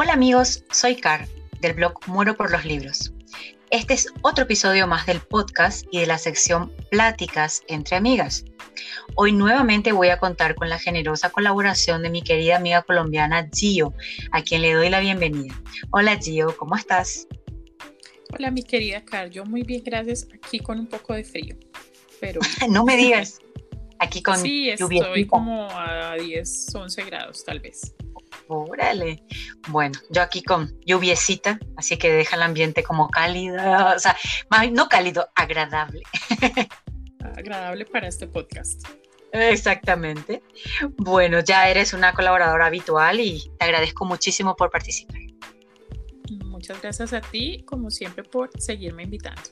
Hola 0.00 0.12
amigos, 0.12 0.62
soy 0.70 0.94
Car 0.94 1.26
del 1.60 1.72
blog 1.72 1.98
Muero 2.06 2.36
por 2.36 2.52
los 2.52 2.64
Libros. 2.64 3.12
Este 3.70 3.94
es 3.94 4.06
otro 4.22 4.44
episodio 4.44 4.86
más 4.86 5.06
del 5.06 5.18
podcast 5.18 5.88
y 5.90 5.98
de 5.98 6.06
la 6.06 6.18
sección 6.18 6.70
Pláticas 6.88 7.64
entre 7.66 7.96
amigas. 7.96 8.44
Hoy 9.16 9.32
nuevamente 9.32 9.90
voy 9.90 10.10
a 10.10 10.20
contar 10.20 10.54
con 10.54 10.68
la 10.68 10.78
generosa 10.78 11.30
colaboración 11.30 12.04
de 12.04 12.10
mi 12.10 12.22
querida 12.22 12.58
amiga 12.58 12.82
colombiana 12.82 13.50
Gio, 13.52 13.92
a 14.30 14.42
quien 14.42 14.62
le 14.62 14.72
doy 14.72 14.88
la 14.88 15.00
bienvenida. 15.00 15.60
Hola 15.90 16.16
Gio, 16.16 16.56
¿cómo 16.56 16.76
estás? 16.76 17.26
Hola 18.32 18.52
mi 18.52 18.62
querida 18.62 19.04
Car, 19.04 19.30
yo 19.30 19.44
muy 19.46 19.64
bien, 19.64 19.82
gracias. 19.84 20.28
Aquí 20.32 20.60
con 20.60 20.78
un 20.78 20.86
poco 20.86 21.14
de 21.14 21.24
frío, 21.24 21.56
pero... 22.20 22.40
no 22.70 22.84
me 22.84 22.96
digas. 22.96 23.40
Aquí 23.98 24.22
con 24.22 24.38
Sí, 24.38 24.70
estoy 24.70 25.26
como 25.26 25.68
a 25.72 26.14
10, 26.14 26.72
11 26.72 27.02
grados 27.02 27.44
tal 27.44 27.58
vez. 27.58 27.96
Órale. 28.48 29.22
Bueno, 29.68 29.98
yo 30.10 30.22
aquí 30.22 30.42
con 30.42 30.80
lluviecita, 30.86 31.58
así 31.76 31.96
que 31.98 32.10
deja 32.10 32.36
el 32.36 32.42
ambiente 32.42 32.82
como 32.82 33.08
cálido, 33.08 33.56
o 33.94 33.98
sea, 33.98 34.16
no 34.72 34.88
cálido, 34.88 35.28
agradable. 35.34 36.02
Agradable 37.36 37.84
para 37.84 38.08
este 38.08 38.26
podcast. 38.26 38.88
Exactamente. 39.32 40.42
Bueno, 40.96 41.40
ya 41.40 41.68
eres 41.68 41.92
una 41.92 42.14
colaboradora 42.14 42.66
habitual 42.66 43.20
y 43.20 43.50
te 43.58 43.66
agradezco 43.66 44.04
muchísimo 44.04 44.56
por 44.56 44.70
participar. 44.70 45.20
Muchas 46.44 46.80
gracias 46.80 47.12
a 47.12 47.20
ti, 47.20 47.62
como 47.64 47.90
siempre, 47.90 48.24
por 48.24 48.50
seguirme 48.60 49.04
invitando. 49.04 49.42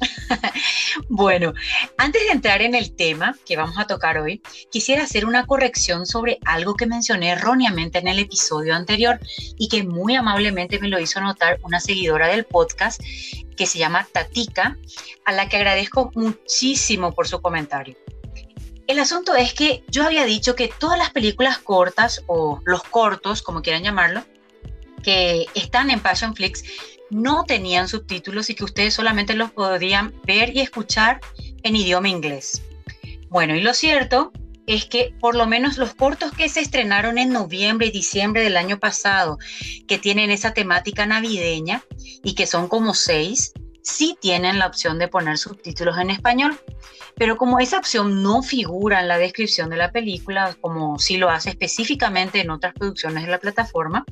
bueno, 1.08 1.52
antes 1.98 2.22
de 2.22 2.30
entrar 2.30 2.62
en 2.62 2.74
el 2.74 2.94
tema 2.94 3.36
que 3.44 3.56
vamos 3.56 3.78
a 3.78 3.86
tocar 3.86 4.18
hoy, 4.18 4.42
quisiera 4.70 5.04
hacer 5.04 5.26
una 5.26 5.46
corrección 5.46 6.06
sobre 6.06 6.38
algo 6.44 6.74
que 6.74 6.86
mencioné 6.86 7.30
erróneamente 7.30 7.98
en 7.98 8.08
el 8.08 8.18
episodio 8.18 8.74
anterior 8.74 9.18
y 9.58 9.68
que 9.68 9.82
muy 9.82 10.16
amablemente 10.16 10.78
me 10.78 10.88
lo 10.88 10.98
hizo 10.98 11.20
notar 11.20 11.58
una 11.62 11.80
seguidora 11.80 12.28
del 12.28 12.44
podcast 12.44 13.00
que 13.56 13.66
se 13.66 13.78
llama 13.78 14.06
Tatica, 14.10 14.76
a 15.24 15.32
la 15.32 15.48
que 15.48 15.56
agradezco 15.56 16.10
muchísimo 16.14 17.12
por 17.12 17.28
su 17.28 17.40
comentario. 17.42 17.96
El 18.86 18.98
asunto 18.98 19.36
es 19.36 19.54
que 19.54 19.84
yo 19.88 20.04
había 20.04 20.24
dicho 20.24 20.56
que 20.56 20.68
todas 20.68 20.98
las 20.98 21.10
películas 21.10 21.58
cortas 21.58 22.24
o 22.26 22.60
los 22.64 22.82
cortos, 22.82 23.42
como 23.42 23.62
quieran 23.62 23.84
llamarlo, 23.84 24.24
que 25.02 25.46
están 25.54 25.90
en 25.90 26.00
Passion 26.00 26.34
Flix 26.34 26.64
no 27.10 27.44
tenían 27.44 27.88
subtítulos 27.88 28.50
y 28.50 28.54
que 28.54 28.64
ustedes 28.64 28.94
solamente 28.94 29.34
los 29.34 29.50
podían 29.50 30.14
ver 30.24 30.56
y 30.56 30.60
escuchar 30.60 31.20
en 31.62 31.76
idioma 31.76 32.08
inglés. 32.08 32.62
Bueno, 33.28 33.54
y 33.54 33.60
lo 33.60 33.74
cierto 33.74 34.32
es 34.66 34.84
que 34.84 35.14
por 35.20 35.34
lo 35.34 35.46
menos 35.46 35.78
los 35.78 35.94
cortos 35.94 36.32
que 36.32 36.48
se 36.48 36.60
estrenaron 36.60 37.18
en 37.18 37.32
noviembre 37.32 37.88
y 37.88 37.90
diciembre 37.90 38.42
del 38.42 38.56
año 38.56 38.78
pasado, 38.78 39.38
que 39.88 39.98
tienen 39.98 40.30
esa 40.30 40.54
temática 40.54 41.06
navideña 41.06 41.82
y 42.22 42.34
que 42.34 42.46
son 42.46 42.68
como 42.68 42.94
seis, 42.94 43.52
sí 43.82 44.16
tienen 44.20 44.58
la 44.58 44.66
opción 44.66 44.98
de 44.98 45.08
poner 45.08 45.38
subtítulos 45.38 45.98
en 45.98 46.10
español. 46.10 46.58
Pero 47.16 47.36
como 47.36 47.58
esa 47.58 47.78
opción 47.78 48.22
no 48.22 48.42
figura 48.42 49.00
en 49.00 49.08
la 49.08 49.18
descripción 49.18 49.70
de 49.70 49.76
la 49.76 49.90
película, 49.90 50.56
como 50.60 50.98
sí 50.98 51.16
lo 51.16 51.30
hace 51.30 51.50
específicamente 51.50 52.40
en 52.40 52.50
otras 52.50 52.72
producciones 52.74 53.24
de 53.24 53.30
la 53.30 53.38
plataforma, 53.38 54.04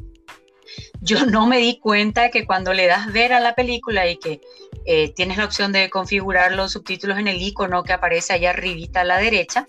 yo 1.01 1.27
no 1.27 1.47
me 1.47 1.59
di 1.59 1.79
cuenta 1.79 2.31
que 2.31 2.47
cuando 2.47 2.73
le 2.73 2.87
das 2.87 3.13
ver 3.13 3.33
a 3.33 3.41
la 3.41 3.55
película 3.55 4.09
y 4.09 4.17
que 4.19 4.41
eh, 4.87 5.13
tienes 5.15 5.39
la 5.39 5.45
opción 5.45 5.73
de 5.73 5.91
configurar 5.91 6.53
los 6.53 6.73
subtítulos 6.73 7.19
en 7.19 7.29
el 7.29 7.41
icono 7.41 7.83
que 7.83 7.93
aparece 7.93 8.33
allá 8.33 8.51
arribita 8.51 9.03
a 9.03 9.05
la 9.05 9.19
derecha, 9.19 9.67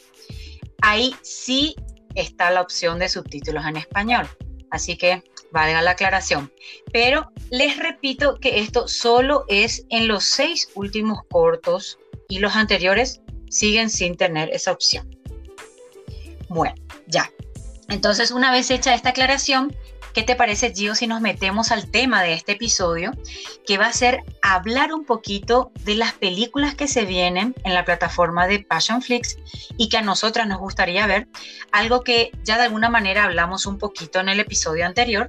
ahí 0.82 1.16
sí 1.22 1.76
está 2.16 2.52
la 2.52 2.62
opción 2.62 3.00
de 3.00 3.10
subtítulos 3.10 3.66
en 3.66 3.78
español. 3.78 4.28
Así 4.72 4.98
que 4.98 5.24
valga 5.52 5.82
la 5.82 5.92
aclaración. 5.92 6.52
Pero 6.92 7.32
les 7.50 7.78
repito 7.78 8.40
que 8.40 8.60
esto 8.60 8.88
solo 8.88 9.46
es 9.48 9.86
en 9.90 10.08
los 10.08 10.26
seis 10.26 10.70
últimos 10.76 11.20
cortos 11.30 11.98
y 12.28 12.40
los 12.40 12.56
anteriores 12.56 13.22
siguen 13.50 13.90
sin 13.90 14.16
tener 14.16 14.50
esa 14.50 14.72
opción. 14.72 15.10
Bueno, 16.50 16.76
ya. 17.08 17.32
Entonces, 17.90 18.32
una 18.32 18.52
vez 18.52 18.70
hecha 18.70 18.94
esta 18.94 19.10
aclaración, 19.10 19.76
¿Qué 20.14 20.24
te 20.24 20.36
parece, 20.36 20.74
Gio, 20.74 20.96
si 20.96 21.06
nos 21.06 21.22
metemos 21.22 21.72
al 21.72 21.90
tema 21.90 22.24
de 22.24 22.34
este 22.34 22.54
episodio, 22.54 23.12
que 23.66 23.78
va 23.78 23.88
a 23.88 23.94
ser 23.94 24.24
hablar 24.42 24.92
un 24.94 25.06
poquito 25.06 25.72
de 25.84 25.96
las 25.96 26.14
películas 26.14 26.76
que 26.76 26.88
se 26.88 27.06
vienen 27.06 27.54
en 27.64 27.74
la 27.74 27.86
plataforma 27.86 28.48
de 28.48 28.60
Passionflix 28.60 29.38
y 29.78 29.90
que 29.90 29.98
a 29.98 30.02
nosotras 30.02 30.48
nos 30.48 30.60
gustaría 30.60 31.06
ver, 31.06 31.28
algo 31.72 32.04
que 32.04 32.32
ya 32.44 32.58
de 32.58 32.64
alguna 32.64 32.90
manera 32.90 33.26
hablamos 33.26 33.66
un 33.66 33.78
poquito 33.78 34.20
en 34.20 34.30
el 34.30 34.40
episodio 34.40 34.86
anterior, 34.86 35.28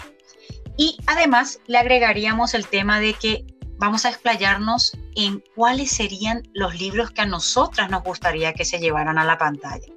y 0.77 0.97
además 1.07 1.61
le 1.67 1.77
agregaríamos 1.77 2.55
el 2.55 2.67
tema 2.67 3.01
de 3.01 3.13
que 3.13 3.45
vamos 3.77 4.07
a 4.07 4.09
explayarnos 4.09 4.97
en 5.15 5.43
cuáles 5.55 5.91
serían 5.91 6.43
los 6.55 6.81
libros 6.81 7.11
que 7.11 7.21
a 7.21 7.27
nosotras 7.27 7.91
nos 7.91 8.03
gustaría 8.03 8.55
que 8.55 8.65
se 8.65 8.79
llevaran 8.79 9.19
a 9.19 9.25
la 9.25 9.37
pantalla. 9.37 9.93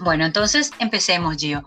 Bueno, 0.00 0.24
entonces 0.24 0.70
empecemos, 0.78 1.36
Gio. 1.36 1.66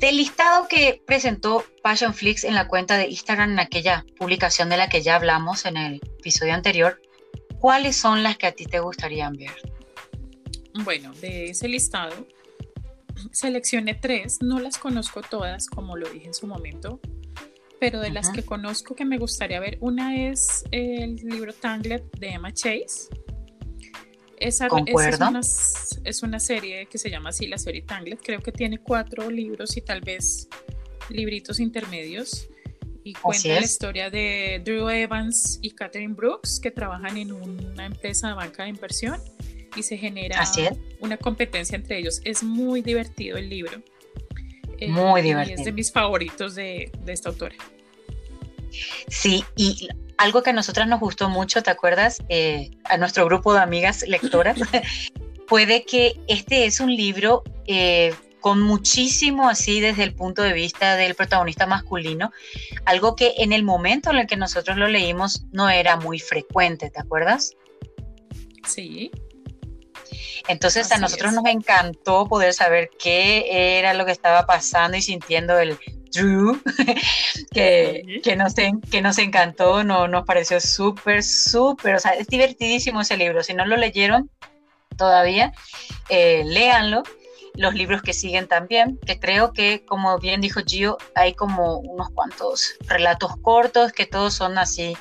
Del 0.00 0.16
listado 0.16 0.66
que 0.66 1.02
presentó 1.06 1.62
Passionflix 1.82 2.44
en 2.44 2.54
la 2.54 2.68
cuenta 2.68 2.96
de 2.96 3.08
Instagram 3.08 3.52
en 3.52 3.60
aquella 3.60 4.06
publicación 4.16 4.70
de 4.70 4.78
la 4.78 4.88
que 4.88 5.02
ya 5.02 5.14
hablamos 5.14 5.66
en 5.66 5.76
el 5.76 5.96
episodio 6.18 6.54
anterior, 6.54 7.02
¿cuáles 7.58 7.96
son 7.96 8.22
las 8.22 8.38
que 8.38 8.46
a 8.46 8.52
ti 8.52 8.64
te 8.64 8.80
gustarían 8.80 9.34
ver? 9.34 9.52
Bueno, 10.84 11.12
de 11.20 11.50
ese 11.50 11.68
listado 11.68 12.26
seleccioné 13.30 13.92
tres, 13.92 14.38
no 14.40 14.58
las 14.58 14.78
conozco 14.78 15.20
todas, 15.20 15.66
como 15.66 15.98
lo 15.98 16.08
dije 16.08 16.28
en 16.28 16.34
su 16.34 16.46
momento, 16.46 16.98
pero 17.78 18.00
de 18.00 18.08
las 18.08 18.30
que 18.30 18.42
conozco 18.42 18.94
que 18.94 19.04
me 19.04 19.18
gustaría 19.18 19.60
ver, 19.60 19.76
una 19.82 20.16
es 20.16 20.64
el 20.70 21.16
libro 21.16 21.52
Tanglet 21.52 22.10
de 22.18 22.30
Emma 22.30 22.54
Chase, 22.54 23.10
esa, 24.40 24.68
es, 26.04 26.22
una, 26.22 26.40
serie 26.40 26.86
que 26.86 26.98
se 26.98 27.10
llama 27.10 27.28
así, 27.28 27.46
la 27.46 27.58
serie 27.58 27.82
Tanglet. 27.82 28.20
Creo 28.22 28.40
que 28.40 28.52
tiene 28.52 28.78
cuatro 28.78 29.30
libros 29.30 29.76
y 29.76 29.82
tal 29.82 30.00
vez 30.00 30.48
libritos 31.10 31.60
intermedios. 31.60 32.48
Y 33.04 33.14
cuenta 33.14 33.48
la 33.48 33.60
historia 33.60 34.10
de 34.10 34.60
Drew 34.64 34.88
Evans 34.88 35.58
y 35.62 35.70
Catherine 35.70 36.14
Brooks, 36.14 36.60
que 36.60 36.70
trabajan 36.70 37.16
en 37.16 37.32
una 37.32 37.86
empresa 37.86 38.28
de 38.28 38.34
banca 38.34 38.64
de 38.64 38.70
inversión 38.70 39.20
y 39.76 39.82
se 39.82 39.96
genera 39.96 40.42
una 41.00 41.16
competencia 41.16 41.76
entre 41.76 41.98
ellos. 41.98 42.20
Es 42.24 42.42
muy 42.42 42.82
divertido 42.82 43.36
el 43.36 43.48
libro. 43.48 43.82
Eh, 44.78 44.88
muy 44.88 45.22
divertido. 45.22 45.56
Y 45.56 45.60
es 45.60 45.64
de 45.64 45.72
mis 45.72 45.92
favoritos 45.92 46.54
de, 46.54 46.90
de 47.04 47.12
esta 47.12 47.28
autora. 47.28 47.56
Sí, 49.08 49.44
y 49.56 49.88
algo 50.20 50.42
que 50.42 50.50
a 50.50 50.52
nosotras 50.52 50.86
nos 50.86 51.00
gustó 51.00 51.30
mucho, 51.30 51.62
¿te 51.62 51.70
acuerdas? 51.70 52.18
Eh, 52.28 52.72
a 52.84 52.98
nuestro 52.98 53.24
grupo 53.24 53.54
de 53.54 53.60
amigas 53.60 54.04
lectoras, 54.06 54.58
puede 55.48 55.86
que 55.86 56.20
este 56.28 56.66
es 56.66 56.78
un 56.78 56.94
libro 56.94 57.42
eh, 57.66 58.14
con 58.38 58.60
muchísimo 58.60 59.48
así 59.48 59.80
desde 59.80 60.02
el 60.02 60.14
punto 60.14 60.42
de 60.42 60.52
vista 60.52 60.96
del 60.96 61.14
protagonista 61.14 61.66
masculino, 61.66 62.32
algo 62.84 63.16
que 63.16 63.32
en 63.38 63.54
el 63.54 63.62
momento 63.62 64.10
en 64.10 64.18
el 64.18 64.26
que 64.26 64.36
nosotros 64.36 64.76
lo 64.76 64.88
leímos 64.88 65.46
no 65.52 65.70
era 65.70 65.96
muy 65.96 66.18
frecuente, 66.18 66.90
¿te 66.90 67.00
acuerdas? 67.00 67.56
Sí. 68.66 69.10
Entonces 70.48 70.92
a 70.92 70.98
nosotros 70.98 71.32
nos 71.32 71.46
encantó 71.46 72.26
poder 72.26 72.52
saber 72.52 72.90
qué 72.98 73.78
era 73.78 73.94
lo 73.94 74.04
que 74.04 74.12
estaba 74.12 74.44
pasando 74.44 74.98
y 74.98 75.02
sintiendo 75.02 75.58
el 75.58 75.78
Drew, 76.12 76.60
que, 77.52 78.20
que, 78.22 78.36
nos, 78.36 78.54
que 78.54 79.02
nos 79.02 79.18
encantó, 79.18 79.84
no, 79.84 80.08
nos 80.08 80.24
pareció 80.24 80.60
súper, 80.60 81.22
súper, 81.22 81.96
o 81.96 82.00
sea, 82.00 82.12
es 82.12 82.26
divertidísimo 82.26 83.00
ese 83.00 83.16
libro. 83.16 83.42
Si 83.42 83.54
no 83.54 83.64
lo 83.66 83.76
leyeron 83.76 84.30
todavía, 84.96 85.52
eh, 86.08 86.42
léanlo. 86.44 87.02
Los 87.54 87.74
libros 87.74 88.00
que 88.02 88.12
siguen 88.12 88.46
también, 88.46 88.98
que 89.04 89.18
creo 89.18 89.52
que, 89.52 89.84
como 89.84 90.18
bien 90.18 90.40
dijo 90.40 90.60
Gio, 90.64 90.98
hay 91.16 91.34
como 91.34 91.78
unos 91.78 92.08
cuantos 92.10 92.74
relatos 92.86 93.32
cortos 93.42 93.92
que 93.92 94.06
todos 94.06 94.34
son 94.34 94.56
así 94.56 94.96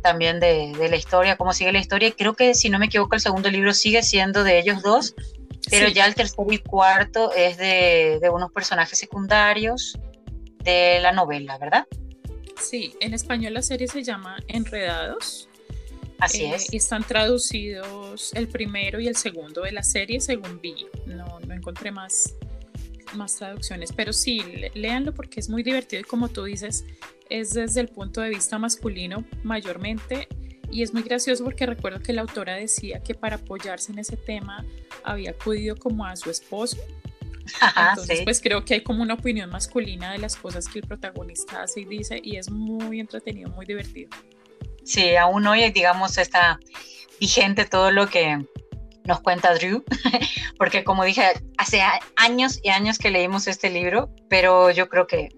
también 0.00 0.38
de, 0.38 0.72
de 0.78 0.88
la 0.88 0.96
historia, 0.96 1.36
cómo 1.36 1.52
sigue 1.52 1.72
la 1.72 1.80
historia. 1.80 2.08
Y 2.08 2.12
creo 2.12 2.34
que, 2.34 2.54
si 2.54 2.70
no 2.70 2.78
me 2.78 2.86
equivoco, 2.86 3.16
el 3.16 3.20
segundo 3.20 3.50
libro 3.50 3.74
sigue 3.74 4.04
siendo 4.04 4.44
de 4.44 4.60
ellos 4.60 4.80
dos, 4.82 5.16
pero 5.70 5.88
ya 5.88 6.06
el 6.06 6.14
tercero 6.14 6.46
y 6.50 6.58
cuarto 6.58 7.32
es 7.34 7.56
de, 7.58 8.18
de 8.22 8.30
unos 8.30 8.52
personajes 8.52 8.96
secundarios 8.96 9.98
de 10.68 11.00
la 11.00 11.12
novela, 11.12 11.56
¿verdad? 11.58 11.86
Sí, 12.60 12.94
en 13.00 13.14
español 13.14 13.54
la 13.54 13.62
serie 13.62 13.88
se 13.88 14.02
llama 14.02 14.36
Enredados. 14.48 15.48
Así 16.18 16.44
eh, 16.44 16.56
es. 16.56 16.72
Y 16.72 16.76
están 16.76 17.04
traducidos 17.04 18.34
el 18.34 18.48
primero 18.48 19.00
y 19.00 19.06
el 19.06 19.16
segundo 19.16 19.62
de 19.62 19.72
la 19.72 19.82
serie 19.82 20.20
según 20.20 20.60
vi. 20.60 20.86
No, 21.06 21.40
no 21.40 21.54
encontré 21.54 21.90
más, 21.90 22.34
más 23.14 23.36
traducciones, 23.36 23.92
pero 23.92 24.12
sí, 24.12 24.42
léanlo 24.74 25.14
porque 25.14 25.40
es 25.40 25.48
muy 25.48 25.62
divertido 25.62 26.00
y 26.00 26.04
como 26.04 26.28
tú 26.28 26.44
dices, 26.44 26.84
es 27.30 27.54
desde 27.54 27.80
el 27.80 27.88
punto 27.88 28.20
de 28.20 28.30
vista 28.30 28.58
masculino 28.58 29.24
mayormente 29.44 30.28
y 30.70 30.82
es 30.82 30.92
muy 30.92 31.02
gracioso 31.02 31.44
porque 31.44 31.64
recuerdo 31.64 32.00
que 32.00 32.12
la 32.12 32.22
autora 32.22 32.56
decía 32.56 33.02
que 33.02 33.14
para 33.14 33.36
apoyarse 33.36 33.92
en 33.92 34.00
ese 34.00 34.18
tema 34.18 34.66
había 35.02 35.30
acudido 35.30 35.76
como 35.76 36.04
a 36.04 36.14
su 36.16 36.30
esposo 36.30 36.76
Entonces, 37.90 38.22
pues 38.24 38.40
creo 38.40 38.64
que 38.64 38.74
hay 38.74 38.82
como 38.82 39.02
una 39.02 39.14
opinión 39.14 39.50
masculina 39.50 40.12
de 40.12 40.18
las 40.18 40.36
cosas 40.36 40.68
que 40.68 40.80
el 40.80 40.86
protagonista 40.86 41.62
hace 41.62 41.80
y 41.80 41.84
dice 41.84 42.20
y 42.22 42.36
es 42.36 42.50
muy 42.50 43.00
entretenido, 43.00 43.50
muy 43.50 43.66
divertido. 43.66 44.10
Sí, 44.84 45.16
aún 45.16 45.46
hoy, 45.46 45.70
digamos, 45.70 46.16
está 46.18 46.58
vigente 47.20 47.64
todo 47.64 47.90
lo 47.90 48.08
que 48.08 48.38
nos 49.04 49.20
cuenta 49.20 49.54
Drew, 49.54 49.84
porque 50.58 50.84
como 50.84 51.04
dije, 51.04 51.22
hace 51.56 51.82
años 52.16 52.60
y 52.62 52.68
años 52.68 52.98
que 52.98 53.10
leímos 53.10 53.46
este 53.46 53.70
libro, 53.70 54.10
pero 54.28 54.70
yo 54.70 54.88
creo 54.88 55.06
que 55.06 55.30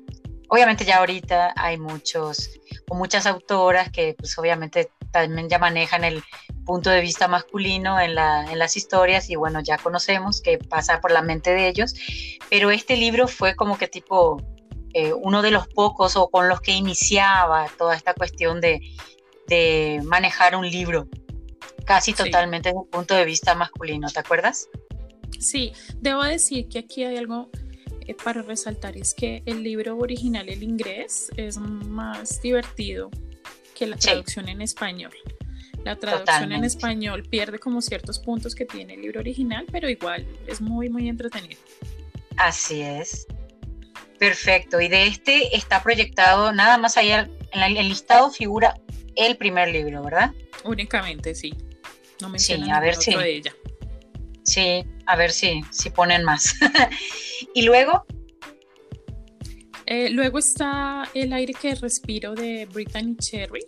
obviamente 0.48 0.84
ya 0.84 0.98
ahorita 0.98 1.54
hay 1.56 1.78
muchos 1.78 2.50
o 2.88 2.94
muchas 2.94 3.26
autoras 3.26 3.90
que 3.90 4.14
pues 4.18 4.36
obviamente 4.38 4.90
también 5.12 5.48
ya 5.48 5.58
manejan 5.58 6.04
el 6.04 6.22
punto 6.64 6.90
de 6.90 7.00
vista 7.00 7.28
masculino 7.28 8.00
en, 8.00 8.14
la, 8.14 8.50
en 8.50 8.58
las 8.58 8.76
historias 8.76 9.30
y 9.30 9.36
bueno, 9.36 9.60
ya 9.60 9.78
conocemos 9.78 10.40
que 10.40 10.58
pasa 10.58 11.00
por 11.00 11.10
la 11.10 11.22
mente 11.22 11.50
de 11.50 11.68
ellos, 11.68 11.94
pero 12.48 12.70
este 12.70 12.96
libro 12.96 13.28
fue 13.28 13.56
como 13.56 13.78
que 13.78 13.88
tipo 13.88 14.42
eh, 14.92 15.12
uno 15.12 15.42
de 15.42 15.50
los 15.50 15.68
pocos 15.68 16.16
o 16.16 16.28
con 16.28 16.48
los 16.48 16.60
que 16.60 16.72
iniciaba 16.72 17.66
toda 17.78 17.94
esta 17.94 18.14
cuestión 18.14 18.60
de, 18.60 18.80
de 19.46 20.00
manejar 20.04 20.56
un 20.56 20.68
libro 20.68 21.08
casi 21.84 22.12
totalmente 22.12 22.68
desde 22.68 22.78
un 22.78 22.88
punto 22.88 23.14
de 23.14 23.24
vista 23.24 23.54
masculino, 23.54 24.08
¿te 24.08 24.20
acuerdas? 24.20 24.68
Sí, 25.38 25.72
debo 25.96 26.22
decir 26.22 26.68
que 26.68 26.80
aquí 26.80 27.04
hay 27.04 27.16
algo 27.16 27.50
eh, 28.06 28.14
para 28.14 28.42
resaltar, 28.42 28.96
es 28.96 29.14
que 29.14 29.42
el 29.46 29.62
libro 29.62 29.96
original, 29.96 30.48
el 30.48 30.62
inglés, 30.62 31.30
es 31.36 31.58
más 31.58 32.42
divertido 32.42 33.10
que 33.74 33.86
la 33.86 33.96
traducción 33.96 34.48
en 34.48 34.62
español. 34.62 35.12
La 35.84 35.96
traducción 35.96 36.52
en 36.52 36.64
español 36.64 37.22
pierde 37.22 37.58
como 37.58 37.80
ciertos 37.80 38.18
puntos 38.18 38.54
que 38.54 38.66
tiene 38.66 38.94
el 38.94 39.02
libro 39.02 39.20
original, 39.20 39.66
pero 39.72 39.88
igual 39.88 40.26
es 40.46 40.60
muy, 40.60 40.88
muy 40.88 41.08
entretenido. 41.08 41.60
Así 42.36 42.82
es. 42.82 43.26
Perfecto. 44.18 44.80
Y 44.80 44.88
de 44.88 45.06
este 45.06 45.56
está 45.56 45.82
proyectado, 45.82 46.52
nada 46.52 46.76
más 46.76 46.96
allá, 46.98 47.28
en 47.52 47.76
el 47.76 47.88
listado 47.88 48.30
figura 48.30 48.74
el 49.16 49.36
primer 49.36 49.70
libro, 49.70 50.02
¿verdad? 50.02 50.32
Únicamente, 50.64 51.34
sí. 51.34 51.54
No 52.20 52.38
sí, 52.38 52.60
a 52.70 52.80
ver 52.80 52.94
si, 52.94 53.14
de 53.14 53.36
ella. 53.36 53.54
Sí, 54.44 54.84
a 55.06 55.16
ver 55.16 55.32
si, 55.32 55.62
si 55.70 55.90
ponen 55.90 56.24
más. 56.24 56.54
y 57.54 57.62
luego. 57.62 58.04
Eh, 59.86 60.10
luego 60.10 60.38
está 60.38 61.08
El 61.14 61.32
aire 61.32 61.52
que 61.52 61.74
respiro 61.74 62.34
de 62.34 62.66
Brittany 62.66 63.16
Cherry. 63.16 63.64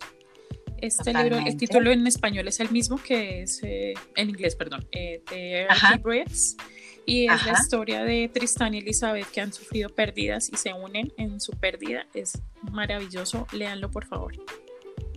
Este 0.85 1.13
libro, 1.13 1.37
el 1.37 1.57
título 1.57 1.91
en 1.91 2.05
español 2.07 2.47
es 2.47 2.59
el 2.59 2.69
mismo 2.71 2.97
que 2.97 3.43
es 3.43 3.61
eh, 3.63 3.93
en 4.15 4.29
inglés, 4.29 4.55
perdón, 4.55 4.87
eh, 4.91 5.21
de 5.29 5.67
Breaths. 6.01 6.57
Y 7.05 7.25
es 7.25 7.45
la 7.45 7.53
historia 7.53 8.03
de 8.03 8.29
Tristán 8.33 8.73
y 8.73 8.77
Elizabeth 8.77 9.29
que 9.31 9.41
han 9.41 9.51
sufrido 9.51 9.89
pérdidas 9.89 10.49
y 10.49 10.55
se 10.55 10.73
unen 10.73 11.11
en 11.17 11.41
su 11.41 11.51
pérdida. 11.51 12.07
Es 12.13 12.41
maravilloso, 12.71 13.45
léanlo 13.51 13.91
por 13.91 14.05
favor. 14.05 14.33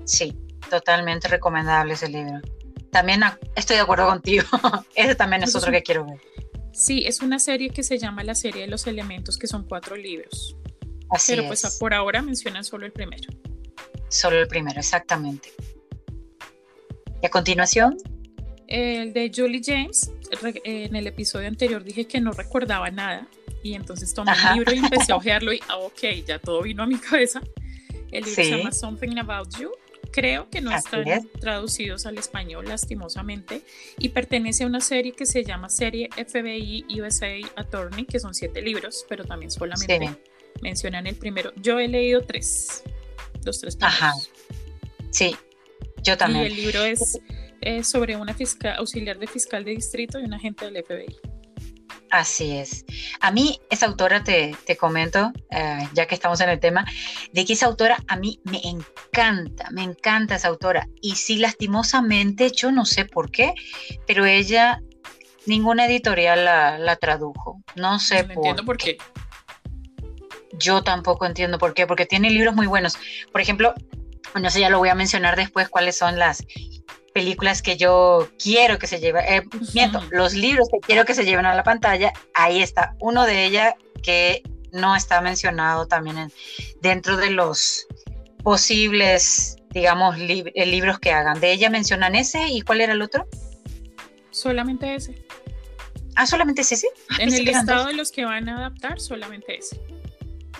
Sí, 0.05 0.37
totalmente 0.69 1.29
recomendable 1.29 1.95
ese 1.95 2.09
libro 2.09 2.41
también 2.97 3.21
estoy 3.55 3.77
de 3.77 3.83
acuerdo 3.83 4.07
contigo. 4.07 4.45
Ese 4.95 5.15
también 5.15 5.43
es 5.43 5.55
otro 5.55 5.71
que 5.71 5.83
quiero 5.83 6.07
ver. 6.07 6.19
Sí, 6.73 7.05
es 7.07 7.21
una 7.21 7.39
serie 7.39 7.69
que 7.69 7.83
se 7.83 7.99
llama 7.99 8.25
la 8.25 8.35
serie 8.35 8.63
de 8.63 8.69
los 8.69 8.87
elementos, 8.87 9.37
que 9.37 9.47
son 9.47 9.67
cuatro 9.69 9.97
libros. 9.97 10.57
Así 11.11 11.33
Pero 11.35 11.47
pues 11.47 11.77
por 11.79 11.93
ahora 11.93 12.23
mencionan 12.23 12.65
solo 12.65 12.87
el 12.87 12.93
primero. 12.93 13.29
Solo 14.08 14.41
el 14.41 14.49
primero, 14.49 14.79
exactamente. 14.79 15.53
Y 17.23 17.26
a 17.26 17.31
continuación. 17.31 17.97
El 18.67 19.12
de 19.12 19.31
Julie 19.35 19.62
James. 19.64 20.11
En 20.64 20.97
el 20.97 21.06
episodio 21.06 21.49
anterior 21.49 21.85
dije 21.85 22.06
que 22.06 22.20
no 22.20 22.32
recordaba 22.32 22.91
nada. 22.91 23.29
Y 23.62 23.75
entonces 23.75 24.12
tomé 24.14 24.32
el 24.32 24.55
libro 24.56 24.75
y 24.75 24.79
empecé 24.79 25.12
a 25.12 25.17
ojearlo 25.17 25.53
y, 25.53 25.61
ah, 25.69 25.79
ok, 25.79 26.03
ya 26.26 26.38
todo 26.38 26.62
vino 26.62 26.82
a 26.82 26.87
mi 26.87 26.99
cabeza. 26.99 27.41
El 28.11 28.25
libro 28.25 28.35
se 28.35 28.50
llama 28.50 28.73
Something 28.73 29.19
About 29.19 29.56
You 29.58 29.70
creo 30.17 30.49
que 30.49 30.62
no 30.62 30.75
están 30.75 31.05
traducidos 31.41 32.06
al 32.06 32.17
español 32.17 32.67
lastimosamente 32.67 33.61
y 33.99 34.08
pertenece 34.08 34.64
a 34.64 34.67
una 34.67 34.81
serie 34.81 35.12
que 35.12 35.26
se 35.26 35.44
llama 35.44 35.69
serie 35.69 36.08
FBI 36.17 36.87
USA 37.00 37.35
Attorney, 37.56 38.06
que 38.06 38.19
son 38.19 38.35
siete 38.35 38.62
libros, 38.62 39.05
pero 39.11 39.26
también 39.26 39.50
solamente 39.50 40.17
mencionan 40.62 41.06
el 41.06 41.17
primero. 41.17 41.53
Yo 41.56 41.79
he 41.79 41.87
leído 41.87 42.23
tres, 42.23 42.82
los 43.46 43.60
tres 43.60 43.76
primeros. 43.76 44.02
Ajá. 44.02 44.12
Sí, 45.10 45.37
yo 46.02 46.16
también. 46.16 46.44
Y 46.44 46.46
el 46.48 46.56
libro 46.56 46.84
es, 46.84 47.19
es 47.60 47.88
sobre 47.88 48.16
una 48.16 48.34
fiscal, 48.34 48.76
auxiliar 48.78 49.19
de 49.19 49.26
fiscal 49.26 49.64
de 49.64 49.72
distrito 49.72 50.19
y 50.19 50.25
un 50.25 50.34
agente 50.34 50.70
del 50.70 50.84
FBI. 50.84 51.16
Así 52.10 52.56
es. 52.56 52.84
A 53.20 53.31
mí, 53.31 53.60
esa 53.70 53.87
autora, 53.87 54.22
te, 54.22 54.54
comento, 54.78 55.32
eh, 55.50 55.88
ya 55.93 56.06
que 56.06 56.14
estamos 56.14 56.40
en 56.40 56.50
el 56.50 56.60
tema, 56.60 56.84
de 57.32 57.44
que 57.44 57.54
esa 57.54 57.66
autora 57.66 58.02
a 58.06 58.16
mí 58.16 58.40
me 58.44 58.60
encanta, 58.64 59.69
me 59.70 59.82
encanta 59.82 60.37
esa 60.37 60.48
autora. 60.48 60.88
Y 61.00 61.16
sí, 61.16 61.37
lastimosamente, 61.37 62.50
yo 62.50 62.70
no 62.70 62.84
sé 62.84 63.04
por 63.04 63.31
qué, 63.31 63.54
pero 64.06 64.25
ella, 64.25 64.81
ninguna 65.46 65.87
editorial 65.87 66.44
la, 66.44 66.96
tradujo. 66.96 67.60
No 67.75 67.98
sé 67.98 68.25
por, 68.25 68.32
entiendo 68.32 68.64
por 68.64 68.76
qué. 68.76 68.98
Yo 70.58 70.82
tampoco 70.82 71.26
entiendo 71.26 71.58
por 71.58 71.75
qué, 71.75 71.87
porque 71.87 72.06
tiene 72.06 72.31
libros 72.31 72.55
muy 72.55 72.67
buenos. 72.67 72.97
Por 73.32 73.41
ejemplo, 73.41 73.75
no 74.35 74.50
sé, 74.50 74.61
ya 74.61 74.70
lo 74.70 74.79
voy 74.79 74.88
a 74.88 74.94
mencionar 74.94 75.37
después 75.37 75.69
cuáles 75.69 75.97
son 75.97 76.19
las 76.19 76.44
películas 77.14 77.62
que 77.62 77.76
yo 77.76 78.29
quiero 78.38 78.79
que 78.79 78.87
se 78.87 79.00
lleven, 79.00 79.25
eh, 79.26 79.43
miento, 79.73 80.03
los 80.11 80.35
libros 80.35 80.69
que 80.70 80.81
quiero 80.81 81.06
que 81.06 81.14
se 81.14 81.25
lleven 81.25 81.47
a 81.47 81.55
la 81.55 81.62
pantalla, 81.62 82.12
ahí 82.35 82.61
está, 82.61 82.94
uno 83.00 83.25
de 83.25 83.47
ellas 83.47 83.75
que 84.03 84.43
no 84.70 84.94
está 84.94 85.23
mencionado 85.23 85.87
también 85.87 86.31
dentro 86.82 87.17
de 87.17 87.31
los 87.31 87.87
posibles, 88.43 89.56
digamos, 89.70 90.17
eh, 90.19 90.67
libros 90.67 90.99
que 90.99 91.11
hagan. 91.11 91.41
De 91.41 91.53
ella 91.53 91.70
mencionan 91.70 92.14
ese 92.14 92.49
y 92.49 92.61
cuál 92.61 92.82
era 92.82 92.93
el 92.93 93.03
otro? 93.03 93.26
Solamente 94.31 94.94
ese. 94.94 95.25
Ah, 96.14 96.26
solamente 96.26 96.61
ese, 96.62 96.76
sí. 96.76 96.88
Ah, 97.11 97.17
en 97.20 97.32
el 97.32 97.44
listado 97.44 97.87
de 97.87 97.94
los 97.94 98.12
que 98.12 98.25
van 98.25 98.49
a 98.49 98.58
adaptar, 98.58 99.00
solamente 99.00 99.56
ese. 99.56 99.81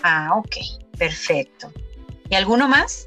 Ah, 0.03 0.31
ok, 0.35 0.55
perfecto. 0.97 1.71
¿Y 2.29 2.35
alguno 2.35 2.67
más? 2.67 3.05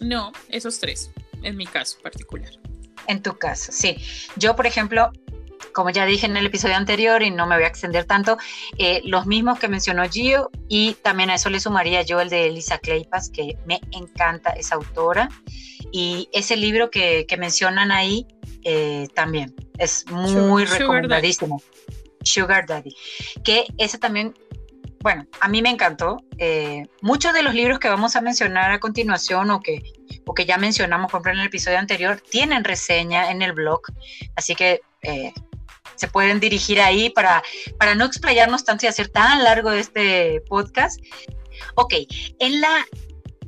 No, 0.00 0.32
esos 0.48 0.78
tres, 0.78 1.10
en 1.42 1.56
mi 1.56 1.66
caso 1.66 1.98
particular. 2.02 2.50
En 3.06 3.22
tu 3.22 3.36
caso, 3.36 3.72
sí. 3.72 3.96
Yo, 4.36 4.54
por 4.56 4.66
ejemplo, 4.66 5.10
como 5.72 5.90
ya 5.90 6.06
dije 6.06 6.26
en 6.26 6.36
el 6.36 6.46
episodio 6.46 6.76
anterior 6.76 7.22
y 7.22 7.30
no 7.30 7.46
me 7.46 7.56
voy 7.56 7.64
a 7.64 7.68
extender 7.68 8.04
tanto, 8.04 8.36
eh, 8.78 9.00
los 9.04 9.26
mismos 9.26 9.58
que 9.58 9.68
mencionó 9.68 10.08
Gio 10.08 10.50
y 10.68 10.94
también 11.02 11.30
a 11.30 11.34
eso 11.34 11.50
le 11.50 11.60
sumaría 11.60 12.02
yo 12.02 12.20
el 12.20 12.28
de 12.28 12.46
Elisa 12.46 12.78
Claypas, 12.78 13.30
que 13.30 13.56
me 13.66 13.80
encanta 13.92 14.50
esa 14.50 14.76
autora. 14.76 15.28
Y 15.90 16.28
ese 16.32 16.56
libro 16.56 16.90
que, 16.90 17.26
mencionan 17.38 17.90
ahí 17.90 18.26
eh, 18.64 19.08
también 19.14 19.54
es 19.78 20.06
muy 20.10 20.64
recomendadísimo. 20.64 21.60
Sugar 22.24 22.66
Daddy. 22.66 22.94
Que 23.42 23.66
ese 23.78 23.98
también 23.98 24.34
bueno, 25.02 25.26
a 25.40 25.48
mí 25.48 25.62
me 25.62 25.70
encantó. 25.70 26.24
Eh, 26.38 26.86
muchos 27.00 27.34
de 27.34 27.42
los 27.42 27.54
libros 27.54 27.78
que 27.80 27.88
vamos 27.88 28.14
a 28.14 28.20
mencionar 28.20 28.70
a 28.70 28.78
continuación 28.78 29.50
o 29.50 29.60
que, 29.60 29.82
o 30.24 30.32
que 30.32 30.46
ya 30.46 30.58
mencionamos, 30.58 31.10
por 31.10 31.18
ejemplo, 31.18 31.32
en 31.32 31.40
el 31.40 31.46
episodio 31.46 31.78
anterior, 31.78 32.22
tienen 32.30 32.62
reseña 32.62 33.30
en 33.30 33.42
el 33.42 33.52
blog, 33.52 33.80
así 34.36 34.54
que 34.54 34.80
eh, 35.02 35.32
se 35.96 36.06
pueden 36.06 36.38
dirigir 36.38 36.80
ahí 36.80 37.10
para, 37.10 37.42
para 37.78 37.96
no 37.96 38.04
explayarnos 38.04 38.64
tanto 38.64 38.86
y 38.86 38.88
hacer 38.88 39.08
tan 39.08 39.42
largo 39.42 39.72
este 39.72 40.40
podcast. 40.48 41.00
Ok, 41.74 41.94
en, 42.38 42.60
la, 42.60 42.86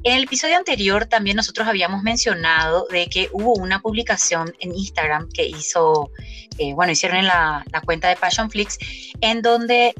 en 0.03 0.17
el 0.17 0.25
episodio 0.25 0.57
anterior 0.57 1.07
también 1.07 1.37
nosotros 1.37 1.69
habíamos 1.69 2.03
mencionado 2.03 2.89
de 2.91 3.07
que 3.07 3.29
hubo 3.33 3.55
una 3.55 3.81
publicación 3.81 4.53
en 4.59 4.75
Instagram 4.75 5.29
que 5.33 5.47
hizo, 5.47 6.11
eh, 6.59 6.75
bueno, 6.75 6.93
hicieron 6.93 7.19
en 7.19 7.27
la, 7.27 7.65
la 7.73 7.81
cuenta 7.81 8.09
de 8.09 8.17
Passionflix, 8.17 8.77
en 9.21 9.41
donde 9.41 9.95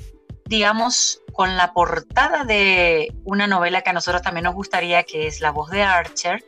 digamos, 0.47 1.21
con 1.35 1.57
la 1.57 1.73
portada 1.73 2.45
de 2.45 3.13
una 3.25 3.47
novela 3.47 3.83
que 3.83 3.91
a 3.91 3.93
nosotros 3.93 4.23
también 4.23 4.45
nos 4.45 4.55
gustaría, 4.55 5.03
que 5.03 5.27
es 5.27 5.41
La 5.41 5.51
voz 5.51 5.71
de 5.71 5.83
Archer, 5.83 6.43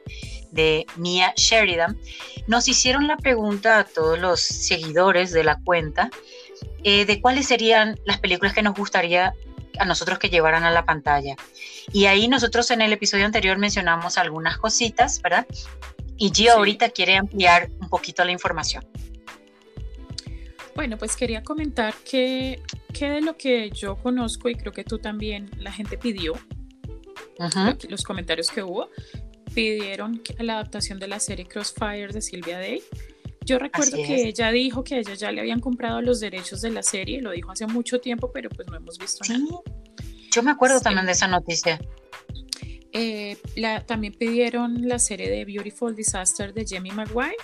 de 0.52 0.86
Mia 0.96 1.34
Sheridan, 1.36 1.98
nos 2.46 2.68
hicieron 2.68 3.06
la 3.06 3.16
pregunta 3.16 3.80
a 3.80 3.84
todos 3.84 4.18
los 4.18 4.40
seguidores 4.40 5.32
de 5.32 5.44
la 5.44 5.60
cuenta 5.62 6.08
eh, 6.84 7.04
de 7.04 7.20
cuáles 7.20 7.46
serían 7.46 7.98
las 8.04 8.18
películas 8.18 8.54
que 8.54 8.62
nos 8.62 8.74
gustaría 8.74 9.34
a 9.78 9.84
nosotros 9.84 10.18
que 10.18 10.30
llevaran 10.30 10.64
a 10.64 10.70
la 10.70 10.86
pantalla. 10.86 11.34
Y 11.92 12.06
ahí 12.06 12.28
nosotros 12.28 12.70
en 12.70 12.80
el 12.80 12.92
episodio 12.92 13.26
anterior 13.26 13.58
mencionamos 13.58 14.16
algunas 14.18 14.56
cositas, 14.56 15.20
¿verdad? 15.20 15.46
Y 16.16 16.30
Gio 16.32 16.54
ahorita 16.54 16.90
quiere 16.90 17.16
ampliar 17.16 17.70
un 17.80 17.88
poquito 17.88 18.24
la 18.24 18.32
información. 18.32 18.86
Bueno, 20.76 20.98
pues 20.98 21.16
quería 21.16 21.42
comentar 21.42 21.94
que, 22.04 22.62
que 22.92 23.08
de 23.08 23.22
lo 23.22 23.38
que 23.38 23.70
yo 23.70 23.96
conozco 23.96 24.50
y 24.50 24.54
creo 24.54 24.72
que 24.72 24.84
tú 24.84 24.98
también, 24.98 25.50
la 25.58 25.72
gente 25.72 25.96
pidió, 25.96 26.34
los 27.88 28.02
comentarios 28.04 28.50
que 28.50 28.62
hubo, 28.62 28.90
pidieron 29.54 30.22
la 30.38 30.54
adaptación 30.54 30.98
de 30.98 31.08
la 31.08 31.18
serie 31.18 31.46
Crossfire 31.46 32.08
de 32.08 32.20
Silvia 32.20 32.58
Day, 32.58 32.82
Yo 33.46 33.58
recuerdo 33.58 33.96
que 33.96 34.28
ella 34.28 34.50
dijo 34.50 34.84
que 34.84 34.96
a 34.96 34.98
ella 34.98 35.14
ya 35.14 35.32
le 35.32 35.40
habían 35.40 35.60
comprado 35.60 36.02
los 36.02 36.20
derechos 36.20 36.60
de 36.60 36.70
la 36.70 36.82
serie, 36.82 37.22
lo 37.22 37.30
dijo 37.30 37.52
hace 37.52 37.66
mucho 37.66 37.98
tiempo, 37.98 38.30
pero 38.30 38.50
pues 38.50 38.68
no 38.68 38.76
hemos 38.76 38.98
visto 38.98 39.24
nada. 39.32 39.62
Yo 40.30 40.42
me 40.42 40.50
acuerdo 40.50 40.80
también 40.82 41.06
de 41.06 41.12
esa 41.12 41.26
noticia. 41.26 41.80
Eh, 42.92 43.38
la, 43.54 43.84
también 43.86 44.12
pidieron 44.12 44.86
la 44.86 44.98
serie 44.98 45.30
de 45.30 45.44
Beautiful 45.46 45.96
Disaster 45.96 46.52
de 46.52 46.66
Jamie 46.68 46.92
Maguire. 46.92 47.36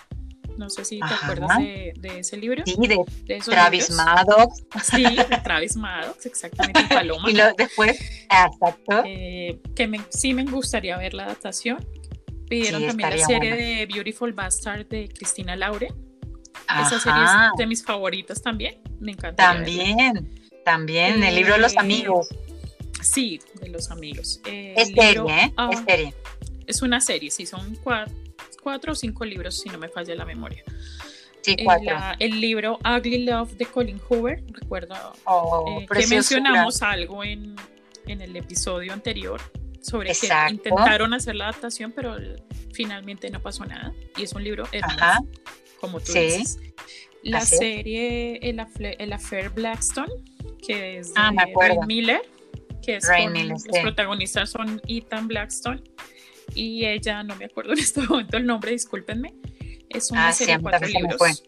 No 0.56 0.70
sé 0.70 0.84
si 0.84 1.00
te 1.00 1.14
acuerdas 1.14 1.58
de, 1.58 2.18
ese 2.18 2.36
libro. 2.36 2.62
Sí, 2.64 2.76
de, 2.76 3.40
Travis 3.40 3.90
Maddox. 3.90 4.64
Sí, 4.84 5.02
de 5.02 5.40
Travis 5.42 5.76
Maddox, 5.76 6.26
exactamente, 6.26 6.82
Paloma. 6.88 7.30
y 7.30 7.38
después, 7.56 7.98
exacto. 8.24 9.02
Eh, 9.04 9.60
que 9.74 10.00
sí 10.10 10.34
me 10.34 10.44
gustaría 10.44 10.96
ver 10.96 11.14
la 11.14 11.24
adaptación. 11.24 11.86
Pidieron 12.48 12.86
también 12.86 13.10
la 13.10 13.26
serie 13.26 13.56
de 13.56 13.86
Beautiful 13.86 14.32
Bastard 14.32 14.86
de 14.86 15.08
Cristina 15.08 15.56
Laure. 15.56 15.88
Esa 16.68 17.00
serie 17.00 17.22
es 17.24 17.58
de 17.58 17.66
mis 17.66 17.84
favoritas 17.84 18.42
también. 18.42 18.80
Me 19.00 19.12
encanta. 19.12 19.54
También, 19.54 20.30
también, 20.64 21.22
el 21.22 21.34
libro 21.34 21.54
de 21.54 21.60
los 21.60 21.74
eh, 21.74 21.78
amigos. 21.78 22.28
Sí, 23.00 23.40
de 23.60 23.68
los 23.68 23.90
amigos. 23.90 24.40
es 24.44 24.88
serie, 24.88 25.22
¿eh? 25.28 25.52
Ah, 25.56 25.70
es 25.72 25.80
serie. 25.80 26.14
Es 26.66 26.82
una 26.82 27.00
serie, 27.00 27.30
sí, 27.30 27.44
son 27.44 27.76
cuatro, 27.82 28.14
cuatro 28.62 28.92
o 28.92 28.94
cinco 28.94 29.24
libros, 29.24 29.60
si 29.60 29.68
no 29.68 29.78
me 29.78 29.88
falla 29.88 30.14
la 30.14 30.24
memoria. 30.24 30.62
Sí, 31.42 31.56
cuatro. 31.64 31.96
el 32.20 32.40
libro 32.40 32.78
Ugly 32.84 33.24
Love 33.24 33.54
de 33.54 33.66
Colin 33.66 33.98
Hoover, 34.08 34.44
recuerdo 34.52 34.94
oh, 35.24 35.80
eh, 35.80 35.86
que 35.92 36.06
mencionamos 36.06 36.82
algo 36.82 37.24
en, 37.24 37.56
en, 38.06 38.20
el 38.20 38.36
episodio 38.36 38.92
anterior 38.92 39.40
sobre 39.80 40.12
que 40.14 40.28
intentaron 40.50 41.12
hacer 41.14 41.34
la 41.34 41.48
adaptación, 41.48 41.90
pero 41.90 42.16
finalmente 42.72 43.28
no 43.28 43.40
pasó 43.40 43.64
nada. 43.64 43.92
Y 44.16 44.22
es 44.22 44.32
un 44.34 44.44
libro 44.44 44.68
hermoso, 44.70 45.28
como 45.80 45.98
tú 46.00 46.12
dices. 46.12 46.58
La 47.24 47.40
serie 47.40 48.38
el, 48.42 48.60
Affair 49.12 49.50
Blackstone, 49.50 50.12
que 50.64 50.98
es 50.98 51.12
de 51.14 51.20
ah, 51.20 51.32
Miller 51.86 52.22
que 52.82 52.96
es 52.96 53.08
los 53.48 53.62
protagonistas 53.80 54.50
son 54.50 54.82
Ethan 54.86 55.28
Blackstone 55.28 55.82
y 56.54 56.86
ella, 56.86 57.22
no 57.22 57.36
me 57.36 57.46
acuerdo 57.46 57.72
en 57.72 57.78
este 57.78 58.00
momento 58.08 58.36
el 58.36 58.46
nombre, 58.46 58.72
discúlpenme, 58.72 59.34
es 59.88 60.10
una 60.10 60.28
ah, 60.28 60.32
serie 60.32 60.56
de 60.56 60.62
cuatro 60.62 60.88
libros. 60.88 61.42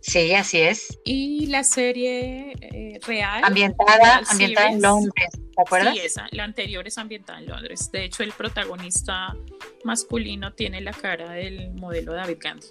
Sí, 0.00 0.32
así 0.34 0.60
es. 0.60 1.00
Y 1.04 1.46
la 1.46 1.64
serie 1.64 2.52
eh, 2.60 3.00
real. 3.04 3.42
Ambientada, 3.42 4.22
ambientada 4.28 4.70
en 4.70 4.80
Londres, 4.80 5.30
¿te 5.32 5.62
acuerdas? 5.62 5.94
Sí, 5.94 6.00
esa, 6.04 6.28
la 6.30 6.44
anterior 6.44 6.86
es 6.86 6.96
ambientada 6.96 7.40
en 7.40 7.46
Londres. 7.46 7.90
De 7.90 8.04
hecho, 8.04 8.22
el 8.22 8.32
protagonista 8.32 9.36
masculino 9.82 10.52
tiene 10.52 10.80
la 10.80 10.92
cara 10.92 11.32
del 11.32 11.72
modelo 11.72 12.12
David 12.12 12.36
Gandhi. 12.40 12.68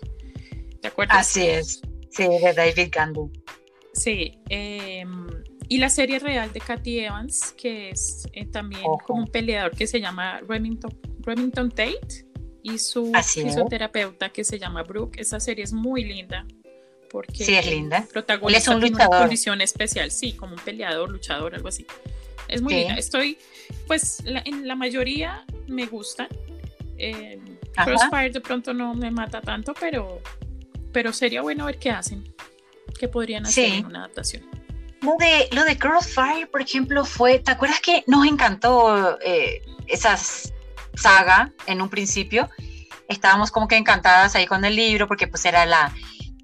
¿Te 0.82 0.88
acuerdas? 0.88 1.18
Así 1.18 1.46
es, 1.46 1.82
sí, 2.10 2.24
de 2.24 2.54
David 2.54 2.88
Gandhi. 2.90 3.32
Sí, 3.94 4.40
eh, 4.50 5.04
y 5.68 5.78
la 5.80 5.90
serie 5.90 6.20
real 6.20 6.52
de 6.54 6.60
Cathy 6.60 7.00
Evans, 7.00 7.54
que 7.58 7.90
es 7.90 8.28
eh, 8.34 8.46
también 8.46 8.84
como 9.06 9.22
un 9.22 9.28
peleador 9.28 9.72
que 9.72 9.88
se 9.88 10.00
llama 10.00 10.42
Remington, 10.48 11.70
Tate 11.70 12.26
y 12.62 12.78
su 12.78 13.12
fisioterapeuta 13.14 14.30
que 14.30 14.44
se 14.44 14.60
llama 14.60 14.84
Brooke. 14.84 15.20
Esa 15.20 15.40
serie 15.40 15.64
es 15.64 15.74
muy 15.74 16.04
linda. 16.04 16.46
Porque 17.10 17.46
sí, 17.46 17.56
es 17.56 17.66
linda. 17.66 18.06
protagonista 18.12 18.76
es 18.78 18.92
una 18.92 19.08
condición 19.08 19.62
especial, 19.62 20.12
sí, 20.12 20.34
como 20.34 20.56
un 20.56 20.62
peleador, 20.62 21.10
luchador, 21.10 21.56
algo 21.56 21.70
así. 21.70 21.86
Es 22.48 22.62
muy 22.62 22.74
linda. 22.76 22.96
Estoy, 22.96 23.38
pues, 23.88 24.24
en 24.26 24.68
la 24.68 24.76
mayoría 24.76 25.46
me 25.68 25.86
gustan. 25.86 26.28
Eh, 26.98 27.40
Crossfire 27.84 28.30
de 28.30 28.42
pronto 28.42 28.74
no 28.74 28.94
me 28.94 29.12
mata 29.12 29.42
tanto, 29.42 29.74
pero, 29.80 30.22
pero 30.92 31.12
sería 31.12 31.42
bueno 31.42 31.66
ver 31.66 31.78
qué 31.78 31.90
hacen, 31.90 32.24
qué 33.00 33.08
podrían 33.08 33.46
hacer 33.46 33.66
en 33.66 33.86
una 33.86 34.00
adaptación. 34.00 34.44
Lo 35.02 35.16
de, 35.18 35.50
lo 35.52 35.64
de 35.64 35.78
Crossfire, 35.78 36.48
por 36.48 36.62
ejemplo, 36.62 37.06
fue, 37.06 37.40
¿te 37.40 37.52
acuerdas 37.52 37.80
que 37.80 38.04
nos 38.08 38.26
encantó 38.26 39.20
eh, 39.22 39.62
esa 39.88 40.18
saga 40.96 41.52
en 41.68 41.82
un 41.82 41.90
principio? 41.90 42.50
Estábamos 43.08 43.52
como 43.52 43.68
que 43.68 43.78
encantadas 43.78 44.36
ahí 44.36 44.48
con 44.48 44.66
el 44.66 44.76
libro 44.76 45.08
porque 45.08 45.28
pues 45.28 45.46
era 45.46 45.66
la, 45.66 45.94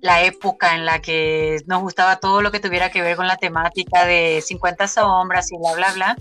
la 0.01 0.23
época 0.23 0.75
en 0.75 0.85
la 0.85 1.01
que 1.01 1.61
nos 1.65 1.81
gustaba 1.81 2.19
todo 2.19 2.41
lo 2.41 2.51
que 2.51 2.59
tuviera 2.59 2.91
que 2.91 3.01
ver 3.01 3.15
con 3.15 3.27
la 3.27 3.37
temática 3.37 4.05
de 4.05 4.41
50 4.41 4.87
sombras 4.87 5.51
y 5.51 5.57
bla, 5.57 5.73
bla, 5.75 5.93
bla. 5.93 6.17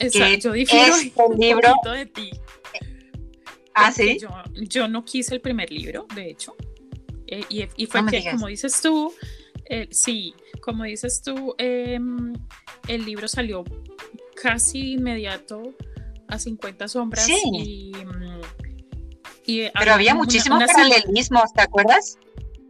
Exacto, 0.00 0.48
yo 0.48 0.52
difiero 0.52 0.94
este 0.94 1.22
un 1.22 1.38
libro 1.38 1.74
de 1.92 2.06
ti. 2.06 2.30
Ah, 3.74 3.90
sí. 3.90 4.18
Yo, 4.54 4.88
no 4.88 5.04
quise 5.04 5.34
el 5.34 5.40
primer 5.40 5.70
libro, 5.70 6.06
de 6.14 6.30
hecho. 6.30 6.56
Eh, 7.26 7.44
y, 7.48 7.86
fue 7.86 8.06
que, 8.06 8.30
como 8.30 8.46
dices 8.46 8.80
tú, 8.80 9.12
eh, 9.66 9.88
sí, 9.90 10.34
como 10.60 10.84
dices 10.84 11.22
tú, 11.22 11.54
em, 11.58 12.32
el 12.88 13.04
libro 13.04 13.28
salió 13.28 13.64
casi 14.40 14.92
inmediato 14.92 15.74
a 16.28 16.38
50 16.38 16.88
sombras 16.88 17.28
y, 17.28 17.92
mm, 17.94 19.70
Pero 19.78 19.92
había 19.92 20.14
muchísimos 20.14 20.64
paralelismos, 20.64 21.52
¿te 21.52 21.62
acuerdas? 21.62 22.18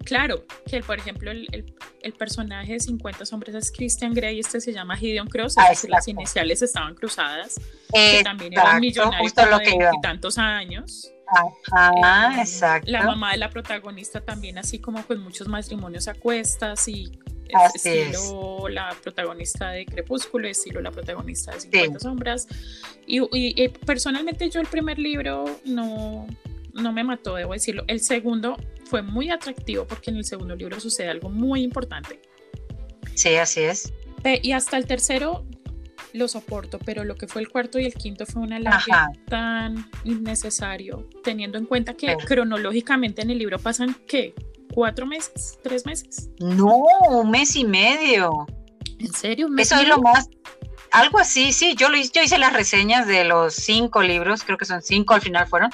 Claro, 0.05 0.45
que 0.67 0.83
por 0.83 0.99
ejemplo 0.99 1.31
el, 1.31 2.13
personaje 2.19 2.75
de 2.75 2.81
50 2.81 3.25
sombras 3.25 3.55
es 3.55 3.73
Christian 3.73 4.13
Grey, 4.13 4.39
este 4.39 4.61
se 4.61 4.73
llama 4.73 4.97
Gideon 4.97 5.29
Cross, 5.29 5.57
ah, 5.57 5.73
las 5.89 6.09
iniciales 6.09 6.61
estaban 6.61 6.95
cruzadas, 6.95 7.59
que 7.91 8.21
también 8.23 8.53
era 8.53 8.79
millonario 8.79 9.31
de 9.59 9.91
tantos 10.03 10.37
años. 10.37 11.14
Ajá, 11.27 12.37
eh, 12.37 12.41
exacto. 12.41 12.91
La 12.91 13.03
mamá 13.03 13.33
de 13.33 13.39
la 13.39 13.51
protagonista 13.51 14.21
también 14.21 14.59
así 14.59 14.79
como 14.79 15.05
con 15.07 15.23
muchos 15.23 15.49
matrimonios 15.49 16.09
a 16.09 16.15
cuestas 16.15 16.87
y 16.89 17.13
estilo 17.49 18.69
la 18.69 18.95
protagonista 19.03 19.71
de 19.71 19.87
Crepúsculo, 19.87 20.49
estilo 20.49 20.81
la 20.81 20.91
protagonista 20.91 21.53
de 21.53 21.61
50 21.61 22.01
sombras. 22.01 22.47
Y, 23.07 23.69
personalmente 23.87 24.49
yo 24.51 24.61
el 24.61 24.67
primer 24.67 24.99
libro 24.99 25.45
no, 25.65 26.27
no 26.73 26.93
me 26.93 27.05
mató, 27.05 27.37
debo 27.37 27.53
decirlo. 27.53 27.85
El 27.87 28.01
segundo 28.01 28.57
fue 28.87 29.03
muy 29.03 29.31
atractivo 29.31 29.87
porque 29.87 30.11
en 30.11 30.17
el 30.19 30.25
segundo 30.25 30.57
libro 30.57 30.81
sucede 30.81 31.09
algo 31.09 31.31
muy 31.31 31.63
importante. 31.63 32.21
Sí, 33.15 33.37
así 33.37 33.61
es. 33.61 33.93
Y 34.43 34.53
hasta 34.53 34.79
el 34.79 34.87
tercero 34.87 35.45
lo 36.15 36.29
soporto, 36.29 36.79
pero 36.79 37.05
lo 37.05 37.17
que 37.17 37.27
fue 37.27 37.43
el 37.43 37.49
cuarto 37.49 37.79
y 37.79 37.85
el 37.85 37.93
quinto 37.93 38.25
fue 38.25 38.41
una 38.41 38.61
larga 38.61 39.11
tan 39.29 39.91
innecesario, 40.05 41.09
teniendo 41.25 41.59
en 41.59 41.67
cuenta 41.67 41.95
que 41.95 42.17
cronológicamente 42.17 43.21
en 43.23 43.31
el 43.31 43.39
libro 43.39 43.59
pasan, 43.59 43.97
¿qué? 44.07 44.33
¿Cuatro 44.73 45.07
meses? 45.07 45.59
¿Tres 45.63 45.85
meses? 45.85 46.31
No, 46.39 46.85
un 47.11 47.31
mes 47.33 47.57
y 47.57 47.65
medio. 47.65 48.47
¿En 49.01 49.13
serio? 49.13 49.49
Eso 49.59 49.75
es 49.75 49.89
lo 49.89 49.99
más, 49.99 50.29
algo 50.93 51.19
así, 51.19 51.53
sí, 51.53 51.75
yo, 51.77 51.89
lo, 51.89 51.97
yo 51.97 52.23
hice 52.23 52.39
las 52.39 52.53
reseñas 52.53 53.09
de 53.09 53.25
los 53.25 53.53
cinco 53.55 54.01
libros, 54.01 54.45
creo 54.45 54.57
que 54.57 54.65
son 54.65 54.83
cinco 54.83 55.15
al 55.15 55.21
final 55.21 55.49
fueron, 55.49 55.71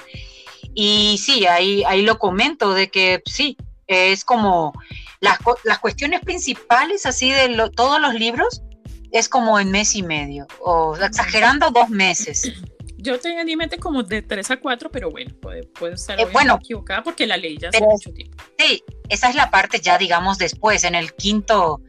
y 0.75 1.18
sí, 1.18 1.47
ahí, 1.47 1.85
ahí 1.85 2.00
lo 2.00 2.18
comento 2.18 2.73
de 2.73 2.88
que 2.88 3.23
sí, 3.26 3.59
es 3.87 4.25
como 4.25 4.73
las, 5.20 5.38
las 5.64 5.80
cuestiones 5.80 6.20
principales 6.20 7.04
así 7.04 7.30
de 7.30 7.70
todos 7.76 8.00
los 8.00 8.14
libros 8.14 8.62
es 9.12 9.28
como 9.28 9.58
en 9.58 9.70
mes 9.70 9.94
y 9.94 10.02
medio, 10.02 10.46
o 10.60 10.96
exagerando 10.96 11.70
dos 11.70 11.88
meses. 11.88 12.52
Yo 13.02 13.18
tenía 13.18 13.40
en 13.40 13.58
mente 13.58 13.78
como 13.78 14.02
de 14.02 14.20
tres 14.20 14.50
a 14.50 14.58
cuatro, 14.58 14.90
pero 14.90 15.10
bueno, 15.10 15.34
puede, 15.40 15.62
puede 15.62 15.94
estar 15.94 16.20
eh, 16.20 16.26
equivocada 16.60 17.02
porque 17.02 17.26
la 17.26 17.38
leí 17.38 17.56
ya 17.56 17.70
hace 17.70 17.80
mucho 17.80 18.12
tiempo. 18.12 18.36
Sí, 18.58 18.82
esa 19.08 19.30
es 19.30 19.34
la 19.34 19.50
parte 19.50 19.80
ya, 19.80 19.96
digamos, 19.96 20.36
después, 20.36 20.84
en 20.84 20.94
el 20.94 21.14
quinto, 21.14 21.80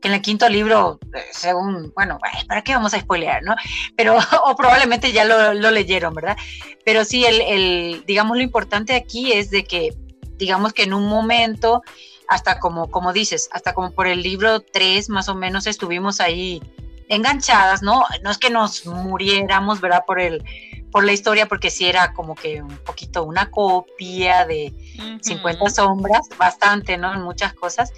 que 0.00 0.06
en 0.06 0.14
el 0.14 0.22
quinto 0.22 0.48
libro, 0.48 1.00
eh, 1.12 1.24
según, 1.32 1.92
bueno, 1.96 2.18
¿para 2.46 2.62
qué 2.62 2.72
vamos 2.72 2.94
a 2.94 3.00
spoilear, 3.00 3.42
no? 3.42 3.56
Pero, 3.96 4.16
o 4.44 4.54
probablemente 4.54 5.10
ya 5.10 5.24
lo, 5.24 5.54
lo 5.54 5.72
leyeron, 5.72 6.14
¿verdad? 6.14 6.36
Pero 6.84 7.04
sí, 7.04 7.24
el, 7.24 7.40
el, 7.40 8.04
digamos, 8.06 8.36
lo 8.36 8.42
importante 8.44 8.94
aquí 8.94 9.32
es 9.32 9.50
de 9.50 9.64
que, 9.64 9.92
digamos 10.36 10.72
que 10.72 10.84
en 10.84 10.94
un 10.94 11.08
momento, 11.08 11.82
hasta 12.30 12.60
como, 12.60 12.88
como 12.92 13.12
dices, 13.12 13.50
hasta 13.52 13.74
como 13.74 13.90
por 13.90 14.06
el 14.06 14.22
libro 14.22 14.60
3 14.60 15.08
más 15.08 15.28
o 15.28 15.34
menos 15.34 15.66
estuvimos 15.66 16.20
ahí 16.20 16.62
enganchadas, 17.08 17.82
¿no? 17.82 18.04
No 18.22 18.30
es 18.30 18.38
que 18.38 18.50
nos 18.50 18.86
muriéramos, 18.86 19.80
¿verdad? 19.80 20.04
Por 20.06 20.20
el 20.20 20.44
por 20.92 21.04
la 21.04 21.12
historia, 21.12 21.46
porque 21.46 21.70
sí 21.70 21.86
era 21.86 22.12
como 22.14 22.36
que 22.36 22.62
un 22.62 22.76
poquito 22.78 23.24
una 23.24 23.50
copia 23.50 24.46
de 24.46 24.72
50 25.20 25.70
sombras, 25.70 26.28
bastante, 26.38 26.96
¿no? 26.96 27.12
En 27.12 27.22
muchas 27.22 27.52
cosas. 27.52 27.92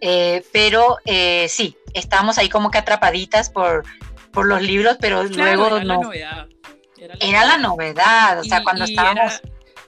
Eh, 0.00 0.44
pero 0.52 0.98
eh, 1.04 1.46
sí, 1.48 1.76
estábamos 1.94 2.38
ahí 2.38 2.48
como 2.48 2.70
que 2.70 2.78
atrapaditas 2.78 3.50
por, 3.50 3.84
por 4.32 4.46
los 4.46 4.62
libros, 4.62 4.98
pero 5.00 5.24
luego 5.24 5.66
era 5.66 5.84
no. 5.84 5.94
La 5.94 6.00
novedad. 6.04 6.48
Era 7.20 7.44
la, 7.44 7.58
novedad, 7.58 8.38
o 8.38 8.44
sea, 8.44 8.62
cuando 8.62 8.84
estábamos. 8.84 9.42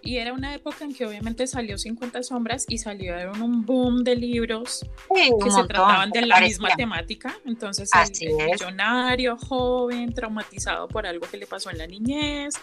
Y 0.04 0.18
era 0.18 0.34
una 0.34 0.54
época 0.54 0.84
en 0.84 0.94
que 0.94 1.06
obviamente 1.06 1.46
salió 1.46 1.78
50 1.78 2.22
sombras 2.22 2.66
y 2.68 2.76
salieron 2.76 3.40
un 3.40 3.64
boom 3.64 4.04
de 4.04 4.16
libros 4.16 4.84
que 5.08 5.50
se 5.50 5.64
trataban 5.64 6.10
de 6.10 6.26
la 6.26 6.40
misma 6.40 6.68
temática. 6.76 7.34
Entonces, 7.46 7.90
el, 8.20 8.34
millonario 8.34 9.38
joven, 9.38 10.12
traumatizado 10.12 10.88
por 10.88 11.06
algo 11.06 11.26
que 11.26 11.38
le 11.38 11.46
pasó 11.46 11.70
en 11.70 11.78
la 11.78 11.86
niñez, 11.86 12.54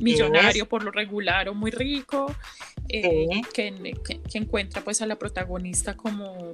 millonario 0.00 0.68
por 0.68 0.82
lo 0.82 0.90
regular 0.90 1.48
o 1.48 1.54
muy 1.54 1.70
rico, 1.70 2.34
eh, 2.88 3.42
que, 3.54 3.94
que, 4.04 4.38
encuentra 4.38 4.82
pues 4.82 5.00
a 5.00 5.06
la 5.06 5.16
protagonista 5.16 5.96
como 5.96 6.52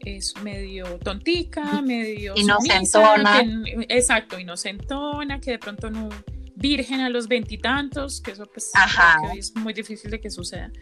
es 0.00 0.34
medio 0.42 0.98
tontica, 0.98 1.80
medio 1.80 2.34
inocentona. 2.36 3.42
exacto, 3.88 4.38
inocentona, 4.38 5.40
que 5.40 5.52
de 5.52 5.58
pronto 5.58 5.90
no 5.90 6.08
virgen 6.56 7.00
a 7.00 7.10
los 7.10 7.28
veintitantos, 7.28 8.20
que 8.20 8.32
eso 8.32 8.46
pues 8.46 8.72
es 9.36 9.54
muy 9.54 9.72
difícil 9.72 10.10
de 10.10 10.20
que 10.20 10.30
suceda. 10.30 10.72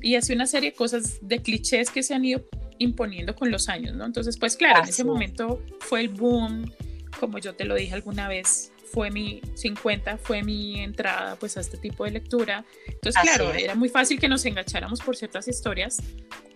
Y 0.00 0.14
hace 0.14 0.34
una 0.34 0.46
serie 0.46 0.70
de 0.70 0.76
cosas, 0.76 1.18
de 1.20 1.40
clichés 1.40 1.90
que 1.90 2.02
se 2.02 2.14
han 2.14 2.24
ido 2.24 2.42
imponiendo 2.78 3.34
con 3.34 3.50
los 3.50 3.68
años, 3.68 3.94
¿no? 3.94 4.04
Entonces, 4.04 4.36
pues 4.36 4.56
claro, 4.56 4.82
en 4.82 4.88
ese 4.88 5.04
momento 5.04 5.62
fue 5.80 6.00
el 6.00 6.08
boom, 6.08 6.70
como 7.18 7.38
yo 7.38 7.54
te 7.54 7.64
lo 7.64 7.74
dije 7.74 7.94
alguna 7.94 8.28
vez, 8.28 8.72
fue 8.92 9.10
mi 9.10 9.40
50, 9.54 10.18
fue 10.18 10.42
mi 10.42 10.80
entrada 10.80 11.36
pues 11.36 11.56
a 11.56 11.60
este 11.60 11.78
tipo 11.78 12.04
de 12.04 12.10
lectura. 12.12 12.64
Entonces, 12.86 13.22
claro, 13.22 13.52
era 13.52 13.74
muy 13.74 13.88
fácil 13.88 14.18
que 14.20 14.28
nos 14.28 14.44
engancháramos 14.44 15.00
por 15.00 15.16
ciertas 15.16 15.48
historias 15.48 16.02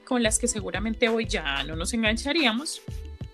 con 0.04 0.22
las 0.22 0.38
que 0.38 0.46
seguramente 0.46 1.08
hoy 1.08 1.26
ya 1.26 1.62
no 1.64 1.76
nos 1.76 1.94
engancharíamos, 1.94 2.82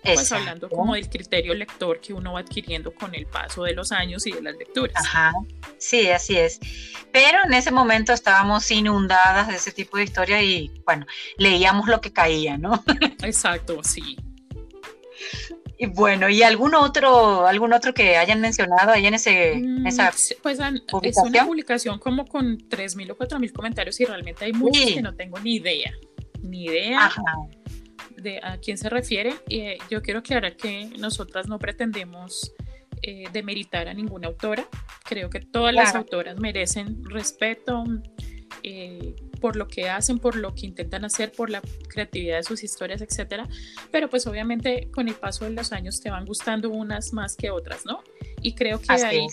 pues 0.03 0.31
hablando 0.31 0.69
como 0.69 0.95
del 0.95 1.09
criterio 1.09 1.53
lector 1.53 1.99
que 1.99 2.13
uno 2.13 2.33
va 2.33 2.41
adquiriendo 2.41 2.93
con 2.93 3.15
el 3.15 3.25
paso 3.25 3.63
de 3.63 3.73
los 3.73 3.91
años 3.91 4.27
y 4.27 4.31
de 4.31 4.41
las 4.41 4.55
lecturas. 4.55 4.95
Ajá, 4.95 5.33
sí, 5.77 6.09
así 6.09 6.37
es. 6.37 6.59
Pero 7.11 7.39
en 7.45 7.53
ese 7.53 7.71
momento 7.71 8.11
estábamos 8.13 8.69
inundadas 8.71 9.47
de 9.47 9.55
ese 9.55 9.71
tipo 9.71 9.97
de 9.97 10.03
historia 10.03 10.41
y 10.41 10.71
bueno, 10.85 11.05
leíamos 11.37 11.87
lo 11.87 12.01
que 12.01 12.11
caía, 12.11 12.57
¿no? 12.57 12.83
Exacto, 13.23 13.79
sí. 13.83 14.17
Y 15.77 15.87
bueno, 15.87 16.29
¿y 16.29 16.43
algún 16.43 16.75
otro, 16.75 17.47
algún 17.47 17.73
otro 17.73 17.93
que 17.93 18.17
hayan 18.17 18.41
mencionado 18.41 18.91
ahí 18.91 19.05
en 19.05 19.15
ese, 19.15 19.55
mm, 19.55 19.87
esa 19.87 20.13
Pues 20.41 20.59
es 21.01 21.17
una 21.17 21.45
publicación 21.45 21.99
como 21.99 22.25
con 22.25 22.57
3.000 22.57 23.11
o 23.11 23.17
4.000 23.17 23.51
comentarios 23.51 23.99
y 23.99 24.05
realmente 24.05 24.45
hay 24.45 24.53
muchos 24.53 24.85
que 24.85 25.01
no 25.01 25.15
tengo 25.15 25.39
ni 25.39 25.55
idea, 25.55 25.91
ni 26.41 26.65
idea. 26.65 27.05
Ajá 27.05 27.21
de 28.23 28.39
a 28.41 28.57
quién 28.57 28.77
se 28.77 28.89
refiere. 28.89 29.35
y 29.47 29.59
eh, 29.59 29.77
yo 29.89 30.01
quiero 30.01 30.19
aclarar 30.19 30.55
que 30.55 30.85
nosotras 30.97 31.47
no 31.47 31.59
pretendemos 31.59 32.53
eh, 33.01 33.25
demeritar 33.33 33.87
a 33.87 33.93
ninguna 33.93 34.27
autora. 34.27 34.65
Creo 35.03 35.29
que 35.29 35.41
todas 35.41 35.73
las 35.73 35.93
autoras 35.93 36.39
merecen 36.39 37.03
respeto 37.03 37.83
eh, 38.61 39.15
por 39.41 39.57
lo 39.57 39.67
que 39.67 39.89
hacen, 39.89 40.19
por 40.19 40.37
lo 40.37 40.55
que 40.55 40.65
intentan 40.65 41.03
hacer, 41.03 41.33
por 41.33 41.49
la 41.49 41.61
creatividad 41.89 42.37
de 42.37 42.43
sus 42.43 42.63
historias, 42.63 43.01
etcétera. 43.01 43.49
Pero 43.91 44.09
pues 44.09 44.25
obviamente 44.25 44.89
con 44.91 45.09
el 45.09 45.15
paso 45.15 45.43
de 45.43 45.51
los 45.51 45.73
años 45.73 45.99
te 45.99 46.09
van 46.09 46.25
gustando 46.25 46.69
unas 46.69 47.11
más 47.11 47.35
que 47.35 47.51
otras, 47.51 47.85
¿no? 47.85 48.03
Y 48.41 48.55
creo 48.55 48.79
que 48.79 48.93
hay 48.93 49.27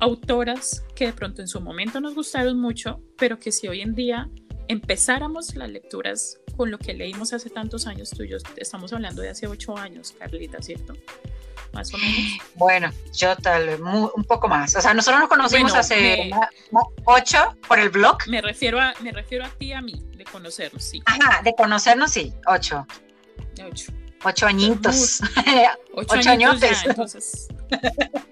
autoras 0.00 0.84
que 0.94 1.06
de 1.06 1.12
pronto 1.14 1.40
en 1.40 1.48
su 1.48 1.62
momento 1.62 2.00
nos 2.02 2.14
gustaron 2.14 2.60
mucho, 2.60 3.00
pero 3.16 3.38
que 3.38 3.52
si 3.52 3.68
hoy 3.68 3.80
en 3.80 3.94
día 3.94 4.28
empezáramos 4.68 5.54
las 5.54 5.70
lecturas 5.70 6.38
con 6.56 6.70
lo 6.70 6.78
que 6.78 6.94
leímos 6.94 7.32
hace 7.32 7.50
tantos 7.50 7.86
años, 7.86 8.12
y 8.18 8.28
yo 8.28 8.38
estamos 8.56 8.92
hablando 8.92 9.22
de 9.22 9.30
hace 9.30 9.46
ocho 9.46 9.76
años, 9.76 10.14
Carlita, 10.18 10.62
¿cierto? 10.62 10.94
Más 11.72 11.92
o 11.92 11.98
menos. 11.98 12.38
Bueno, 12.54 12.90
yo 13.12 13.34
tal 13.36 13.66
vez 13.66 13.80
un 13.80 14.24
poco 14.24 14.46
más. 14.46 14.76
O 14.76 14.80
sea, 14.80 14.94
nosotros 14.94 15.20
nos 15.20 15.28
conocimos 15.28 15.74
hace 15.74 16.30
ocho 17.04 17.56
por 17.66 17.80
el 17.80 17.90
blog. 17.90 18.18
Me 18.28 18.40
refiero 18.40 18.80
a, 18.80 18.94
me 19.00 19.10
refiero 19.10 19.44
a 19.44 19.48
ti 19.48 19.72
a 19.72 19.82
mí, 19.82 20.00
de 20.16 20.24
conocernos, 20.24 20.84
sí. 20.84 21.02
Ajá, 21.04 21.42
de 21.42 21.54
conocernos, 21.54 22.12
sí, 22.12 22.32
ocho. 22.46 22.86
Ocho. 23.62 23.92
Ocho 24.24 24.46
añitos. 24.46 25.20
Ocho, 25.96 26.30
añitos 26.30 26.60
ya, 26.60 26.82
entonces, 26.86 27.48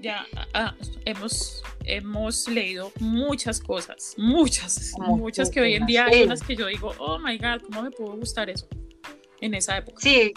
ya 0.01 0.27
ah, 0.55 0.75
hemos, 1.05 1.63
hemos 1.85 2.49
leído 2.49 2.93
muchas 3.01 3.61
cosas, 3.61 4.15
muchas, 4.17 4.93
muchas 4.99 5.51
que 5.51 5.61
hoy 5.61 5.75
en 5.75 5.87
día 5.87 6.07
hay 6.07 6.23
unas 6.25 6.43
que 6.43 6.57
yo 6.57 6.67
digo, 6.67 6.95
oh 6.99 7.19
my 7.19 7.39
god, 7.39 7.63
¿cómo 7.63 7.83
me 7.83 7.91
pudo 7.91 8.17
gustar 8.17 8.51
eso 8.51 8.69
en 9.41 9.55
esa 9.55 9.79
época? 9.79 10.01
Sí, 10.01 10.33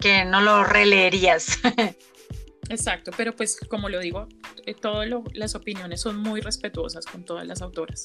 que 0.00 0.24
no 0.24 0.40
lo 0.40 0.64
releerías. 0.64 1.58
Exacto, 2.68 3.10
pero 3.16 3.34
pues 3.34 3.58
como 3.68 3.88
lo 3.88 4.00
digo, 4.00 4.28
eh, 4.64 4.74
todas 4.74 5.08
las 5.32 5.54
opiniones 5.54 6.00
son 6.00 6.16
muy 6.16 6.40
respetuosas 6.40 7.04
con 7.04 7.24
todas 7.24 7.46
las 7.46 7.62
autoras. 7.62 8.04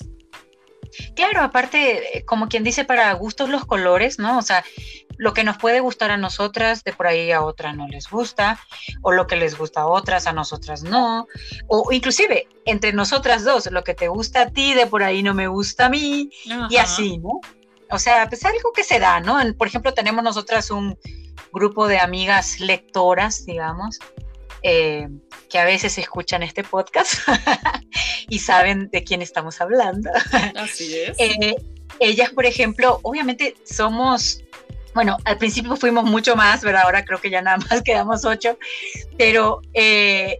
Claro, 1.15 1.41
aparte, 1.41 2.23
como 2.25 2.47
quien 2.47 2.63
dice, 2.63 2.83
para 2.83 3.13
gustos 3.13 3.49
los 3.49 3.65
colores, 3.65 4.19
¿no? 4.19 4.37
O 4.37 4.41
sea, 4.41 4.63
lo 5.19 5.33
que 5.33 5.43
nos 5.43 5.57
puede 5.57 5.81
gustar 5.81 6.11
a 6.11 6.17
nosotras, 6.17 6.83
de 6.85 6.93
por 6.93 7.05
ahí 7.05 7.31
a 7.31 7.41
otras 7.41 7.75
no 7.75 7.87
les 7.89 8.09
gusta, 8.09 8.57
o 9.01 9.11
lo 9.11 9.27
que 9.27 9.35
les 9.35 9.57
gusta 9.57 9.81
a 9.81 9.87
otras, 9.87 10.27
a 10.27 10.33
nosotras 10.33 10.81
no, 10.81 11.27
o 11.67 11.91
inclusive 11.91 12.47
entre 12.65 12.93
nosotras 12.93 13.43
dos, 13.43 13.69
lo 13.69 13.83
que 13.83 13.93
te 13.93 14.07
gusta 14.07 14.43
a 14.43 14.49
ti, 14.49 14.73
de 14.73 14.87
por 14.87 15.03
ahí 15.03 15.21
no 15.21 15.33
me 15.33 15.47
gusta 15.47 15.87
a 15.87 15.89
mí, 15.89 16.29
y 16.69 16.77
así, 16.77 17.17
¿no? 17.17 17.41
O 17.91 17.99
sea, 17.99 18.29
pues 18.29 18.45
algo 18.45 18.71
que 18.73 18.85
se 18.85 18.99
da, 18.99 19.19
¿no? 19.19 19.37
Por 19.57 19.67
ejemplo, 19.67 19.93
tenemos 19.93 20.23
nosotras 20.23 20.71
un 20.71 20.97
grupo 21.51 21.87
de 21.89 21.99
amigas 21.99 22.61
lectoras, 22.61 23.45
digamos, 23.45 23.99
eh, 24.63 25.09
que 25.49 25.59
a 25.59 25.65
veces 25.65 25.97
escuchan 25.97 26.43
este 26.43 26.63
podcast 26.63 27.13
y 28.29 28.39
saben 28.39 28.89
de 28.89 29.03
quién 29.03 29.21
estamos 29.21 29.59
hablando. 29.59 30.09
Así 30.55 30.95
es. 30.95 31.17
Eh, 31.19 31.55
ellas, 31.99 32.29
por 32.29 32.45
ejemplo, 32.45 32.99
obviamente 33.03 33.55
somos, 33.65 34.41
bueno, 34.93 35.17
al 35.25 35.37
principio 35.37 35.75
fuimos 35.75 36.05
mucho 36.05 36.35
más, 36.35 36.61
pero 36.61 36.79
ahora 36.79 37.05
creo 37.05 37.19
que 37.19 37.29
ya 37.29 37.41
nada 37.41 37.57
más 37.57 37.81
quedamos 37.83 38.25
ocho, 38.25 38.57
pero 39.17 39.61
eh, 39.73 40.39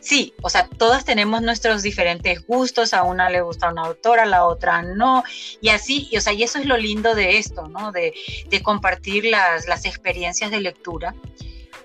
sí, 0.00 0.34
o 0.42 0.50
sea, 0.50 0.68
todas 0.68 1.04
tenemos 1.04 1.42
nuestros 1.42 1.82
diferentes 1.82 2.44
gustos, 2.46 2.94
a 2.94 3.02
una 3.02 3.30
le 3.30 3.42
gusta 3.42 3.70
una 3.70 3.82
autora, 3.82 4.24
a 4.24 4.26
la 4.26 4.46
otra 4.46 4.82
no, 4.82 5.22
y 5.60 5.68
así, 5.68 6.08
y, 6.10 6.16
o 6.16 6.20
sea, 6.20 6.32
y 6.32 6.42
eso 6.42 6.58
es 6.58 6.66
lo 6.66 6.76
lindo 6.76 7.14
de 7.14 7.38
esto, 7.38 7.68
¿no? 7.68 7.92
De, 7.92 8.12
de 8.48 8.62
compartir 8.62 9.24
las, 9.24 9.68
las 9.68 9.84
experiencias 9.84 10.50
de 10.50 10.60
lectura, 10.60 11.14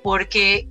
porque 0.01 0.67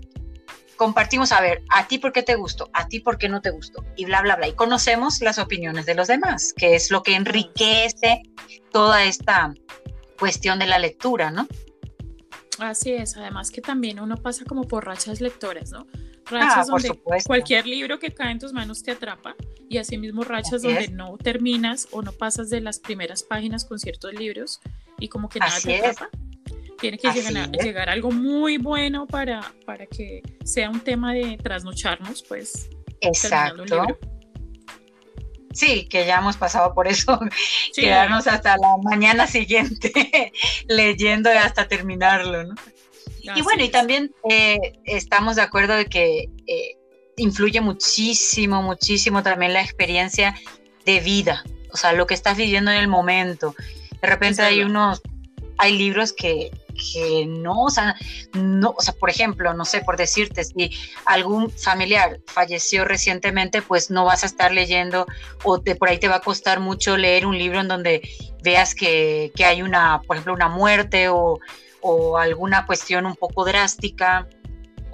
compartimos, 0.77 1.33
a 1.33 1.40
ver, 1.40 1.62
a 1.70 1.87
ti 1.87 1.98
por 1.98 2.12
qué 2.12 2.22
te 2.22 2.35
gustó, 2.35 2.68
a 2.72 2.88
ti 2.88 3.00
por 3.00 3.18
qué 3.18 3.29
no 3.29 3.40
te 3.40 3.50
gustó, 3.50 3.85
y 3.96 4.05
bla, 4.05 4.22
bla, 4.22 4.37
bla. 4.37 4.48
Y 4.48 4.55
conocemos 4.55 5.20
las 5.20 5.38
opiniones 5.38 5.87
de 5.87 5.94
los 5.94 6.09
demás, 6.09 6.53
que 6.57 6.74
es 6.74 6.90
lo 6.90 7.03
que 7.03 7.14
enriquece 7.14 8.22
toda 8.72 9.05
esta 9.05 9.55
cuestión 10.18 10.59
de 10.59 10.66
la 10.66 10.79
lectura, 10.79 11.31
¿no? 11.31 11.46
Así 12.59 12.92
es, 12.92 13.16
además 13.16 13.50
que 13.50 13.61
también 13.61 13.98
uno 14.00 14.16
pasa 14.16 14.44
como 14.44 14.62
por 14.64 14.85
rachas 14.85 15.20
lectoras, 15.20 15.70
¿no? 15.70 15.87
Rachas 16.27 16.68
ah, 16.68 16.72
donde 16.72 17.00
cualquier 17.27 17.66
libro 17.66 17.98
que 17.98 18.12
cae 18.12 18.33
en 18.33 18.38
tus 18.38 18.53
manos 18.53 18.83
te 18.83 18.92
atrapa 18.92 19.35
y 19.68 19.79
asimismo 19.79 20.24
rachas 20.24 20.62
donde 20.62 20.88
no 20.88 21.18
terminas 21.18 21.88
o 21.90 22.00
no 22.00 22.12
pasas 22.12 22.48
de 22.48 22.61
las 22.61 22.79
primeras 22.79 23.22
páginas 23.22 23.64
con 23.64 23.79
ciertos 23.79 24.14
libros 24.14 24.61
y 24.98 25.09
como 25.09 25.29
que 25.29 25.40
nada 25.40 25.59
te 25.61 25.77
atrapa. 25.77 26.09
Tiene 26.81 26.98
que 26.98 27.11
llegar, 27.62 27.88
algo 27.88 28.11
muy 28.11 28.59
bueno 28.59 29.07
para, 29.07 29.55
para 29.64 29.87
que 29.87 30.22
sea 30.44 30.70
un 30.70 30.81
tema 30.81 31.14
de 31.14 31.38
trasnocharnos, 31.38 32.22
pues. 32.22 32.68
Exacto. 33.00 33.64
Sí, 35.55 35.87
que 35.88 36.05
ya 36.05 36.19
hemos 36.19 36.37
pasado 36.37 36.75
por 36.75 36.88
eso, 36.88 37.19
quedarnos 37.75 38.27
hasta 38.27 38.57
la 38.59 38.77
mañana 38.83 39.27
siguiente 39.27 40.33
leyendo 40.69 41.31
hasta 41.31 41.69
terminarlo, 41.69 42.45
¿no? 42.45 42.55
y 43.37 43.40
bueno, 43.40 43.64
y 43.64 43.71
también 43.71 44.12
eh, 44.29 44.59
estamos 44.85 45.37
de 45.37 45.43
acuerdo 45.43 45.75
de 45.75 45.87
que 45.87 46.29
eh, 46.47 46.77
influye 47.17 47.61
muchísimo, 47.61 48.62
muchísimo 48.62 49.23
también 49.23 49.55
la 49.55 49.62
experiencia 49.62 50.35
de 50.85 51.01
vida, 51.01 51.43
o 51.73 51.77
sea, 51.77 51.93
lo 51.93 52.07
que 52.07 52.14
estás 52.14 52.37
viviendo 52.37 52.71
en 52.71 52.79
el 52.79 52.88
momento. 52.88 53.55
De 54.03 54.09
repente 54.09 54.43
hay 54.43 54.62
unos, 54.62 55.01
hay 55.59 55.77
libros 55.77 56.12
que, 56.12 56.51
que 56.75 57.27
no, 57.27 57.64
o 57.64 57.71
sea, 57.71 57.95
no, 58.33 58.75
o 58.77 58.81
sea, 58.81 58.95
por 58.95 59.11
ejemplo, 59.11 59.55
no 59.55 59.64
sé, 59.64 59.81
por 59.83 59.97
decirte, 59.97 60.45
si 60.45 60.71
algún 61.07 61.51
familiar 61.51 62.21
falleció 62.27 62.85
recientemente, 62.85 63.62
pues 63.62 63.90
no 63.90 64.05
vas 64.05 64.23
a 64.23 64.27
estar 64.27 64.53
leyendo 64.53 65.07
o 65.43 65.59
de 65.59 65.77
por 65.77 65.88
ahí 65.88 65.99
te 65.99 66.09
va 66.09 66.17
a 66.17 66.21
costar 66.21 66.61
mucho 66.61 66.97
leer 66.97 67.27
un 67.27 67.38
libro 67.38 67.61
en 67.61 67.69
donde 67.69 68.03
veas 68.43 68.75
que, 68.75 69.33
que 69.35 69.45
hay 69.45 69.62
una, 69.62 70.01
por 70.07 70.17
ejemplo, 70.17 70.35
una 70.35 70.49
muerte 70.49 71.09
o, 71.09 71.38
o 71.81 72.19
alguna 72.19 72.67
cuestión 72.67 73.07
un 73.07 73.14
poco 73.14 73.45
drástica 73.45 74.29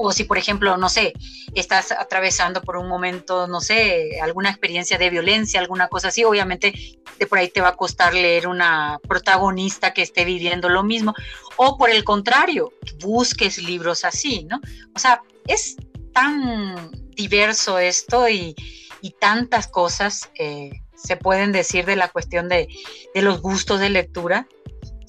o 0.03 0.13
si, 0.13 0.25
por 0.25 0.39
ejemplo, 0.39 0.79
no 0.79 0.89
sé, 0.89 1.13
estás 1.55 1.93
atravesando 1.93 2.63
por 2.63 2.77
un 2.79 2.89
momento, 2.89 3.47
no 3.47 3.61
sé, 3.61 4.19
alguna 4.23 4.49
experiencia 4.49 4.97
de 4.97 5.11
violencia, 5.11 5.61
alguna 5.61 5.89
cosa 5.89 6.09
así, 6.09 6.25
obviamente 6.25 6.73
de 7.19 7.27
por 7.27 7.39
ahí 7.39 7.49
te 7.49 7.61
va 7.61 7.69
a 7.69 7.77
costar 7.77 8.15
leer 8.15 8.47
una 8.47 8.99
protagonista 9.07 9.93
que 9.93 10.01
esté 10.01 10.25
viviendo 10.25 10.71
lo 10.71 10.83
mismo, 10.83 11.15
o 11.57 11.77
por 11.77 11.91
el 11.91 12.03
contrario, 12.03 12.73
busques 13.01 13.59
libros 13.59 14.07
así, 14.07 14.45
¿no? 14.45 14.61
O 14.95 14.99
sea, 14.99 15.21
es 15.47 15.77
tan 16.15 16.91
diverso 17.11 17.79
esto 17.79 18.29
y, 18.29 18.57
tantas 19.19 19.67
cosas, 19.67 20.31
eh, 20.39 20.71
se 20.95 21.17
pueden 21.17 21.53
decir 21.53 21.85
de 21.85 21.97
la 21.97 22.09
cuestión 22.09 22.49
de, 22.49 22.69
de 23.15 23.23
los 23.23 23.43
gustos 23.43 23.81
de 23.81 23.91
lectura, 23.91 24.47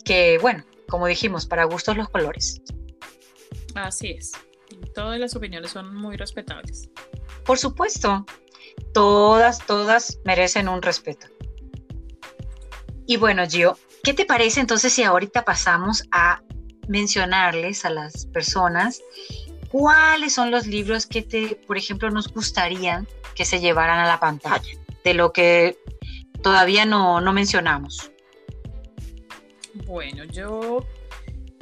que 0.04 0.38
bueno, 0.42 0.66
como 0.90 1.08
dijimos, 1.08 1.46
para 1.46 1.64
gustos 1.64 1.96
los 1.96 2.10
colores. 2.10 2.62
Así 3.76 4.12
es. 4.12 4.32
Todas 4.94 5.20
las 5.20 5.36
opiniones 5.36 5.72
son 5.72 5.96
muy 5.96 6.18
respetables. 6.18 6.90
Por 7.46 7.58
supuesto, 7.58 8.26
todas, 8.94 9.66
todas 9.66 10.20
merecen 10.26 10.68
un 10.68 10.82
respeto. 10.82 11.28
Y 13.06 13.18
bueno, 13.18 13.44
Gio, 13.48 13.78
¿qué 14.04 14.14
te 14.14 14.26
parece 14.26 14.60
entonces 14.60 14.94
si 14.94 15.04
ahorita 15.04 15.44
pasamos 15.44 16.04
a 16.12 16.42
mencionarles 16.88 17.86
a 17.86 17.90
las 17.90 18.26
personas 18.28 19.02
cuáles 19.70 20.34
son 20.34 20.52
los 20.52 20.68
libros 20.68 21.06
que 21.06 21.22
te, 21.22 21.56
por 21.68 21.78
ejemplo, 21.78 22.10
nos 22.10 22.28
gustaría 22.28 23.06
que 23.36 23.46
se 23.46 23.60
llevaran 23.60 24.00
a 24.00 24.08
la 24.08 24.20
pantalla, 24.20 24.72
de 25.04 25.14
lo 25.14 25.32
que 25.32 25.78
todavía 26.42 26.86
no, 26.86 27.22
mencionamos? 27.34 28.12
Bueno, 29.86 30.26
yo 30.26 30.86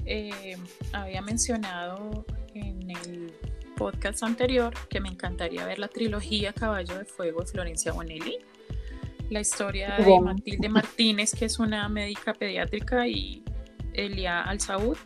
eh, 0.05 0.57
había 0.93 1.21
mencionado 1.21 2.25
en 2.59 2.91
el 2.91 3.33
podcast 3.75 4.23
anterior 4.23 4.73
que 4.89 4.99
me 4.99 5.09
encantaría 5.09 5.65
ver 5.65 5.79
la 5.79 5.87
trilogía 5.87 6.53
Caballo 6.53 6.97
de 6.97 7.05
Fuego 7.05 7.41
de 7.41 7.47
Florencia 7.47 7.91
Bonelli. 7.93 8.37
La 9.29 9.41
historia 9.41 9.95
de 9.97 10.19
Matilde 10.19 10.69
Martínez, 10.69 11.33
que 11.33 11.45
es 11.45 11.59
una 11.59 11.87
médica 11.87 12.33
pediátrica, 12.33 13.07
y 13.07 13.43
Elia 13.93 14.41
Alzaud, 14.41 14.97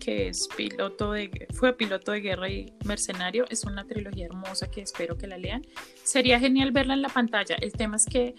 que 0.00 0.28
es 0.28 0.48
piloto 0.56 1.12
de, 1.12 1.46
fue 1.54 1.76
piloto 1.76 2.10
de 2.12 2.20
guerra 2.20 2.48
y 2.48 2.72
mercenario. 2.84 3.44
Es 3.48 3.64
una 3.64 3.86
trilogía 3.86 4.26
hermosa 4.26 4.68
que 4.68 4.80
espero 4.80 5.16
que 5.16 5.28
la 5.28 5.38
lean. 5.38 5.62
Sería 6.02 6.40
genial 6.40 6.72
verla 6.72 6.94
en 6.94 7.02
la 7.02 7.10
pantalla. 7.10 7.56
El 7.60 7.72
tema 7.72 7.96
es 7.96 8.06
que 8.06 8.34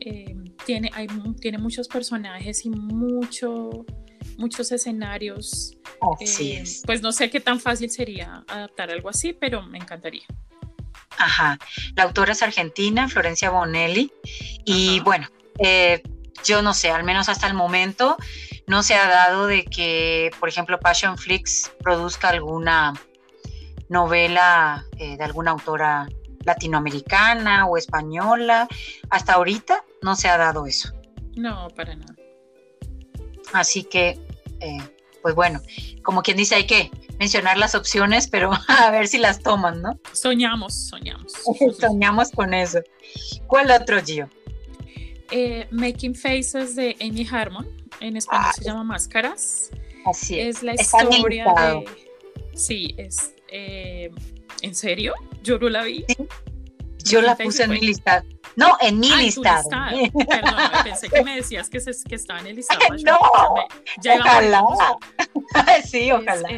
eh, 0.00 0.34
tiene, 0.64 0.90
hay, 0.94 1.06
tiene 1.40 1.58
muchos 1.58 1.86
personajes 1.88 2.64
y 2.64 2.70
mucho, 2.70 3.84
muchos 4.38 4.72
escenarios. 4.72 5.76
Eh, 6.20 6.64
pues 6.86 7.02
no 7.02 7.12
sé 7.12 7.28
qué 7.28 7.40
tan 7.40 7.60
fácil 7.60 7.90
sería 7.90 8.44
adaptar 8.48 8.90
algo 8.90 9.10
así, 9.10 9.32
pero 9.32 9.62
me 9.62 9.78
encantaría. 9.78 10.24
Ajá. 11.18 11.58
La 11.96 12.04
autora 12.04 12.32
es 12.32 12.42
argentina, 12.42 13.08
Florencia 13.08 13.50
Bonelli. 13.50 14.10
Y 14.64 15.00
bueno, 15.00 15.28
eh, 15.58 16.02
yo 16.44 16.62
no 16.62 16.72
sé, 16.72 16.90
al 16.90 17.04
menos 17.04 17.28
hasta 17.28 17.46
el 17.46 17.54
momento 17.54 18.16
no 18.66 18.82
se 18.82 18.94
ha 18.94 19.08
dado 19.08 19.46
de 19.46 19.64
que, 19.64 20.30
por 20.38 20.48
ejemplo, 20.48 20.78
Passion 20.78 21.18
Flix 21.18 21.72
produzca 21.82 22.28
alguna 22.28 22.94
novela 23.88 24.84
eh, 24.98 25.16
de 25.16 25.24
alguna 25.24 25.50
autora 25.50 26.08
latinoamericana 26.44 27.66
o 27.66 27.76
española. 27.76 28.68
Hasta 29.10 29.34
ahorita 29.34 29.84
no 30.02 30.14
se 30.14 30.28
ha 30.28 30.36
dado 30.36 30.66
eso. 30.66 30.92
No, 31.34 31.68
para 31.74 31.96
nada. 31.96 32.14
Así 33.52 33.84
que, 33.84 34.20
eh, 34.60 34.78
pues 35.22 35.34
bueno, 35.34 35.60
como 36.02 36.22
quien 36.22 36.36
dice, 36.36 36.54
hay 36.54 36.66
que 36.66 36.90
mencionar 37.18 37.58
las 37.58 37.74
opciones, 37.74 38.28
pero 38.28 38.50
a 38.68 38.90
ver 38.90 39.08
si 39.08 39.18
las 39.18 39.40
toman, 39.40 39.82
¿no? 39.82 39.98
Soñamos, 40.12 40.74
soñamos. 40.74 41.32
soñamos 41.80 42.30
con 42.30 42.54
eso. 42.54 42.80
¿Cuál 43.46 43.70
otro, 43.70 44.02
Gio? 44.02 44.28
Eh, 45.30 45.66
Making 45.70 46.14
Faces 46.14 46.74
de 46.74 46.96
Amy 47.00 47.26
Harmon 47.30 47.66
en 48.00 48.16
español 48.16 48.52
se 48.54 48.64
llama 48.64 48.84
Máscaras. 48.84 49.70
Así 50.06 50.38
es. 50.38 50.56
Es 50.58 50.62
la 50.62 50.74
historia 50.74 51.44
de... 51.44 51.84
Sí, 52.54 52.94
es... 52.96 53.34
Eh, 53.48 54.10
¿En 54.62 54.74
serio? 54.74 55.14
Yo 55.42 55.58
no 55.58 55.68
la 55.68 55.84
vi. 55.84 56.04
Yo 57.08 57.22
la 57.22 57.36
puse 57.36 57.64
en 57.64 57.70
mi 57.70 57.80
listado. 57.80 58.26
No, 58.56 58.76
en 58.80 58.98
mi 58.98 59.10
listado. 59.14 59.68
Perdón, 59.70 60.54
pensé 60.84 61.08
que 61.08 61.22
me 61.22 61.36
decías 61.36 61.68
que, 61.68 61.80
se, 61.80 61.92
que 62.08 62.14
estaba 62.16 62.40
en 62.40 62.48
el 62.48 62.56
listado. 62.56 62.80
no, 63.04 63.18
ojalá. 64.20 64.64
sí, 65.84 66.10
ojalá. 66.10 66.48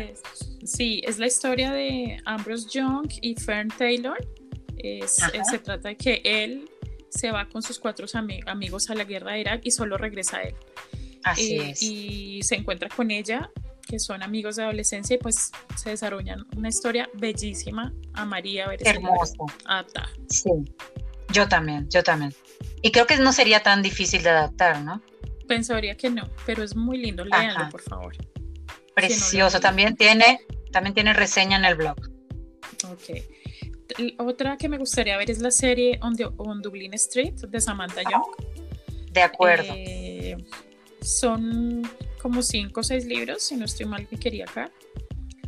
sí, 0.64 1.02
es 1.04 1.18
la 1.18 1.26
historia 1.26 1.72
de 1.72 2.20
Ambrose 2.24 2.68
Young 2.70 3.10
y 3.20 3.34
Fern 3.34 3.68
Taylor. 3.68 4.16
Es, 4.78 5.16
se 5.50 5.58
trata 5.58 5.90
de 5.90 5.96
que 5.96 6.22
él 6.24 6.70
se 7.10 7.30
va 7.30 7.46
con 7.48 7.62
sus 7.62 7.78
cuatro 7.78 8.06
amigos 8.46 8.88
a 8.88 8.94
la 8.94 9.04
guerra 9.04 9.32
de 9.32 9.40
Irak 9.40 9.60
y 9.64 9.70
solo 9.70 9.98
regresa 9.98 10.40
él. 10.42 10.54
Así 11.22 11.54
eh, 11.54 11.70
es. 11.70 11.82
Y 11.82 12.42
se 12.42 12.54
encuentra 12.54 12.88
con 12.88 13.10
ella, 13.10 13.50
que 13.90 13.98
son 13.98 14.22
amigos 14.22 14.56
de 14.56 14.62
adolescencia, 14.62 15.16
y 15.16 15.18
pues 15.18 15.50
se 15.76 15.90
desarrollan 15.90 16.46
una 16.56 16.68
historia 16.68 17.10
bellísima. 17.14 17.92
A 18.14 18.24
María 18.24 18.68
ver 18.68 18.86
Hermoso. 18.86 19.46
Adaptar. 19.64 20.08
Sí, 20.28 20.50
yo 21.32 21.48
también, 21.48 21.88
yo 21.90 22.04
también. 22.04 22.32
Y 22.82 22.92
creo 22.92 23.06
que 23.06 23.16
no 23.16 23.32
sería 23.32 23.62
tan 23.62 23.82
difícil 23.82 24.22
de 24.22 24.30
adaptar, 24.30 24.80
¿no? 24.82 25.02
Pensaría 25.48 25.96
que 25.96 26.08
no, 26.08 26.28
pero 26.46 26.62
es 26.62 26.76
muy 26.76 26.98
lindo. 26.98 27.24
Léanlo, 27.24 27.68
por 27.68 27.82
favor. 27.82 28.16
Precioso. 28.94 29.58
también 29.58 29.96
tiene, 29.96 30.40
también 30.70 30.94
tiene 30.94 31.12
reseña 31.12 31.56
en 31.56 31.64
el 31.64 31.74
blog. 31.74 31.96
Ok. 32.88 34.18
Otra 34.18 34.56
que 34.56 34.68
me 34.68 34.78
gustaría 34.78 35.16
ver 35.16 35.32
es 35.32 35.40
la 35.40 35.50
serie 35.50 35.98
On, 36.02 36.14
on 36.36 36.62
Dublin 36.62 36.94
Street 36.94 37.34
de 37.34 37.60
Samantha 37.60 38.02
Young. 38.02 38.22
De 39.10 39.22
acuerdo. 39.22 39.72
Eh, 39.76 40.36
son 41.02 41.82
como 42.20 42.42
cinco 42.42 42.80
o 42.80 42.82
seis 42.82 43.04
libros, 43.06 43.42
si 43.42 43.56
no 43.56 43.64
estoy 43.64 43.86
mal, 43.86 44.06
que 44.06 44.16
quería 44.16 44.44
acá. 44.44 44.70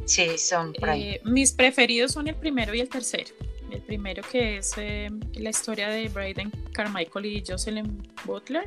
Sí, 0.05 0.39
son 0.39 0.73
por 0.73 0.91
ahí. 0.91 1.03
Eh, 1.03 1.21
mis 1.25 1.53
preferidos 1.53 2.13
son 2.13 2.29
el 2.29 2.35
primero 2.35 2.75
y 2.75 2.81
el 2.81 2.89
tercero. 2.89 3.31
El 3.71 3.81
primero 3.81 4.23
que 4.31 4.59
es 4.59 4.75
eh, 4.77 5.09
la 5.35 5.51
historia 5.51 5.89
de 5.89 6.09
Braden 6.09 6.51
Carmichael 6.73 7.27
y 7.27 7.45
Jocelyn 7.47 8.03
Butler. 8.25 8.65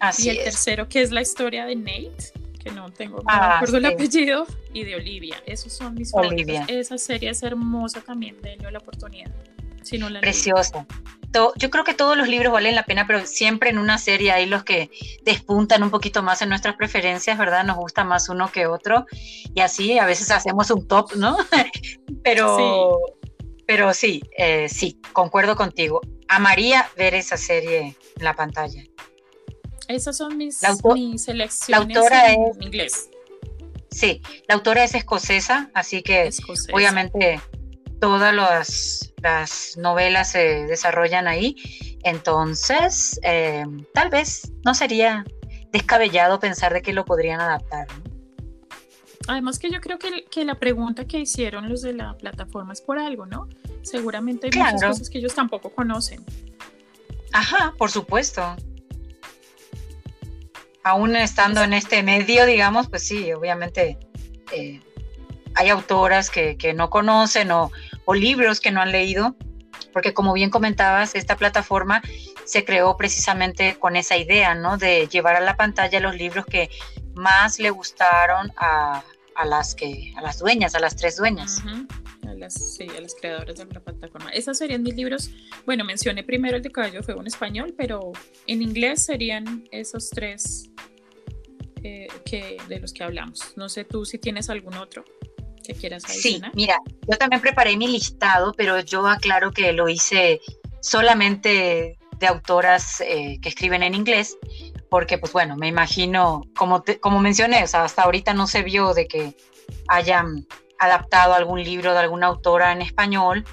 Así 0.00 0.26
y 0.26 0.30
el 0.30 0.44
tercero 0.44 0.88
que 0.88 1.00
es 1.02 1.10
la 1.10 1.22
historia 1.22 1.64
de 1.64 1.76
Nate, 1.76 2.32
que 2.62 2.70
no 2.70 2.90
tengo, 2.92 3.18
no 3.18 3.24
ah, 3.26 3.56
acuerdo 3.56 3.78
el 3.78 3.86
apellido, 3.86 4.46
y 4.72 4.84
de 4.84 4.96
Olivia. 4.96 5.42
Esos 5.46 5.72
son 5.72 5.94
mis 5.94 6.12
Olivia. 6.12 6.64
Esa 6.68 6.98
serie 6.98 7.30
es 7.30 7.42
hermosa 7.42 8.00
también, 8.00 8.36
denle 8.42 8.70
la 8.70 8.78
oportunidad. 8.78 9.32
Si 9.82 9.98
no 9.98 10.08
la 10.10 10.20
Preciosa 10.20 10.86
yo 11.56 11.70
creo 11.70 11.84
que 11.84 11.94
todos 11.94 12.16
los 12.16 12.28
libros 12.28 12.52
valen 12.52 12.74
la 12.74 12.84
pena, 12.84 13.06
pero 13.06 13.24
siempre 13.26 13.70
en 13.70 13.78
una 13.78 13.98
serie 13.98 14.32
hay 14.32 14.46
los 14.46 14.64
que 14.64 14.90
despuntan 15.24 15.82
un 15.82 15.90
poquito 15.90 16.22
más 16.22 16.42
en 16.42 16.48
nuestras 16.48 16.76
preferencias, 16.76 17.38
¿verdad? 17.38 17.64
Nos 17.64 17.76
gusta 17.76 18.04
más 18.04 18.28
uno 18.28 18.50
que 18.50 18.66
otro 18.66 19.06
y 19.54 19.60
así 19.60 19.98
a 19.98 20.06
veces 20.06 20.30
hacemos 20.30 20.70
un 20.70 20.88
top, 20.88 21.14
¿no? 21.16 21.36
pero, 22.24 22.56
sí. 22.56 23.42
pero 23.66 23.94
sí, 23.94 24.22
eh, 24.36 24.68
sí, 24.68 24.98
concuerdo 25.12 25.54
contigo. 25.56 26.00
Amaría 26.28 26.88
ver 26.96 27.14
esa 27.14 27.36
serie 27.36 27.96
en 28.16 28.24
la 28.24 28.34
pantalla. 28.34 28.82
Esas 29.86 30.16
son 30.16 30.36
mis, 30.36 30.58
selecciones 30.58 31.68
la 31.68 31.76
autora 31.76 32.32
en 32.32 32.42
es, 32.42 32.56
inglés. 32.60 33.10
Sí, 33.90 34.20
la 34.46 34.56
autora 34.56 34.84
es 34.84 34.94
escocesa, 34.94 35.70
así 35.72 36.02
que 36.02 36.28
obviamente 36.72 37.40
todas 38.00 38.34
las, 38.34 39.12
las 39.22 39.76
novelas 39.76 40.32
se 40.32 40.66
desarrollan 40.66 41.28
ahí. 41.28 41.56
Entonces, 42.04 43.18
eh, 43.22 43.64
tal 43.92 44.10
vez 44.10 44.52
no 44.64 44.74
sería 44.74 45.24
descabellado 45.72 46.40
pensar 46.40 46.72
de 46.72 46.82
que 46.82 46.92
lo 46.92 47.04
podrían 47.04 47.40
adaptar. 47.40 47.86
Además 49.26 49.58
que 49.58 49.70
yo 49.70 49.80
creo 49.80 49.98
que, 49.98 50.44
la 50.44 50.54
pregunta 50.54 51.06
que 51.06 51.18
hicieron 51.18 51.68
los 51.68 51.82
de 51.82 51.92
la 51.92 52.16
plataforma 52.16 52.72
es 52.72 52.80
por 52.80 52.98
algo, 52.98 53.26
¿no? 53.26 53.46
Seguramente 53.82 54.48
hay 54.50 54.58
muchas 54.58 54.82
cosas 54.82 55.10
que 55.10 55.18
ellos 55.18 55.34
tampoco 55.34 55.70
conocen. 55.70 56.24
Ajá, 57.32 57.74
por 57.76 57.90
supuesto. 57.90 58.56
Aún 60.82 61.14
estando 61.14 61.62
en 61.62 61.74
este 61.74 62.02
medio, 62.02 62.46
digamos, 62.46 62.88
pues 62.88 63.06
sí, 63.06 63.30
obviamente 63.34 63.98
eh, 64.52 64.80
hay 65.58 65.70
autoras 65.70 66.30
que, 66.30 66.72
no 66.74 66.88
conocen 66.88 67.50
o, 67.50 67.70
libros 68.14 68.60
que 68.60 68.70
no 68.70 68.80
han 68.80 68.92
leído, 68.92 69.36
porque 69.92 70.14
como 70.14 70.32
bien 70.32 70.50
comentabas, 70.50 71.16
esta 71.16 71.36
plataforma 71.36 72.00
se 72.44 72.64
creó 72.64 72.96
precisamente 72.96 73.76
con 73.78 73.96
esa 73.96 74.16
idea, 74.16 74.54
¿no? 74.54 74.78
De 74.78 75.08
llevar 75.08 75.34
a 75.34 75.40
la 75.40 75.56
pantalla 75.56 75.98
los 75.98 76.14
libros 76.14 76.46
que 76.46 76.70
más 77.14 77.58
le 77.58 77.70
gustaron 77.70 78.52
a, 78.56 79.02
las 79.44 79.74
que 79.74 80.12
a 80.16 80.22
las 80.22 80.38
dueñas, 80.38 80.76
a 80.76 80.78
las 80.78 80.94
tres 80.94 81.16
dueñas. 81.16 81.60
a 82.26 82.34
las, 82.34 82.54
sí, 82.54 82.86
a 82.96 83.00
las 83.00 83.16
creadoras 83.16 83.56
de 83.58 83.64
la 83.64 83.80
plataforma. 83.80 84.30
Esos 84.30 84.58
serían 84.58 84.84
mis 84.84 84.94
libros. 84.94 85.30
Bueno, 85.66 85.84
mencioné 85.84 86.22
primero 86.22 86.56
el 86.56 86.62
de 86.62 86.70
Caballo 86.70 87.02
fue 87.02 87.14
un 87.14 87.26
español, 87.26 87.74
pero 87.76 88.12
en 88.46 88.62
inglés 88.62 89.04
serían 89.04 89.68
esos 89.72 90.08
tres 90.10 90.70
eh, 91.82 92.06
que, 92.24 92.58
de 92.68 92.78
los 92.78 92.92
que 92.92 93.02
hablamos. 93.02 93.54
No 93.56 93.68
sé 93.68 93.84
tú 93.84 94.04
si 94.04 94.18
tienes 94.18 94.50
algún 94.50 94.74
otro 94.74 95.04
quieras 95.74 96.04
Sí, 96.04 96.40
mira, 96.54 96.78
yo 97.06 97.16
también 97.16 97.40
preparé 97.40 97.76
mi 97.76 97.88
listado, 97.88 98.52
pero 98.56 98.80
yo 98.80 99.06
aclaro 99.06 99.50
que 99.52 99.72
lo 99.72 99.88
hice 99.88 100.40
solamente 100.80 101.98
de 102.18 102.26
autoras 102.26 103.00
eh, 103.00 103.38
que 103.40 103.48
escriben 103.48 103.82
en 103.82 103.94
inglés, 103.94 104.36
porque 104.90 105.18
pues 105.18 105.32
bueno, 105.32 105.56
me 105.56 105.68
imagino, 105.68 106.42
como, 106.56 106.82
como 107.00 107.20
mencioné, 107.20 107.62
o 107.62 107.66
sea, 107.66 107.84
hasta 107.84 108.02
ahorita 108.02 108.34
no 108.34 108.46
se 108.46 108.62
vio 108.62 108.94
de 108.94 109.06
que 109.06 109.36
hayan 109.88 110.46
adaptado 110.78 111.34
algún 111.34 111.62
libro 111.62 111.92
de 111.92 111.98
alguna 111.98 112.28
autora 112.28 112.72
en 112.72 112.82
español, 112.82 113.44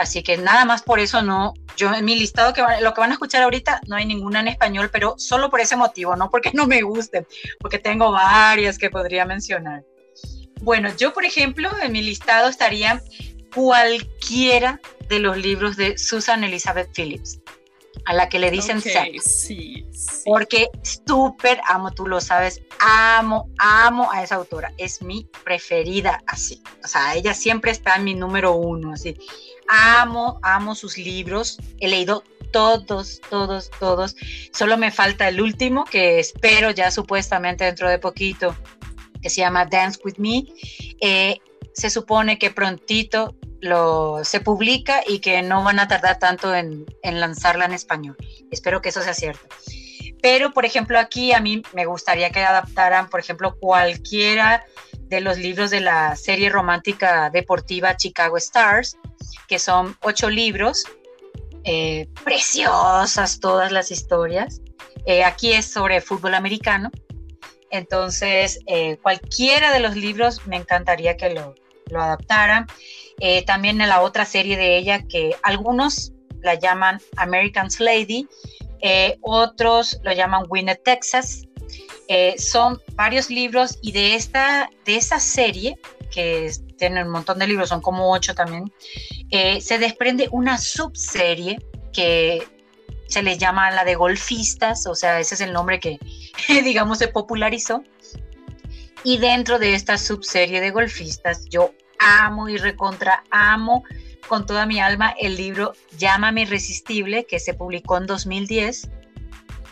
Así 0.00 0.22
que 0.22 0.38
nada 0.38 0.64
más 0.64 0.80
por 0.80 0.98
eso 0.98 1.20
no, 1.20 1.52
yo 1.76 1.92
en 1.92 2.06
mi 2.06 2.18
listado 2.18 2.54
que 2.54 2.62
lo 2.80 2.94
que 2.94 3.00
van 3.02 3.10
a 3.10 3.12
escuchar 3.12 3.42
ahorita 3.42 3.82
no 3.86 3.96
hay 3.96 4.06
ninguna 4.06 4.40
en 4.40 4.48
español, 4.48 4.88
pero 4.90 5.14
solo 5.18 5.50
por 5.50 5.60
ese 5.60 5.76
motivo, 5.76 6.16
no 6.16 6.30
porque 6.30 6.50
no 6.54 6.66
me 6.66 6.80
gusten, 6.80 7.26
porque 7.60 7.78
tengo 7.78 8.10
varias 8.10 8.78
que 8.78 8.88
podría 8.88 9.26
mencionar. 9.26 9.84
Bueno, 10.62 10.90
yo 10.96 11.12
por 11.12 11.24
ejemplo 11.24 11.70
en 11.82 11.92
mi 11.92 12.02
listado 12.02 12.48
estaría 12.48 13.02
cualquiera 13.54 14.80
de 15.08 15.18
los 15.18 15.36
libros 15.36 15.76
de 15.76 15.98
Susan 15.98 16.44
Elizabeth 16.44 16.90
Phillips, 16.94 17.40
a 18.04 18.14
la 18.14 18.28
que 18.28 18.38
le 18.38 18.50
dicen 18.50 18.78
okay, 18.78 19.18
sí, 19.18 19.84
sí. 19.92 20.22
Porque 20.24 20.68
súper 20.82 21.60
amo, 21.66 21.90
tú 21.92 22.06
lo 22.06 22.20
sabes, 22.20 22.62
amo, 22.78 23.50
amo 23.58 24.10
a 24.12 24.22
esa 24.22 24.36
autora, 24.36 24.72
es 24.78 25.02
mi 25.02 25.28
preferida 25.44 26.22
así. 26.26 26.62
O 26.84 26.86
sea, 26.86 27.14
ella 27.14 27.34
siempre 27.34 27.72
está 27.72 27.96
en 27.96 28.04
mi 28.04 28.14
número 28.14 28.54
uno, 28.54 28.92
así 28.92 29.16
amo, 29.70 30.40
amo 30.42 30.74
sus 30.74 30.98
libros. 30.98 31.58
He 31.78 31.88
leído 31.88 32.24
todos, 32.52 33.20
todos, 33.30 33.70
todos. 33.78 34.16
Solo 34.52 34.76
me 34.76 34.90
falta 34.90 35.28
el 35.28 35.40
último, 35.40 35.84
que 35.84 36.18
espero 36.18 36.70
ya 36.72 36.90
supuestamente 36.90 37.64
dentro 37.64 37.88
de 37.88 37.98
poquito, 37.98 38.54
que 39.22 39.30
se 39.30 39.40
llama 39.40 39.66
Dance 39.66 40.00
With 40.04 40.18
Me. 40.18 40.44
Eh, 41.00 41.38
se 41.72 41.90
supone 41.90 42.38
que 42.38 42.50
prontito 42.50 43.36
lo, 43.60 44.24
se 44.24 44.40
publica 44.40 45.02
y 45.06 45.20
que 45.20 45.42
no 45.42 45.62
van 45.62 45.78
a 45.78 45.88
tardar 45.88 46.18
tanto 46.18 46.54
en, 46.54 46.86
en 47.02 47.20
lanzarla 47.20 47.64
en 47.64 47.72
español. 47.72 48.16
Espero 48.50 48.80
que 48.80 48.88
eso 48.90 49.02
sea 49.02 49.14
cierto. 49.14 49.46
Pero, 50.22 50.52
por 50.52 50.64
ejemplo, 50.64 50.98
aquí 50.98 51.32
a 51.32 51.40
mí 51.40 51.62
me 51.72 51.86
gustaría 51.86 52.30
que 52.30 52.40
adaptaran, 52.40 53.08
por 53.08 53.20
ejemplo, 53.20 53.56
cualquiera 53.58 54.64
de 55.10 55.20
los 55.20 55.38
libros 55.38 55.70
de 55.70 55.80
la 55.80 56.14
serie 56.16 56.50
romántica 56.50 57.30
deportiva 57.30 57.96
Chicago 57.96 58.36
Stars, 58.36 58.96
que 59.48 59.58
son 59.58 59.96
ocho 60.02 60.30
libros, 60.30 60.84
eh, 61.64 62.08
preciosas 62.24 63.40
todas 63.40 63.72
las 63.72 63.90
historias. 63.90 64.60
Eh, 65.06 65.24
aquí 65.24 65.52
es 65.52 65.66
sobre 65.66 66.00
fútbol 66.00 66.34
americano, 66.34 66.90
entonces 67.70 68.60
eh, 68.66 68.98
cualquiera 69.02 69.72
de 69.72 69.80
los 69.80 69.96
libros 69.96 70.46
me 70.46 70.56
encantaría 70.56 71.16
que 71.16 71.30
lo, 71.30 71.54
lo 71.86 72.02
adaptaran. 72.02 72.66
también 73.46 73.80
en 73.80 73.88
la 73.88 74.00
otra 74.00 74.24
serie 74.24 74.56
de 74.56 74.78
ella 74.78 75.02
que 75.06 75.36
algunos 75.42 76.12
la 76.42 76.54
llaman 76.54 77.00
American's 77.16 77.80
Lady, 77.80 78.26
otros 79.20 80.00
lo 80.02 80.12
llaman 80.12 80.44
Winner 80.48 80.80
Texas. 80.82 81.42
son 82.38 82.80
varios 82.94 83.28
libros 83.28 83.78
y 83.82 83.92
de 83.92 84.14
esta 84.14 84.70
de 84.86 84.96
esa 84.96 85.20
serie 85.20 85.78
que 86.10 86.50
tienen 86.80 87.06
un 87.06 87.12
montón 87.12 87.38
de 87.38 87.46
libros, 87.46 87.68
son 87.68 87.80
como 87.80 88.10
ocho 88.10 88.34
también, 88.34 88.72
eh, 89.30 89.60
se 89.60 89.78
desprende 89.78 90.28
una 90.32 90.58
subserie 90.58 91.58
que 91.92 92.42
se 93.10 93.22
les 93.22 93.38
llama 93.38 93.70
la 93.72 93.84
de 93.84 93.96
golfistas, 93.96 94.86
o 94.86 94.94
sea, 94.94 95.18
ese 95.20 95.34
es 95.34 95.40
el 95.40 95.52
nombre 95.52 95.80
que, 95.80 95.98
digamos, 96.64 96.98
se 96.98 97.08
popularizó. 97.08 97.82
Y 99.02 99.18
dentro 99.18 99.58
de 99.58 99.74
esta 99.74 99.98
subserie 99.98 100.60
de 100.60 100.70
golfistas, 100.70 101.46
yo 101.48 101.74
amo 101.98 102.48
y 102.48 102.56
recontra 102.56 103.24
amo 103.30 103.82
con 104.28 104.46
toda 104.46 104.64
mi 104.64 104.78
alma 104.78 105.14
el 105.18 105.36
libro 105.36 105.72
Llámame 105.98 106.42
Irresistible, 106.42 107.26
que 107.26 107.40
se 107.40 107.54
publicó 107.54 107.96
en 107.96 108.06
2010 108.06 108.90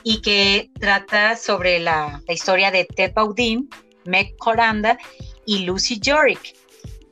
y 0.03 0.20
que 0.20 0.70
trata 0.81 1.37
sobre 1.37 1.79
la, 1.79 2.22
historia 2.29 2.70
de 2.70 2.85
Ted 2.85 3.12
Baudin, 3.14 3.68
Meg 4.05 4.37
Coranda 4.38 4.98
y 5.46 5.61
Lucy 5.61 6.01
Jorick, 6.05 6.57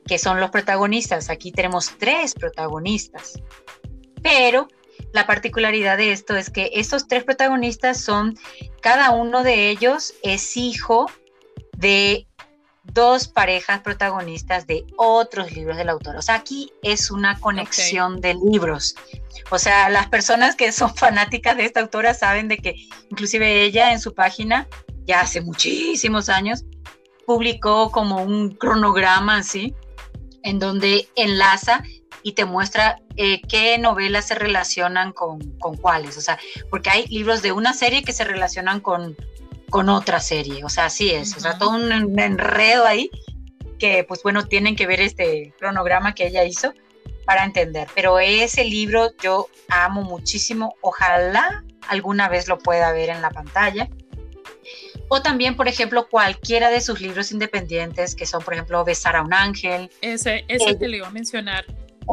que 0.05 0.17
son 0.17 0.39
los 0.39 0.49
protagonistas. 0.49 1.29
Aquí 1.29 1.51
tenemos 1.51 1.91
tres 1.97 2.33
protagonistas. 2.33 3.39
Pero 4.21 4.67
la 5.13 5.25
particularidad 5.25 5.97
de 5.97 6.11
esto 6.11 6.35
es 6.35 6.49
que 6.49 6.71
estos 6.73 7.07
tres 7.07 7.23
protagonistas 7.23 7.99
son, 7.99 8.37
cada 8.81 9.11
uno 9.11 9.43
de 9.43 9.69
ellos 9.69 10.13
es 10.23 10.57
hijo 10.57 11.09
de 11.77 12.27
dos 12.93 13.27
parejas 13.27 13.81
protagonistas 13.81 14.65
de 14.65 14.85
otros 14.97 15.51
libros 15.51 15.77
del 15.77 15.89
autor. 15.89 16.15
O 16.15 16.21
sea, 16.21 16.35
aquí 16.35 16.71
es 16.81 17.11
una 17.11 17.39
conexión 17.39 18.21
de 18.21 18.35
libros. 18.35 18.95
O 19.49 19.59
sea, 19.59 19.89
las 19.89 20.07
personas 20.07 20.55
que 20.55 20.71
son 20.71 20.95
fanáticas 20.95 21.57
de 21.57 21.65
esta 21.65 21.81
autora 21.81 22.13
saben 22.13 22.47
de 22.47 22.57
que 22.57 22.75
inclusive 23.09 23.63
ella 23.63 23.91
en 23.91 23.99
su 23.99 24.13
página, 24.13 24.67
ya 25.05 25.21
hace 25.21 25.41
muchísimos 25.41 26.29
años, 26.29 26.65
publicó 27.25 27.91
como 27.91 28.23
un 28.23 28.55
cronograma 28.55 29.37
así, 29.37 29.75
en 30.43 30.59
donde 30.59 31.09
enlaza 31.15 31.83
y 32.27 32.33
te 32.33 32.43
muestra 32.43 32.99
eh, 33.15 33.39
qué 33.47 33.77
novelas 33.77 34.27
se 34.27 34.35
relacionan 34.35 35.13
con, 35.13 35.39
con, 35.59 35.77
cuáles. 35.77 36.17
O 36.17 36.21
sea, 36.21 36.37
porque 36.69 36.89
hay 36.89 37.07
libros 37.07 37.41
de 37.41 37.53
una 37.53 37.71
serie 37.71 38.03
que 38.03 38.11
se 38.11 38.25
relacionan 38.25 38.81
con, 38.81 39.15
con 39.69 39.87
otra 39.87 40.19
serie. 40.19 40.65
O 40.65 40.69
sea, 40.69 40.87
así 40.87 41.09
es. 41.09 41.37
O 41.37 41.39
sea, 41.39 41.57
todo 41.57 41.69
un 41.69 42.19
enredo 42.19 42.85
ahí 42.85 43.09
que, 43.79 44.03
pues 44.03 44.23
bueno, 44.23 44.45
tienen 44.45 44.75
que 44.75 44.87
ver 44.87 44.99
este 44.99 45.53
cronograma 45.57 46.15
que 46.15 46.27
ella 46.27 46.43
hizo 46.43 46.73
para 47.25 47.45
entender. 47.45 47.87
Pero 47.95 48.19
ese 48.19 48.65
libro 48.65 49.13
yo 49.23 49.47
amo 49.69 50.03
muchísimo. 50.03 50.75
Ojalá 50.81 51.63
alguna 51.87 52.27
vez 52.27 52.49
lo 52.49 52.59
pueda 52.59 52.91
ver 52.91 53.07
en 53.07 53.21
la 53.21 53.29
pantalla. 53.29 53.87
O 55.07 55.21
también, 55.21 55.55
por 55.55 55.69
ejemplo, 55.69 56.09
cualquiera 56.09 56.69
de 56.71 56.81
sus 56.81 56.99
libros 56.99 57.31
independientes, 57.31 58.15
que 58.15 58.25
son, 58.25 58.43
por 58.43 58.53
ejemplo, 58.53 58.83
Besar 58.83 59.15
a 59.15 59.21
un 59.21 59.33
ángel. 59.33 59.89
Ese, 60.01 60.43
ese 60.49 60.75
te 60.75 60.89
lo 60.89 60.97
iba 60.97 61.07
a 61.07 61.11
mencionar. 61.11 61.63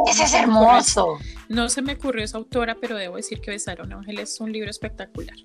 Ese 0.07 0.25
es 0.25 0.35
hermoso. 0.35 1.19
no 1.49 1.69
se 1.69 1.83
me 1.83 1.95
ocurrió 1.95 2.25
esa 2.25 2.39
autora, 2.39 2.77
pero 2.81 2.97
debo 2.97 3.17
decir 3.17 3.41
que 3.41 3.51
Besar 3.51 3.81
a 3.81 3.85
un 3.85 3.93
ángel 3.93 4.19
es 4.19 4.41
un 4.41 4.53
libro 4.53 4.71
espectacular. 4.71 5.37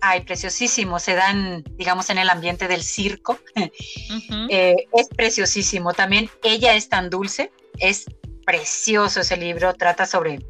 Ay, 0.00 0.22
preciosísimo. 0.22 0.98
Se 0.98 1.14
dan, 1.14 1.62
digamos, 1.76 2.10
en 2.10 2.18
el 2.18 2.28
ambiente 2.28 2.68
del 2.68 2.82
circo. 2.82 3.38
Eh, 4.48 4.76
es 4.92 5.08
preciosísimo. 5.08 5.94
También 5.94 6.28
Ella 6.42 6.74
es 6.74 6.88
tan 6.88 7.08
dulce. 7.08 7.52
Es 7.78 8.06
precioso 8.44 9.20
ese 9.20 9.36
libro. 9.36 9.72
Trata 9.74 10.04
sobre, 10.04 10.40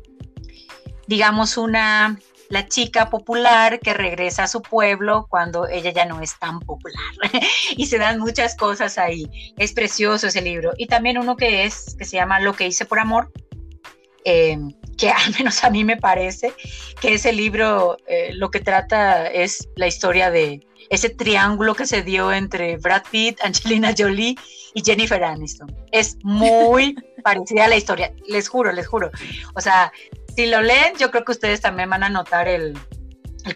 digamos, 1.07 1.57
una 1.57 2.19
la 2.53 2.69
chica 2.69 3.09
popular 3.09 3.81
que 3.81 3.95
regresa 3.95 4.43
a 4.43 4.47
su 4.47 4.61
pueblo 4.61 5.27
cuando 5.31 5.67
ella 5.69 5.91
ya 5.91 6.05
no 6.05 6.21
es 6.21 6.39
tan 6.39 6.61
popular. 6.61 7.03
y 7.79 7.87
se 7.87 7.97
dan 7.97 8.19
muchas 8.19 8.57
cosas 8.57 8.99
ahí. 8.99 9.27
Es 9.57 9.73
precioso 9.73 10.27
ese 10.27 10.43
libro. 10.43 10.73
Y 10.77 10.87
también 10.87 11.17
uno 11.17 11.35
que 11.35 11.65
es, 11.65 11.97
que 11.99 12.05
se 12.05 12.17
llama 12.17 12.41
Lo 12.41 12.53
que 12.53 12.67
hice 12.67 12.85
por 12.85 12.99
amor, 12.99 13.33
eh, 14.27 14.59
que 14.99 15.09
al 15.11 15.33
menos 15.39 15.65
a 15.65 15.71
mí 15.71 15.83
me 15.83 15.97
parece 15.97 16.53
que 17.01 17.15
ese 17.15 17.33
libro 17.33 17.97
eh, 18.07 18.35
lo 18.35 18.51
que 18.51 18.61
trata 18.61 19.29
es 19.29 19.67
la 19.77 19.87
historia 19.87 20.31
de 20.31 20.61
ese 20.91 21.09
triángulo 21.09 21.75
que 21.75 21.87
se 21.87 22.03
dio 22.03 22.35
entre 22.35 22.77
Brad 22.77 23.05
Pitt, 23.11 23.41
Angelina 23.43 23.95
Jolie 23.97 24.37
y 24.75 24.83
Jennifer 24.85 25.25
Aniston. 25.25 25.75
Es 25.91 26.19
muy 26.23 26.97
parecida 27.25 27.65
a 27.65 27.69
la 27.69 27.77
historia, 27.77 28.13
les 28.29 28.47
juro, 28.47 28.73
les 28.73 28.87
juro. 28.87 29.11
O 29.55 29.61
sea, 29.63 29.91
si 30.35 30.47
lo 30.47 30.63
leen, 30.63 30.95
yo 30.99 31.11
creo 31.11 31.25
que 31.25 31.33
ustedes 31.33 31.61
también 31.61 31.91
van 31.91 32.03
a 32.03 32.09
notar 32.09 32.49
el, 32.49 32.79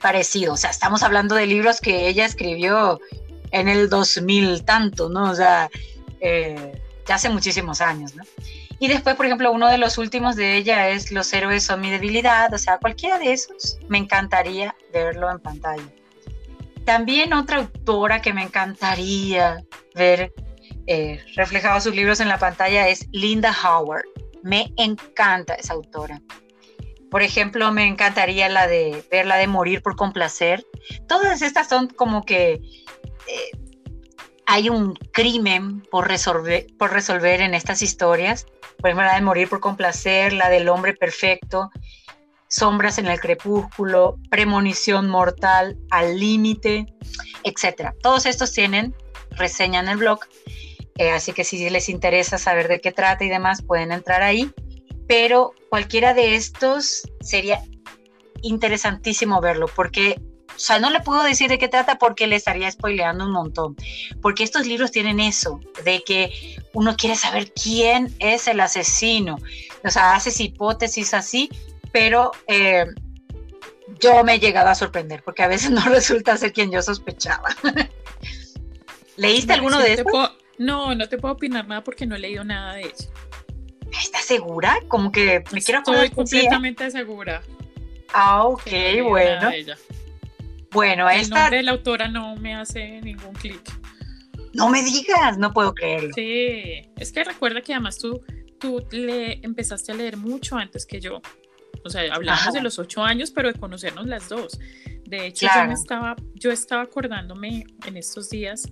parecido. 0.01 0.55
O 0.55 0.57
sea, 0.57 0.71
estamos 0.71 1.03
hablando 1.03 1.35
de 1.35 1.47
libros 1.47 1.81
que 1.81 2.09
ella 2.09 2.25
escribió 2.25 3.01
en 3.53 3.69
el 3.69 3.89
2000 3.89 4.65
tanto, 4.65 5.09
¿no? 5.09 5.31
O 5.31 5.35
sea, 5.35 5.71
eh, 6.21 6.83
ya 7.07 7.15
hace 7.15 7.29
muchísimos 7.29 7.81
años, 7.81 8.15
¿no? 8.15 8.25
Y 8.79 8.89
después, 8.89 9.17
por 9.17 9.27
ejemplo, 9.27 9.53
uno 9.53 9.69
de 9.69 9.79
los 9.79 9.97
últimos 9.97 10.37
de 10.37 10.57
ella 10.57 10.91
es 10.91 11.11
Los 11.11 11.33
héroes 11.33 11.65
son 11.65 11.81
mi 11.81 11.91
debilidad. 11.91 12.53
O 12.53 12.59
sea, 12.59 12.79
cualquiera 12.79 13.19
de 13.19 13.33
esos 13.33 13.79
me 13.89 13.99
encantaría 13.99 14.75
verlo 14.93 15.31
en 15.31 15.39
pantalla. 15.39 15.89
También 16.85 17.33
otra 17.33 17.59
autora 17.59 18.21
que 18.21 18.33
me 18.35 18.43
encantaría 18.43 19.65
ver 19.95 20.33
eh, 20.87 21.21
reflejado 21.35 21.81
sus 21.81 21.95
libros 21.95 22.21
en 22.21 22.29
la 22.29 22.39
pantalla 22.39 22.89
es 22.89 23.09
Linda 23.13 23.55
Howard. 23.65 24.05
Me 24.43 24.73
encanta 24.77 25.55
esa 25.55 25.73
autora. 25.73 26.21
Por 27.17 27.23
ejemplo, 27.23 27.73
me 27.73 27.87
encantaría 27.87 28.47
la 28.51 28.67
de 28.67 29.03
ver 29.11 29.25
la 29.25 29.37
de 29.37 29.47
morir 29.47 29.81
por 29.81 29.97
complacer. 29.97 30.67
Todas 31.09 31.41
estas 31.41 31.67
son 31.67 31.89
como 31.89 32.27
que 32.27 32.61
eh, 33.27 33.51
hay 34.45 34.69
un 34.69 34.93
crimen 35.15 35.81
por 35.91 36.09
resolver, 36.09 36.67
por 36.79 36.93
resolver 36.93 37.41
en 37.41 37.55
estas 37.55 37.81
historias. 37.81 38.45
Por 38.79 38.91
ejemplo, 38.91 39.07
la 39.07 39.15
de 39.15 39.23
morir 39.23 39.49
por 39.49 39.61
complacer, 39.61 40.35
la 40.35 40.51
del 40.51 40.69
hombre 40.69 40.93
perfecto, 40.93 41.71
sombras 42.49 42.99
en 42.99 43.07
el 43.07 43.19
crepúsculo, 43.19 44.19
premonición 44.29 45.09
mortal, 45.09 45.79
al 45.91 46.21
límite, 46.21 46.85
etc. 47.45 47.95
Todos 48.03 48.27
estos 48.27 48.53
tienen 48.53 48.95
reseña 49.31 49.81
en 49.81 49.89
el 49.89 49.97
blog. 49.97 50.21
Eh, 50.99 51.13
así 51.13 51.33
que 51.33 51.45
si 51.45 51.71
les 51.71 51.89
interesa 51.89 52.37
saber 52.37 52.69
de 52.69 52.83
qué 52.83 52.93
trata 52.93 53.25
y 53.25 53.31
demás, 53.31 53.63
pueden 53.63 53.91
entrar 53.91 54.23
ahí 54.23 54.53
pero 55.07 55.53
cualquiera 55.69 56.15
de 56.15 56.37
estos 56.37 57.03
sería 57.21 57.63
interesantísimo 58.43 59.41
verlo, 59.41 59.67
porque 59.75 60.21
o 60.57 60.59
sea, 60.59 60.79
no 60.79 60.89
le 60.89 61.01
puedo 61.01 61.23
decir 61.23 61.51
de 61.51 61.59
qué 61.59 61.69
trata 61.69 61.99
porque 61.99 62.27
le 62.27 62.37
estaría 62.37 62.71
spoileando 62.71 63.27
un 63.27 63.33
montón. 63.33 63.77
Porque 64.23 64.43
estos 64.43 64.67
libros 64.67 64.91
tienen 64.91 65.21
eso, 65.21 65.61
de 65.85 66.03
que 66.03 66.57
uno 66.73 66.97
quiere 66.97 67.15
saber 67.15 67.53
quién 67.53 68.15
es 68.21 68.49
el 68.49 68.61
asesino. 68.61 69.37
O 69.85 69.91
sea, 69.91 70.15
haces 70.15 70.41
hipótesis 70.41 71.13
así, 71.13 71.51
pero 71.93 72.33
eh, 72.47 72.87
yo 74.01 74.25
me 74.25 74.35
he 74.35 74.39
llegado 74.39 74.71
a 74.71 74.75
sorprender 74.75 75.23
porque 75.23 75.43
a 75.43 75.49
veces 75.49 75.71
no 75.73 75.83
resulta 75.85 76.39
ser 76.39 76.55
quien 76.55 76.71
yo 76.71 76.81
sospechaba. 76.81 77.51
¿Leíste 79.17 79.53
alguno 79.53 79.79
de 79.79 79.93
estos? 79.93 80.33
No, 80.59 80.95
no 80.95 81.07
te 81.07 81.19
puedo 81.19 81.35
opinar 81.35 81.69
nada 81.69 81.85
porque 81.85 82.07
no 82.07 82.17
he 82.17 82.19
leído 82.19 82.45
nada 82.45 82.75
de 82.75 82.83
eso. 82.83 83.13
¿Estás 84.01 84.25
segura? 84.25 84.79
Como 84.89 85.13
que 85.13 85.43
me 85.53 85.63
quiero 85.63 85.81
Estoy 85.81 86.11
completamente 86.11 86.91
segura. 86.91 87.43
Ah, 88.13 88.45
ok, 88.45 88.71
bueno. 89.09 89.51
Bueno, 90.71 91.09
el 91.09 91.29
nombre 91.31 91.59
de 91.59 91.63
la 91.63 91.73
autora 91.73 92.09
no 92.09 92.37
me 92.37 92.55
hace 92.55 93.01
ningún 93.01 93.33
clic. 93.35 93.63
No 94.53 94.69
me 94.69 94.83
digas, 94.83 95.39
no 95.39 95.53
puedo 95.53 95.75
creerlo. 95.75 96.11
Sí, 96.15 96.83
es 96.97 97.13
que 97.13 97.25
recuerda 97.25 97.61
que 97.61 97.75
además 97.75 97.99
tú, 97.99 98.21
tú 98.59 98.87
le 98.91 99.45
empezaste 99.45 99.93
a 99.93 99.95
leer 99.95 100.17
mucho 100.17 100.57
antes 100.57 100.87
que 100.87 101.01
yo. 101.01 101.21
O 101.85 101.91
sea, 101.91 102.13
hablamos 102.13 102.53
de 102.53 102.63
los 102.63 102.79
ocho 102.79 103.03
años, 103.03 103.31
pero 103.31 103.53
de 103.53 103.59
conocernos 103.59 104.07
las 104.07 104.29
dos. 104.29 104.59
De 105.05 105.27
hecho, 105.27 105.47
yo, 105.47 105.73
estaba, 105.73 106.17
yo 106.35 106.51
estaba 106.51 106.83
acordándome 106.83 107.65
en 107.87 107.97
estos 107.97 108.29
días 108.29 108.69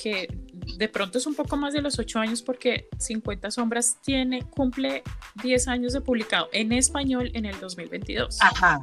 que 0.00 0.28
de 0.76 0.88
pronto 0.88 1.18
es 1.18 1.26
un 1.26 1.34
poco 1.34 1.56
más 1.56 1.72
de 1.74 1.80
los 1.80 1.98
ocho 1.98 2.18
años 2.18 2.42
porque 2.42 2.88
50 2.98 3.50
sombras 3.50 4.00
tiene, 4.02 4.42
cumple 4.42 5.02
10 5.42 5.68
años 5.68 5.92
de 5.92 6.00
publicado 6.00 6.48
en 6.52 6.72
español 6.72 7.30
en 7.34 7.46
el 7.46 7.58
2022. 7.60 8.38
Ajá. 8.40 8.80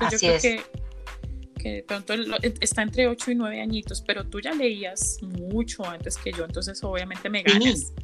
Así 0.00 0.26
es. 0.26 0.42
que, 0.42 0.60
que 1.58 1.72
de 1.72 1.82
pronto 1.82 2.14
está 2.60 2.82
entre 2.82 3.06
8 3.08 3.32
y 3.32 3.34
9 3.34 3.60
añitos, 3.60 4.02
pero 4.06 4.24
tú 4.26 4.40
ya 4.40 4.52
leías 4.52 5.18
mucho 5.22 5.84
antes 5.84 6.16
que 6.16 6.32
yo, 6.32 6.44
entonces 6.44 6.82
obviamente 6.84 7.28
me 7.28 7.42
ganas. 7.42 7.62
Sí, 7.62 7.94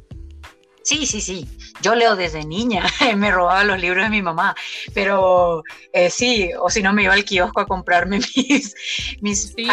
sí, 0.85 1.21
sí. 1.21 1.47
Yo 1.81 1.95
leo 1.95 2.15
desde 2.15 2.45
niña, 2.45 2.83
me 3.17 3.31
robaba 3.31 3.63
los 3.63 3.79
libros 3.79 4.03
de 4.03 4.09
mi 4.09 4.21
mamá, 4.21 4.55
pero 4.93 5.63
eh, 5.91 6.09
sí, 6.09 6.51
o 6.59 6.69
si 6.69 6.81
no 6.81 6.93
me 6.93 7.03
iba 7.03 7.13
al 7.13 7.25
kiosco 7.25 7.59
a 7.61 7.65
comprarme 7.65 8.19
mis, 8.35 8.75
mis 9.21 9.53
sí, 9.55 9.67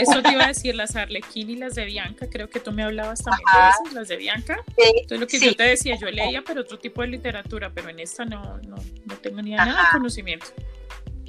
eso 0.00 0.22
te 0.22 0.32
iba 0.32 0.44
a 0.44 0.48
decir, 0.48 0.74
las 0.74 0.96
Arlequín 0.96 1.50
y 1.50 1.56
las 1.56 1.74
de 1.74 1.84
Bianca, 1.86 2.28
creo 2.30 2.48
que 2.48 2.60
tú 2.60 2.72
me 2.72 2.82
hablabas 2.82 3.22
también 3.22 3.46
de 3.52 3.68
esas, 3.68 3.94
las 3.94 4.08
de 4.08 4.16
Bianca. 4.16 4.64
Entonces 4.76 5.20
lo 5.20 5.26
que 5.26 5.38
yo 5.40 5.54
te 5.54 5.62
decía, 5.64 5.96
yo 5.96 6.10
leía, 6.10 6.42
pero 6.46 6.60
otro 6.60 6.78
tipo 6.78 7.02
de 7.02 7.08
literatura, 7.08 7.70
pero 7.74 7.88
en 7.88 8.00
esta 8.00 8.24
no, 8.24 8.58
no, 8.58 8.76
no 9.06 9.16
tengo 9.16 9.42
ni 9.42 9.52
nada 9.52 9.82
de 9.82 9.88
conocimiento. 9.92 10.46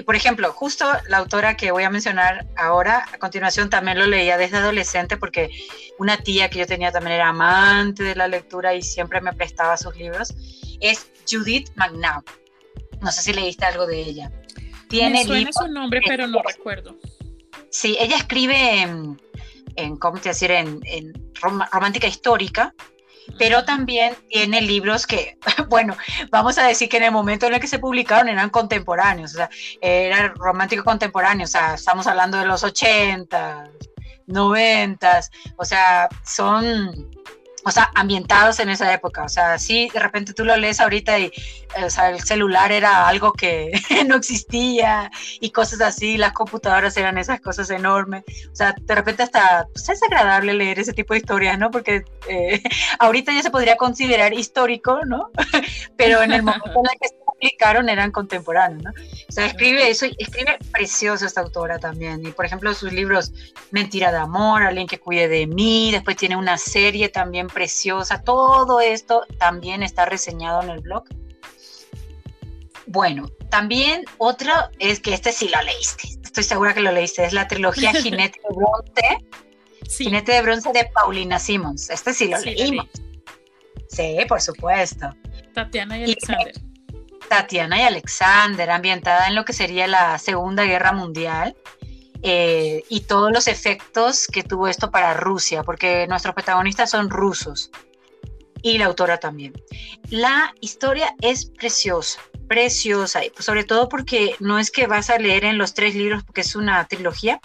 Y 0.02 0.04
por 0.04 0.16
ejemplo, 0.16 0.52
justo 0.52 0.84
la 1.10 1.18
autora 1.18 1.56
que 1.56 1.70
voy 1.70 1.84
a 1.84 1.92
mencionar 1.92 2.48
ahora, 2.58 3.06
a 3.14 3.20
continuación 3.20 3.70
también 3.70 4.00
lo 4.00 4.08
leía 4.08 4.36
desde 4.36 4.58
adolescente 4.58 5.16
porque 5.16 5.52
una 6.00 6.18
tía 6.18 6.50
que 6.50 6.58
yo 6.58 6.66
tenía 6.66 6.92
también 6.92 7.18
era 7.18 7.28
amante 7.28 8.02
de 8.02 8.16
la 8.16 8.28
lectura 8.28 8.74
y 8.74 8.82
siempre 8.82 9.22
me 9.22 9.32
prestaba 9.32 9.78
sus 9.78 9.96
libros, 9.96 10.34
es 10.80 11.12
Judith 11.30 11.70
McNabb. 11.76 12.24
No 13.00 13.12
sé 13.12 13.22
si 13.22 13.32
leíste 13.32 13.64
algo 13.64 13.86
de 13.86 14.02
ella. 14.02 14.32
Tiene 14.90 15.20
me 15.20 15.26
suena 15.26 15.54
su 15.54 15.68
nombre, 15.68 16.02
pero 16.08 16.26
no 16.26 16.42
recuerdo. 16.42 16.98
Sí, 17.70 17.96
ella 18.00 18.18
escribe 18.18 18.82
en, 18.82 19.98
¿cómo 19.98 20.20
te 20.20 20.30
decir? 20.30 20.50
En, 20.50 20.80
en 20.86 21.32
romántica 21.72 22.08
histórica 22.08 22.74
pero 23.38 23.64
también 23.64 24.16
tiene 24.30 24.62
libros 24.62 25.08
que, 25.08 25.38
bueno, 25.70 25.96
vamos 26.30 26.58
a 26.58 26.68
decir 26.68 26.90
que 26.90 26.98
en 26.98 27.04
el 27.04 27.12
momento 27.12 27.46
en 27.46 27.54
el 27.54 27.60
que 27.60 27.68
se 27.68 27.80
publicaron 27.80 28.30
eran 28.30 28.50
contemporáneos, 28.50 29.34
o 29.34 29.38
sea, 29.38 29.50
era 29.82 30.34
romántico 30.36 30.84
contemporáneo, 30.84 31.46
o 31.46 31.50
sea, 31.50 31.76
estamos 31.76 32.08
hablando 32.08 32.38
de 32.38 32.46
los 32.46 32.64
80, 32.64 33.70
90, 34.28 35.22
o 35.58 35.66
sea, 35.66 36.10
son 36.26 37.10
o 37.64 37.72
sea, 37.72 37.92
ambientados 37.96 38.60
en 38.60 38.70
esa 38.70 38.94
época. 38.94 39.24
O 39.24 39.30
sea, 39.30 39.58
sí, 39.58 39.90
de 39.94 40.00
repente 40.00 40.34
tú 40.34 40.44
lo 40.46 40.56
lees 40.58 40.80
ahorita 40.80 41.20
y 41.20 41.32
o 41.84 41.90
sea, 41.90 42.10
el 42.10 42.22
celular 42.22 42.72
era 42.72 43.08
algo 43.08 43.34
que 43.34 43.72
no 44.08 44.16
existía 44.16 45.10
y 45.40 45.52
cosas 45.52 45.82
así, 45.82 46.18
las 46.18 46.34
computadoras 46.34 46.98
eran 46.98 47.18
esas 47.18 47.40
cosas 47.42 47.70
enormes. 47.70 48.24
O 48.52 48.56
sea, 48.56 48.76
de 48.80 48.96
repente 48.96 49.24
hasta 49.24 49.68
pues, 49.72 49.88
es 49.90 50.04
agradable 50.04 50.54
leer 50.54 50.80
ese 50.80 50.94
tipo 50.94 51.14
de 51.14 51.20
historias, 51.20 51.58
¿no? 51.58 51.72
Porque 51.72 52.04
eh, 52.28 52.62
ahorita 53.00 53.34
ya 53.34 53.42
se 53.42 53.52
podría 53.52 53.78
considerar 53.78 54.34
histórico, 54.34 55.00
¿no? 55.06 55.30
Pero 55.98 56.22
en 56.22 56.32
el 56.32 56.44
momento 56.44 56.70
en 56.70 56.86
el 56.92 57.00
que 57.00 57.08
se 57.42 57.48
publicaron 57.50 57.90
eran 57.90 58.12
contemporáneos, 58.12 58.84
¿no? 58.84 58.92
O 58.92 59.32
sea, 59.32 59.48
escribe 59.48 59.90
eso, 59.90 60.06
escribe 60.18 60.58
precioso 60.72 61.26
esta 61.26 61.42
autora 61.42 61.80
también. 61.80 62.26
Y 62.26 62.32
por 62.32 62.46
ejemplo, 62.46 62.74
sus 62.74 62.94
libros 62.94 63.32
Mentira 63.72 64.12
de 64.12 64.20
Amor, 64.20 64.64
Alguien 64.64 64.88
que 64.88 65.00
cuide 65.00 65.28
de 65.28 65.48
mí, 65.48 65.92
después 65.92 66.18
tiene 66.18 66.36
una 66.36 66.58
serie 66.58 67.10
también 67.10 67.48
preciosa. 67.48 68.22
Todo 68.22 68.80
esto 68.80 69.26
también 69.38 69.84
está 69.84 70.06
reseñado 70.06 70.62
en 70.62 70.70
el 70.70 70.80
blog. 70.82 71.04
Bueno, 72.88 73.30
también 73.50 74.04
otro 74.18 74.52
es 74.80 75.00
que 75.00 75.14
este 75.14 75.32
sí 75.32 75.50
lo 75.50 75.62
leíste. 75.62 76.10
Estoy 76.24 76.44
segura 76.44 76.74
que 76.74 76.82
lo 76.82 76.92
leíste. 76.92 77.26
Es 77.26 77.34
la 77.34 77.48
trilogía 77.48 77.92
Jinete 78.02 78.40
de 78.48 78.56
Bronce. 78.56 79.28
Jinete 79.90 80.32
de 80.34 80.42
Bronce 80.42 80.72
de 80.74 80.90
Paulina 80.94 81.40
Simmons. 81.40 81.90
Este 81.90 82.14
sí 82.14 82.28
lo 82.28 82.40
leímos. 82.40 82.88
Sí, 83.90 84.18
por 84.28 84.42
supuesto. 84.42 85.10
Tatiana 85.54 85.98
y 85.98 86.04
Alexander. 86.04 86.71
Tatiana 87.32 87.80
y 87.80 87.84
Alexander, 87.84 88.70
ambientada 88.70 89.30
en 89.30 89.36
lo 89.36 89.46
que 89.46 89.54
sería 89.54 89.88
la 89.88 90.18
Segunda 90.20 90.66
Guerra 90.66 90.92
Mundial. 90.92 91.56
Eh, 92.24 92.84
y 92.90 93.00
todos 93.02 93.32
los 93.32 93.48
efectos 93.48 94.28
que 94.28 94.44
tuvo 94.44 94.68
esto 94.68 94.92
para 94.92 95.14
Rusia, 95.14 95.64
porque 95.64 96.06
nuestros 96.08 96.36
protagonistas 96.36 96.90
son 96.90 97.10
rusos 97.10 97.72
y 98.62 98.78
la 98.78 98.88
autora 98.88 99.18
también. 99.18 99.54
La 100.10 100.54
historia 100.60 101.16
es 101.22 101.46
preciosa, 101.46 102.20
preciosa, 102.50 103.22
sobre 103.40 103.64
todo 103.64 103.88
porque 103.88 104.36
no 104.42 104.60
es 104.60 104.70
que 104.70 104.86
vas 104.86 105.10
a 105.10 105.18
leer 105.18 105.46
en 105.46 105.58
los 105.58 105.74
tres 105.74 105.96
libros, 105.96 106.24
porque 106.26 106.42
es 106.42 106.54
una 106.58 106.86
trilogía, 106.86 107.40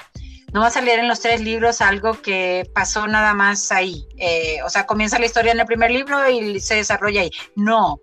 no 0.53 0.63
vas 0.63 0.77
a 0.77 0.81
leer 0.81 0.99
en 0.99 1.07
los 1.07 1.21
tres 1.21 1.41
libros 1.41 1.81
algo 1.81 2.21
que 2.21 2.69
pasó 2.75 3.07
nada 3.07 3.35
más 3.35 3.71
ahí. 3.71 4.05
Eh, 4.19 4.59
o 4.65 4.69
sea, 4.69 4.85
comienza 4.85 5.21
la 5.21 5.27
historia 5.27 5.53
en 5.53 5.61
el 5.61 5.67
primer 5.67 5.93
libro 5.93 6.29
y 6.29 6.59
se 6.59 6.75
desarrolla 6.75 7.21
ahí. 7.21 7.31
No, 7.55 8.01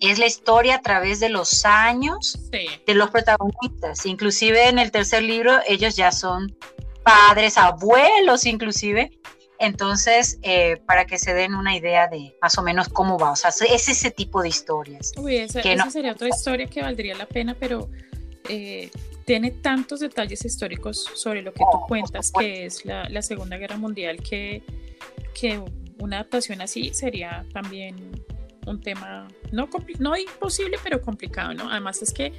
es 0.00 0.18
la 0.18 0.26
historia 0.26 0.76
a 0.76 0.82
través 0.82 1.20
de 1.20 1.28
los 1.28 1.64
años 1.64 2.38
de 2.50 2.94
los 2.94 3.10
protagonistas. 3.10 4.06
Inclusive 4.06 4.68
en 4.68 4.78
el 4.78 4.90
tercer 4.90 5.22
libro 5.22 5.58
ellos 5.66 5.96
ya 5.96 6.10
son 6.10 6.56
padres, 7.02 7.58
abuelos 7.58 8.46
inclusive. 8.46 9.10
Entonces, 9.58 10.38
eh, 10.42 10.78
para 10.86 11.04
que 11.04 11.18
se 11.18 11.34
den 11.34 11.54
una 11.54 11.76
idea 11.76 12.08
de 12.08 12.34
más 12.40 12.56
o 12.56 12.62
menos 12.62 12.88
cómo 12.88 13.18
va, 13.18 13.32
o 13.32 13.36
sea, 13.36 13.50
es 13.50 13.88
ese 13.90 14.10
tipo 14.10 14.40
de 14.40 14.48
historias. 14.48 15.12
Uy, 15.18 15.36
esa, 15.36 15.90
sería 15.90 16.12
otra 16.12 16.28
historia 16.28 16.66
que 16.66 16.80
valdría 16.80 17.14
la 17.14 17.26
pena, 17.26 17.54
pero 17.60 17.90
eh, 18.48 18.90
tiene 19.26 19.50
tantos 19.50 20.00
detalles 20.00 20.46
históricos 20.46 21.06
sobre 21.14 21.42
lo 21.42 21.52
que 21.52 21.62
tú 21.70 21.78
cuentas, 21.86 22.32
que 22.32 22.64
es 22.64 22.86
la, 22.86 23.06
la 23.10 23.20
Segunda 23.20 23.58
Guerra 23.58 23.76
Mundial, 23.76 24.22
que, 24.22 24.62
que 25.38 25.62
una 25.98 26.16
adaptación 26.16 26.62
así 26.62 26.94
sería 26.94 27.44
también 27.52 28.24
un 28.70 28.80
tema 28.80 29.28
no, 29.52 29.68
no 29.98 30.16
imposible, 30.16 30.78
pero 30.82 31.00
complicado, 31.00 31.54
¿no? 31.54 31.70
Además 31.70 32.02
es 32.02 32.12
que 32.12 32.32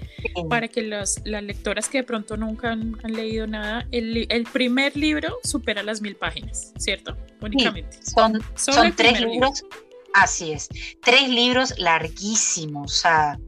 para 0.50 0.68
que 0.68 0.82
las 0.82 1.22
lectoras 1.26 1.90
que 1.90 2.00
de 2.00 2.04
pronto 2.04 2.38
nunca 2.38 2.72
han, 2.72 2.96
leído 3.04 3.48
nada, 3.48 3.86
el, 3.92 4.28
el, 4.30 4.44
primer 4.46 4.96
libro 4.96 5.38
supera 5.44 5.84
las 5.84 6.02
mil 6.02 6.16
páginas, 6.16 6.74
¿cierto? 6.78 7.18
Únicamente. 7.42 8.00
son, 8.04 8.42
son 8.56 8.96
tres 8.96 9.20
libros, 9.20 9.64
así 10.14 10.54
es, 10.54 10.70
tres 11.02 11.30
libros 11.30 11.78
larguísimos, 11.78 12.92
o 12.92 12.96
sea, 12.96 13.40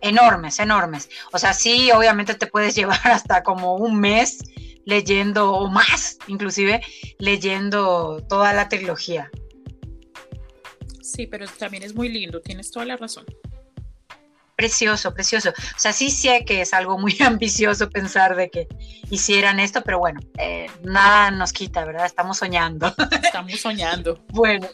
enormes, 0.00 0.58
enormes. 0.58 1.08
O 1.32 1.38
sea, 1.38 1.52
sí, 1.54 1.90
obviamente 1.92 2.34
te 2.34 2.46
puedes 2.46 2.74
llevar 2.76 3.00
hasta 3.04 3.42
como 3.42 3.76
un 3.76 3.98
mes 4.00 4.38
leyendo, 4.84 5.52
o 5.52 5.68
más 5.68 6.18
inclusive, 6.28 6.80
leyendo 7.18 8.24
toda 8.28 8.52
la 8.52 8.68
trilogía. 8.68 9.30
Sí, 11.08 11.26
pero 11.26 11.46
también 11.58 11.82
es 11.82 11.94
muy 11.94 12.08
lindo, 12.10 12.40
tienes 12.40 12.70
toda 12.70 12.84
la 12.84 12.96
razón. 12.96 13.24
Precioso, 14.56 15.14
precioso. 15.14 15.50
O 15.50 15.78
sea, 15.78 15.92
sí 15.92 16.10
sé 16.10 16.44
que 16.44 16.60
es 16.60 16.74
algo 16.74 16.98
muy 16.98 17.16
ambicioso 17.24 17.88
pensar 17.88 18.36
de 18.36 18.50
que 18.50 18.68
hicieran 19.10 19.58
esto, 19.58 19.82
pero 19.82 19.98
bueno, 19.98 20.20
eh, 20.38 20.66
nada 20.82 21.30
nos 21.30 21.52
quita, 21.52 21.84
¿verdad? 21.84 22.04
Estamos 22.04 22.38
soñando. 22.38 22.94
Estamos 23.22 23.58
soñando. 23.58 24.22
bueno, 24.28 24.68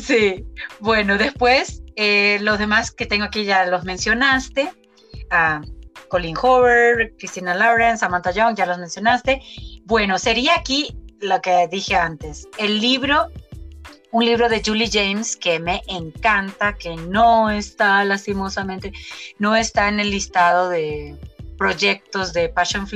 sí. 0.00 0.46
Bueno, 0.80 1.18
después 1.18 1.82
eh, 1.96 2.38
los 2.40 2.58
demás 2.58 2.90
que 2.90 3.06
tengo 3.06 3.24
aquí 3.24 3.44
ya 3.44 3.66
los 3.66 3.84
mencionaste. 3.84 4.72
Colin 6.08 6.36
Hoover, 6.36 7.12
Christina 7.18 7.54
Lawrence, 7.54 7.98
Samantha 7.98 8.30
Young, 8.30 8.56
ya 8.56 8.66
los 8.66 8.78
mencionaste. 8.78 9.42
Bueno, 9.84 10.18
sería 10.18 10.54
aquí 10.54 10.96
lo 11.20 11.40
que 11.40 11.66
dije 11.68 11.96
antes. 11.96 12.46
El 12.58 12.80
libro 12.80 13.28
un 14.14 14.24
libro 14.24 14.48
de 14.48 14.62
Julie 14.64 14.88
James 14.90 15.36
que 15.36 15.58
me 15.58 15.82
encanta, 15.88 16.76
que 16.76 16.94
no 16.94 17.50
está 17.50 18.04
lastimosamente, 18.04 18.92
no 19.40 19.56
está 19.56 19.88
en 19.88 19.98
el 19.98 20.10
listado 20.12 20.68
de, 20.68 21.16
proyectos 21.56 22.32
de 22.32 22.48
Passion 22.48 22.86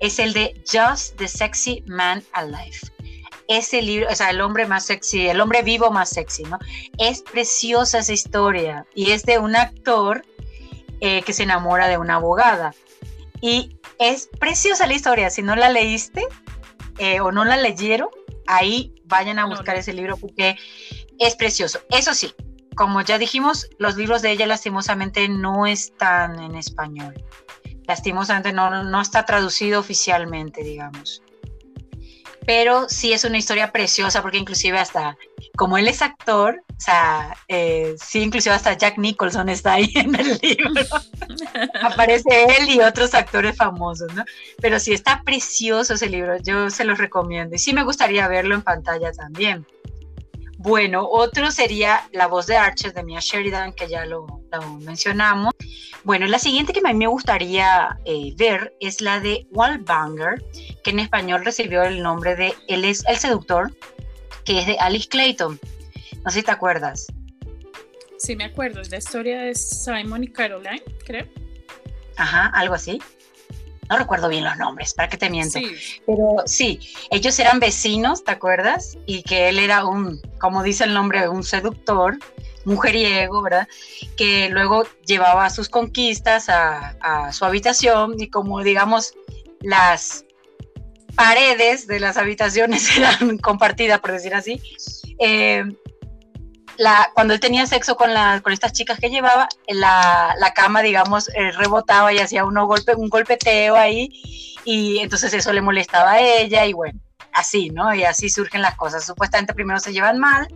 es 0.00 0.18
el 0.18 0.32
de 0.32 0.54
Just 0.66 1.16
the 1.16 1.28
Sexy 1.28 1.82
Man 1.86 2.22
Alive. 2.32 2.78
Ese 3.46 3.82
libro, 3.82 4.08
o 4.10 4.14
sea, 4.14 4.30
el 4.30 4.40
hombre 4.40 4.66
más 4.66 4.86
sexy, 4.86 5.28
el 5.28 5.40
hombre 5.40 5.62
vivo 5.62 5.90
más 5.90 6.10
sexy, 6.10 6.44
¿no? 6.44 6.58
Es 6.98 7.22
preciosa 7.22 7.98
esa 7.98 8.12
historia 8.12 8.86
y 8.94 9.10
es 9.10 9.24
de 9.24 9.38
un 9.38 9.56
actor 9.56 10.24
eh, 11.00 11.22
que 11.22 11.32
se 11.32 11.42
enamora 11.42 11.88
de 11.88 11.98
una 11.98 12.16
abogada. 12.16 12.74
Y 13.40 13.76
es 13.98 14.28
preciosa 14.38 14.86
la 14.86 14.94
historia. 14.94 15.30
Si 15.30 15.42
no 15.42 15.56
la 15.56 15.70
leíste 15.70 16.26
eh, 16.98 17.20
o 17.20 17.32
no 17.32 17.44
la 17.44 17.56
leyeron, 17.56 18.08
ahí 18.46 18.94
vayan 19.08 19.38
a 19.38 19.46
buscar 19.46 19.76
ese 19.76 19.92
libro 19.92 20.16
porque 20.16 20.56
es 21.18 21.34
precioso. 21.34 21.80
Eso 21.90 22.14
sí, 22.14 22.32
como 22.76 23.00
ya 23.00 23.18
dijimos, 23.18 23.68
los 23.78 23.96
libros 23.96 24.22
de 24.22 24.30
ella 24.30 24.46
lastimosamente 24.46 25.28
no 25.28 25.66
están 25.66 26.38
en 26.40 26.54
español. 26.54 27.14
Lastimosamente 27.86 28.52
no, 28.52 28.84
no 28.84 29.00
está 29.00 29.24
traducido 29.24 29.80
oficialmente, 29.80 30.62
digamos 30.62 31.22
pero 32.48 32.88
sí 32.88 33.12
es 33.12 33.24
una 33.24 33.36
historia 33.36 33.72
preciosa 33.72 34.22
porque 34.22 34.38
inclusive 34.38 34.78
hasta, 34.78 35.18
como 35.54 35.76
él 35.76 35.86
es 35.86 36.00
actor, 36.00 36.62
o 36.66 36.80
sea, 36.80 37.36
eh, 37.46 37.94
sí, 38.02 38.22
inclusive 38.22 38.54
hasta 38.54 38.72
Jack 38.72 38.96
Nicholson 38.96 39.50
está 39.50 39.74
ahí 39.74 39.92
en 39.94 40.14
el 40.14 40.38
libro. 40.42 40.82
Aparece 41.82 42.46
él 42.58 42.70
y 42.70 42.80
otros 42.80 43.12
actores 43.12 43.54
famosos, 43.54 44.14
¿no? 44.14 44.24
Pero 44.62 44.80
sí 44.80 44.94
está 44.94 45.20
precioso 45.26 45.92
ese 45.92 46.08
libro, 46.08 46.38
yo 46.38 46.70
se 46.70 46.84
los 46.84 46.96
recomiendo 46.96 47.54
y 47.54 47.58
sí 47.58 47.74
me 47.74 47.84
gustaría 47.84 48.26
verlo 48.28 48.54
en 48.54 48.62
pantalla 48.62 49.12
también. 49.12 49.66
Bueno, 50.58 51.08
otro 51.08 51.52
sería 51.52 52.02
La 52.10 52.26
voz 52.26 52.46
de 52.46 52.56
Archer 52.56 52.92
de 52.92 53.04
Mia 53.04 53.20
Sheridan, 53.20 53.72
que 53.72 53.88
ya 53.88 54.04
lo, 54.04 54.26
mencionamos. 54.80 55.54
Bueno, 56.02 56.26
la 56.26 56.40
siguiente 56.40 56.72
que 56.72 56.80
a 56.80 56.92
mí 56.92 56.98
me 56.98 57.06
gustaría 57.06 57.96
eh, 58.04 58.32
ver 58.36 58.74
es 58.80 59.00
la 59.00 59.20
de 59.20 59.46
Wallbanger, 59.52 60.44
que 60.82 60.90
en 60.90 60.98
español 60.98 61.44
recibió 61.44 61.84
el 61.84 62.02
nombre 62.02 62.34
de 62.34 62.54
Él 62.66 62.84
es 62.84 63.04
el 63.06 63.16
seductor, 63.18 63.72
que 64.44 64.58
es 64.58 64.66
de 64.66 64.76
Alice 64.80 65.08
Clayton. 65.08 65.60
No 66.24 66.30
sé 66.30 66.40
si 66.40 66.44
te 66.44 66.50
acuerdas. 66.50 67.06
Sí, 68.18 68.34
me 68.34 68.44
acuerdo, 68.44 68.80
es 68.80 68.90
la 68.90 68.98
historia 68.98 69.42
de 69.42 69.54
Simon 69.54 70.24
y 70.24 70.28
Caroline, 70.28 70.82
creo. 71.06 71.26
Ajá, 72.16 72.46
algo 72.48 72.74
así 72.74 73.00
no 73.88 73.96
recuerdo 73.96 74.28
bien 74.28 74.44
los 74.44 74.56
nombres, 74.56 74.94
para 74.94 75.08
que 75.08 75.16
te 75.16 75.30
miento. 75.30 75.58
Pero 76.06 76.36
sí, 76.46 76.80
ellos 77.10 77.38
eran 77.38 77.58
vecinos, 77.60 78.24
¿te 78.24 78.32
acuerdas? 78.32 78.98
Y 79.06 79.22
que 79.22 79.48
él 79.48 79.58
era 79.58 79.84
un, 79.84 80.20
como 80.38 80.62
dice 80.62 80.84
el 80.84 80.94
nombre, 80.94 81.28
un 81.28 81.42
seductor, 81.42 82.18
mujeriego, 82.68 83.42
¿verdad? 83.42 83.68
Que 84.16 84.48
luego 84.50 84.84
llevaba 85.06 85.50
sus 85.50 85.68
conquistas 85.68 86.48
a, 86.48 87.32
su 87.32 87.44
habitación 87.44 88.14
y 88.18 88.28
como 88.28 88.62
digamos 88.62 89.14
las 89.60 90.24
paredes 91.14 91.86
de 91.86 91.98
las 92.00 92.16
habitaciones 92.16 92.88
eran 92.96 93.38
compartidas, 93.38 94.00
por 94.00 94.12
decir 94.12 94.34
así, 94.34 94.62
eh, 95.18 95.64
cuando 97.14 97.34
él 97.34 97.40
tenía 97.40 97.66
sexo 97.66 97.96
con, 97.96 98.10
con 98.42 98.52
estas 98.52 98.72
chicas 98.72 98.98
que 98.98 99.10
llevaba, 99.10 99.48
la, 99.68 100.34
la 100.38 100.54
cama, 100.54 100.82
digamos, 100.82 101.28
eh, 101.30 101.50
rebotaba 101.52 102.12
y 102.12 102.18
hacía 102.18 102.44
uno 102.44 102.66
golpe, 102.66 102.94
un 102.94 103.08
golpeteo 103.08 103.76
ahí, 103.76 104.10
y 104.64 104.98
entonces 104.98 105.32
eso 105.34 105.52
le 105.52 105.60
molestaba 105.60 106.12
a 106.12 106.20
ella, 106.20 106.66
y 106.66 106.72
bueno, 106.72 107.00
así, 107.32 107.70
¿no? 107.70 107.94
Y 107.94 108.04
así 108.04 108.30
surgen 108.30 108.62
las 108.62 108.76
cosas. 108.76 109.04
Supuestamente 109.04 109.54
primero 109.54 109.80
se 109.80 109.92
llevan 109.92 110.18
mal, 110.18 110.46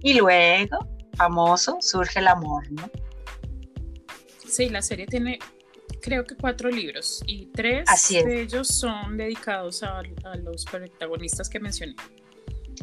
y 0.00 0.14
luego, 0.14 0.78
famoso, 1.16 1.78
surge 1.80 2.18
el 2.18 2.28
amor, 2.28 2.70
¿no? 2.72 2.90
Sí, 4.46 4.68
la 4.68 4.82
serie 4.82 5.06
tiene 5.06 5.38
creo 6.00 6.24
que 6.24 6.36
cuatro 6.36 6.70
libros 6.70 7.22
y 7.26 7.46
tres 7.46 7.86
de 8.08 8.42
ellos 8.42 8.68
son 8.68 9.16
dedicados 9.16 9.82
a, 9.82 9.98
a, 9.98 10.36
los 10.36 10.64
protagonistas 10.64 11.48
que 11.48 11.60
mencioné. 11.60 11.94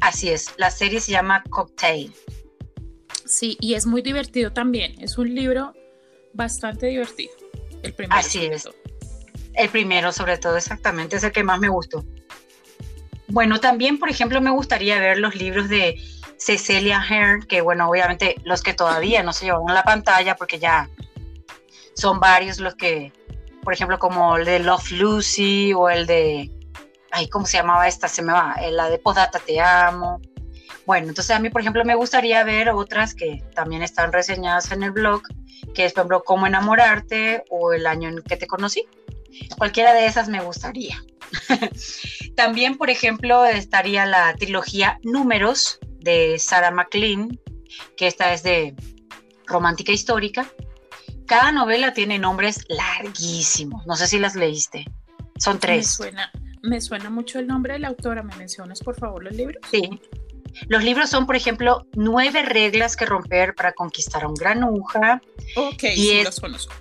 Así 0.02 0.30
es, 0.30 0.54
la 0.58 0.70
serie 0.70 1.00
se 1.00 1.12
llama 1.12 1.44
Cocktail. 1.50 2.14
Sí, 3.26 3.58
y 3.60 3.74
es 3.74 3.86
muy 3.86 4.02
divertido 4.02 4.54
también. 4.54 4.96
Es 5.02 5.18
un 5.18 5.34
libro 5.34 5.74
bastante 6.34 6.88
divertido. 6.88 7.34
El 7.82 7.94
primero. 7.94 8.20
Así 8.20 8.46
es. 8.46 8.68
El 9.54 9.70
primero, 9.70 10.12
sobre 10.12 10.38
todo, 10.38 10.58
exactamente, 10.58 11.16
es 11.16 11.24
el 11.24 11.32
que 11.32 11.44
más 11.44 11.60
me 11.60 11.70
gustó. 11.70 12.04
Bueno, 13.28 13.60
también, 13.60 13.98
por 13.98 14.10
ejemplo, 14.10 14.40
me 14.42 14.52
gustaría 14.52 15.00
ver 15.00 15.18
los 15.18 15.36
libros 15.36 15.70
de 15.70 16.00
Cecilia 16.38 17.02
Hearn, 17.02 17.44
que 17.44 17.62
bueno, 17.62 17.90
obviamente 17.90 18.36
los 18.44 18.62
que 18.62 18.74
todavía 18.74 19.24
no 19.24 19.34
se 19.34 19.46
llevaron 19.46 19.70
a 19.70 19.74
la 19.74 19.84
pantalla, 19.84 20.36
porque 20.36 20.60
ya 20.60 20.90
son 21.96 22.20
varios 22.20 22.60
los 22.60 22.76
que, 22.76 23.14
por 23.64 23.74
ejemplo, 23.74 23.98
como 23.98 24.38
el 24.38 24.46
de 24.46 24.60
Love 24.60 24.92
Lucy 24.92 25.74
o 25.74 25.90
el 25.90 26.06
de, 26.06 26.52
ay, 27.12 27.30
¿cómo 27.30 27.46
se 27.46 27.58
llamaba 27.58 27.88
esta? 27.88 28.08
Se 28.08 28.22
me 28.22 28.34
va, 28.34 28.56
la 28.70 28.90
de 28.90 29.00
Podata 29.00 29.40
Te 29.40 29.60
Amo. 29.60 30.22
Bueno, 30.86 31.10
entonces 31.10 31.36
a 31.36 31.40
mí, 31.40 31.50
por 31.50 31.62
ejemplo, 31.62 31.84
me 31.84 31.96
gustaría 31.96 32.44
ver 32.44 32.70
otras 32.70 33.16
que 33.16 33.44
también 33.56 33.82
están 33.82 34.12
reseñadas 34.12 34.72
en 34.72 34.84
el 34.84 34.92
blog, 34.92 35.24
que 35.74 35.86
es, 35.86 35.94
por 35.94 36.02
ejemplo, 36.02 36.24
Cómo 36.24 36.48
enamorarte 36.48 37.44
o 37.50 37.74
El 37.74 37.88
año 37.88 38.10
en 38.10 38.22
que 38.22 38.38
te 38.38 38.48
conocí. 38.48 38.86
Cualquiera 39.58 39.94
de 39.94 40.06
esas 40.06 40.30
me 40.30 40.42
gustaría. 40.42 41.04
también, 42.36 42.78
por 42.78 42.90
ejemplo, 42.90 43.46
estaría 43.46 44.06
la 44.06 44.34
trilogía 44.36 45.00
Números 45.04 45.80
de 46.00 46.38
Sarah 46.40 46.72
McLean, 46.72 47.40
que 47.98 48.08
esta 48.08 48.34
es 48.34 48.44
de 48.44 48.76
romántica 49.46 49.92
histórica. 49.92 50.48
Cada 51.26 51.52
novela 51.52 51.94
tiene 51.94 52.20
nombres 52.20 52.66
larguísimos. 52.70 53.86
No 53.88 53.96
sé 53.96 54.08
si 54.08 54.20
las 54.20 54.36
leíste. 54.36 54.86
Son 55.38 55.60
tres. 55.60 55.78
Me 56.00 56.06
suena, 56.06 56.32
me 56.62 56.82
suena 56.82 57.10
mucho 57.10 57.40
el 57.40 57.48
nombre 57.48 57.74
de 57.74 57.80
la 57.80 57.90
autora. 57.90 58.24
¿Me 58.24 58.36
mencionas, 58.36 58.80
por 58.82 58.96
favor, 58.96 59.24
los 59.24 59.34
libros? 59.34 59.62
Sí. 59.70 60.00
Los 60.68 60.84
libros 60.84 61.10
son, 61.10 61.26
por 61.26 61.36
ejemplo, 61.36 61.88
nueve 61.94 62.44
reglas 62.44 62.96
que 62.96 63.06
romper 63.06 63.56
para 63.56 63.74
conquistar 63.74 64.24
a 64.24 64.28
un 64.28 64.36
granuja. 64.36 65.22
Ok, 65.56 65.82
sí, 65.82 66.24
los 66.24 66.40
conozco. 66.40 66.74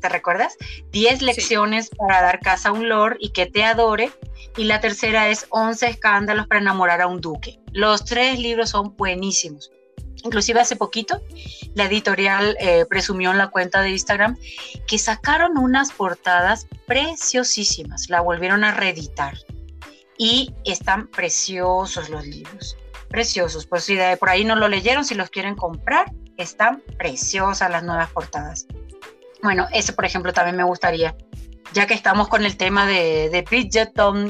¿Te 0.00 0.08
recuerdas? 0.08 0.56
Diez 0.90 1.22
lecciones 1.22 1.88
para 1.90 2.20
dar 2.20 2.40
casa 2.40 2.68
a 2.68 2.72
un 2.72 2.88
lord 2.88 3.16
y 3.20 3.30
que 3.30 3.46
te 3.46 3.64
adore. 3.64 4.10
Y 4.56 4.64
la 4.64 4.80
tercera 4.80 5.28
es 5.28 5.46
once 5.50 5.86
escándalos 5.86 6.46
para 6.46 6.60
enamorar 6.60 7.00
a 7.00 7.06
un 7.06 7.20
duque. 7.20 7.58
Los 7.72 8.04
tres 8.04 8.38
libros 8.38 8.70
son 8.70 8.94
buenísimos. 8.96 9.70
Inclusive 10.22 10.60
hace 10.60 10.76
poquito 10.76 11.20
la 11.74 11.84
editorial 11.84 12.56
eh, 12.58 12.86
presumió 12.88 13.30
en 13.30 13.38
la 13.38 13.48
cuenta 13.48 13.82
de 13.82 13.90
Instagram 13.90 14.38
que 14.86 14.98
sacaron 14.98 15.58
unas 15.58 15.92
portadas 15.92 16.66
preciosísimas, 16.86 18.08
la 18.08 18.22
volvieron 18.22 18.64
a 18.64 18.72
reeditar 18.72 19.36
y 20.16 20.54
están 20.64 21.08
preciosos 21.08 22.08
los 22.08 22.26
libros 22.26 22.76
preciosos. 23.04 23.66
Pues 23.66 23.84
si 23.84 23.94
de 23.94 24.16
por 24.16 24.28
ahí 24.28 24.44
no 24.44 24.56
lo 24.56 24.68
leyeron, 24.68 25.04
si 25.04 25.14
los 25.14 25.30
quieren 25.30 25.54
comprar, 25.54 26.12
están 26.36 26.82
preciosas 26.98 27.70
las 27.70 27.82
nuevas 27.82 28.10
portadas. 28.10 28.66
Bueno, 29.42 29.66
ese 29.72 29.92
por 29.92 30.04
ejemplo 30.04 30.32
también 30.32 30.56
me 30.56 30.64
gustaría, 30.64 31.14
ya 31.72 31.86
que 31.86 31.94
estamos 31.94 32.28
con 32.28 32.44
el 32.44 32.56
tema 32.56 32.86
de, 32.86 33.28
de 33.30 33.44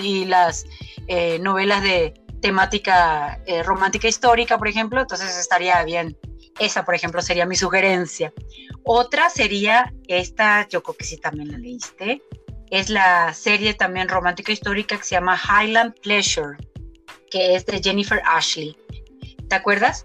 y 0.02 0.24
las 0.24 0.66
eh, 1.06 1.38
novelas 1.38 1.82
de 1.82 2.14
temática 2.40 3.40
eh, 3.46 3.62
romántica 3.62 4.08
histórica, 4.08 4.58
por 4.58 4.68
ejemplo, 4.68 5.00
entonces 5.00 5.36
estaría 5.38 5.82
bien. 5.84 6.16
Esa, 6.58 6.84
por 6.84 6.94
ejemplo, 6.94 7.20
sería 7.22 7.46
mi 7.46 7.56
sugerencia. 7.56 8.32
Otra 8.84 9.30
sería 9.30 9.92
esta, 10.08 10.68
yo 10.68 10.82
creo 10.82 10.96
que 10.96 11.04
sí 11.04 11.16
también 11.16 11.50
la 11.50 11.58
leíste, 11.58 12.22
es 12.70 12.90
la 12.90 13.32
serie 13.34 13.74
también 13.74 14.08
romántica 14.08 14.52
histórica 14.52 14.96
que 14.96 15.04
se 15.04 15.14
llama 15.14 15.40
Highland 15.40 15.94
Pleasure 16.00 16.56
que 17.34 17.56
es 17.56 17.66
de 17.66 17.82
Jennifer 17.82 18.22
Ashley. 18.24 18.76
¿Te 19.48 19.56
acuerdas? 19.56 20.04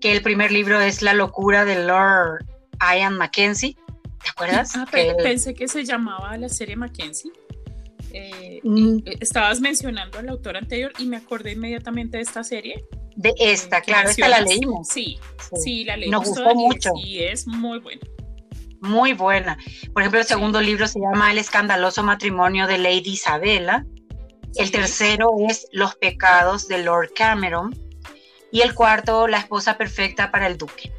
Que 0.00 0.10
el 0.10 0.22
primer 0.22 0.50
libro 0.50 0.80
es 0.80 1.02
La 1.02 1.14
locura 1.14 1.64
de 1.64 1.84
Lord 1.84 2.44
Ian 2.80 3.16
Mackenzie. 3.16 3.76
¿Te 4.20 4.30
acuerdas? 4.30 4.72
Ah, 4.74 4.84
pensé 4.90 5.54
que 5.54 5.68
se 5.68 5.84
llamaba 5.84 6.36
la 6.36 6.48
serie 6.48 6.74
Mackenzie. 6.74 7.30
Eh, 8.12 8.60
mm. 8.64 8.98
eh, 9.06 9.18
estabas 9.20 9.60
mencionando 9.60 10.18
al 10.18 10.28
autor 10.28 10.56
anterior 10.56 10.92
y 10.98 11.06
me 11.06 11.16
acordé 11.16 11.52
inmediatamente 11.52 12.16
de 12.16 12.24
esta 12.24 12.42
serie. 12.42 12.84
De 13.14 13.32
esta, 13.38 13.80
claro, 13.80 14.10
esta 14.10 14.28
la 14.28 14.40
leímos. 14.40 14.88
Sí, 14.88 15.16
sí, 15.62 15.84
la 15.84 15.96
leímos. 15.96 16.26
Nos 16.26 16.28
gustó 16.28 16.56
mucho. 16.56 16.90
Y 16.96 17.22
es 17.22 17.46
muy 17.46 17.78
buena. 17.78 18.02
Muy 18.80 19.12
buena. 19.12 19.58
Por 19.92 20.02
ejemplo, 20.02 20.18
el 20.18 20.26
segundo 20.26 20.60
libro 20.60 20.88
se 20.88 20.98
llama 20.98 21.30
El 21.30 21.38
escandaloso 21.38 22.02
matrimonio 22.02 22.66
de 22.66 22.78
Lady 22.78 23.12
Isabella. 23.12 23.86
El 24.56 24.70
tercero 24.70 25.30
es 25.48 25.66
Los 25.72 25.96
pecados 25.96 26.68
de 26.68 26.82
Lord 26.82 27.12
Cameron. 27.14 27.78
Y 28.50 28.60
el 28.60 28.74
cuarto, 28.74 29.26
La 29.26 29.38
esposa 29.38 29.76
perfecta 29.76 30.30
para 30.30 30.46
el 30.46 30.56
duque. 30.56 30.92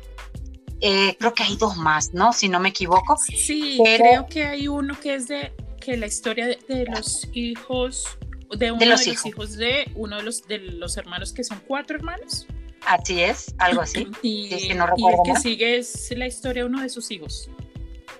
Eh, 0.82 1.16
creo 1.18 1.34
que 1.34 1.43
hay 1.43 1.56
dos 1.56 1.78
más, 1.78 2.14
¿no? 2.14 2.34
Si 2.34 2.49
no 2.49 2.60
me 2.60 2.70
equivoco. 2.70 3.16
Sí, 3.18 3.80
creo 3.84 4.28
que 4.28 4.45
hay 4.45 4.68
uno 4.68 4.99
que 4.99 5.16
es 5.16 5.28
de 5.28 5.53
que 5.80 5.95
la 5.97 6.08
historia 6.08 6.47
de, 6.47 6.86
los 6.93 7.28
hijos 7.34 8.18
de 8.58 8.72
uno 8.72 8.80
de 8.80 8.86
los, 8.88 9.08
hijos. 9.08 9.56
de 9.56 9.89
uno 9.95 10.18
de 10.18 10.24
los 10.24 10.47
de 10.47 10.58
los 10.60 10.97
hermanos 10.97 11.32
que 11.32 11.43
son 11.43 11.62
cuatro 11.66 11.95
hermanos. 11.95 12.45
Así 12.86 13.22
es, 13.22 13.56
algo 13.58 13.82
así. 13.82 14.08
y, 14.22 14.53
el 14.53 14.80
que 15.26 15.36
sigue 15.41 15.78
es 15.78 16.14
la 16.16 16.28
historia 16.28 16.64
de 16.64 16.70
uno 16.70 16.82
de 16.82 16.89
sus 16.89 17.10
hijos. 17.12 17.49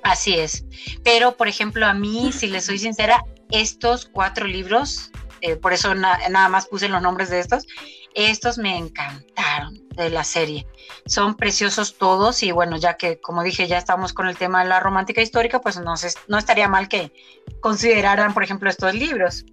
Así 0.01 0.36
es. 0.36 0.65
Pero, 1.03 1.36
por 1.36 1.47
ejemplo, 1.47 1.86
a 1.86 1.93
mí, 1.93 2.31
si 2.31 2.47
les 2.47 2.65
soy 2.65 2.77
sincera, 2.77 3.23
estos 3.51 4.05
cuatro 4.05 4.45
libros, 4.45 5.11
eh, 5.45 5.57
por 5.57 5.73
eso 5.73 5.93
nada 5.93 6.49
más 6.49 6.65
puse 6.65 6.89
los 6.89 7.03
nombres 7.03 7.29
de 7.29 7.39
estos, 7.39 7.67
estos 8.15 8.57
me 8.57 8.77
encantaron 8.77 9.87
de 9.89 10.09
la 10.09 10.23
serie. 10.23 10.65
Son 11.05 11.35
preciosos 11.35 11.99
todos 11.99 12.41
y 12.41 12.51
bueno, 12.51 12.77
ya 12.77 12.97
que 12.97 13.19
como 13.19 13.43
dije, 13.43 13.67
ya 13.67 13.77
estamos 13.77 14.11
con 14.11 14.27
el 14.27 14.37
tema 14.37 14.63
de 14.63 14.69
la 14.69 14.79
romántica 14.79 15.21
histórica, 15.21 15.61
pues 15.61 15.79
no, 15.79 15.93
no 16.27 16.37
estaría 16.39 16.67
mal 16.67 16.89
que 16.89 17.13
consideraran, 17.59 18.33
por 18.33 18.43
ejemplo, 18.43 18.71
estos 18.71 18.95
libros. 18.95 19.45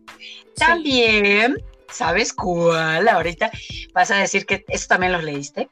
También, 0.56 1.58
¿sabes 1.90 2.32
cuál? 2.32 3.06
Ahorita 3.06 3.50
vas 3.92 4.10
a 4.10 4.16
decir 4.16 4.46
que 4.46 4.64
eso 4.68 4.86
también 4.88 5.12
los 5.12 5.24
leíste. 5.24 5.68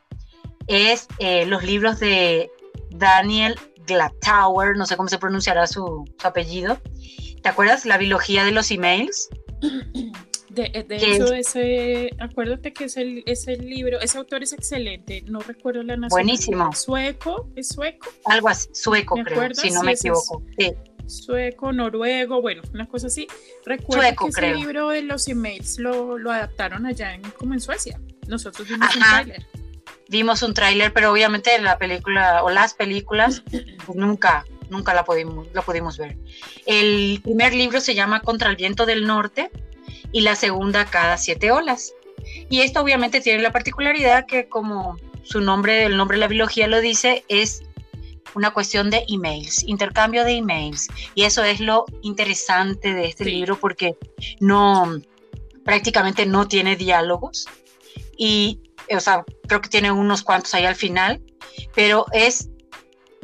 Es 0.66 1.08
eh, 1.18 1.46
los 1.46 1.62
libros 1.62 1.98
de 1.98 2.50
Daniel 2.90 3.58
Glatower, 3.86 4.76
no 4.76 4.84
sé 4.84 4.98
cómo 4.98 5.08
se 5.08 5.18
pronunciará 5.18 5.66
su, 5.66 6.04
su 6.20 6.26
apellido. 6.26 6.78
¿Te 7.42 7.48
acuerdas 7.48 7.86
la 7.86 7.96
biología 7.96 8.44
de 8.44 8.52
los 8.52 8.70
emails? 8.70 9.30
De, 10.50 10.84
hecho, 10.88 11.32
ese, 11.32 12.10
acuérdate 12.18 12.72
que 12.72 12.84
ese, 12.84 13.56
libro, 13.56 14.00
ese 14.00 14.18
autor 14.18 14.42
es 14.42 14.52
excelente, 14.52 15.22
no 15.26 15.38
recuerdo 15.38 15.84
la 15.84 15.96
nacionalidad. 15.96 16.10
Buenísimo. 16.10 16.72
¿Sueco? 16.72 17.48
¿Es 17.54 17.68
sueco? 17.68 18.08
Algo 18.24 18.48
así, 18.48 18.68
sueco 18.72 19.14
creo, 19.24 19.54
si 19.54 19.70
no 19.70 19.84
me 19.84 19.92
equivoco. 19.92 20.42
Sueco, 21.06 21.72
noruego, 21.72 22.42
bueno, 22.42 22.62
una 22.74 22.88
cosa 22.88 23.06
así. 23.06 23.28
Recuerdo 23.64 24.02
que 24.16 24.28
ese 24.28 24.54
libro 24.54 24.88
de 24.88 25.02
los 25.02 25.28
emails 25.28 25.78
lo, 25.78 26.18
adaptaron 26.30 26.84
allá 26.84 27.14
en, 27.14 27.22
como 27.22 27.54
en 27.54 27.60
Suecia. 27.60 28.00
Nosotros 28.26 28.68
vimos 28.68 28.94
un 28.94 29.02
tráiler. 29.02 29.46
Vimos 30.08 30.42
un 30.42 30.54
tráiler, 30.54 30.92
pero 30.92 31.12
obviamente 31.12 31.56
la 31.60 31.78
película 31.78 32.42
o 32.42 32.50
las 32.50 32.74
películas 32.74 33.44
pues 33.86 33.96
nunca, 33.96 34.44
nunca 34.70 34.94
la 34.94 35.04
pudimos, 35.04 35.48
la 35.52 35.62
pudimos 35.62 35.98
ver. 35.98 36.16
El 36.66 37.20
primer 37.22 37.54
libro 37.54 37.80
se 37.80 37.94
llama 37.94 38.20
Contra 38.20 38.50
el 38.50 38.56
viento 38.56 38.86
del 38.86 39.06
norte 39.06 39.50
y 40.12 40.22
la 40.22 40.36
segunda 40.36 40.84
cada 40.84 41.18
siete 41.18 41.50
olas. 41.50 41.92
Y 42.48 42.60
esto 42.60 42.80
obviamente 42.80 43.20
tiene 43.20 43.42
la 43.42 43.52
particularidad 43.52 44.26
que 44.26 44.48
como 44.48 44.96
su 45.22 45.40
nombre, 45.40 45.84
el 45.84 45.96
nombre 45.96 46.16
de 46.16 46.20
la 46.20 46.28
biología 46.28 46.66
lo 46.66 46.80
dice, 46.80 47.24
es 47.28 47.62
una 48.34 48.52
cuestión 48.52 48.90
de 48.90 49.04
emails, 49.08 49.62
intercambio 49.64 50.24
de 50.24 50.32
emails. 50.32 50.88
Y 51.14 51.24
eso 51.24 51.42
es 51.44 51.60
lo 51.60 51.84
interesante 52.02 52.94
de 52.94 53.06
este 53.06 53.24
libro 53.24 53.58
porque 53.58 53.96
no, 54.40 55.00
prácticamente 55.64 56.26
no 56.26 56.46
tiene 56.48 56.76
diálogos. 56.76 57.46
Y, 58.16 58.60
o 58.94 59.00
sea, 59.00 59.24
creo 59.46 59.60
que 59.60 59.68
tiene 59.68 59.90
unos 59.90 60.22
cuantos 60.22 60.54
ahí 60.54 60.64
al 60.64 60.76
final, 60.76 61.22
pero 61.74 62.06
es 62.12 62.49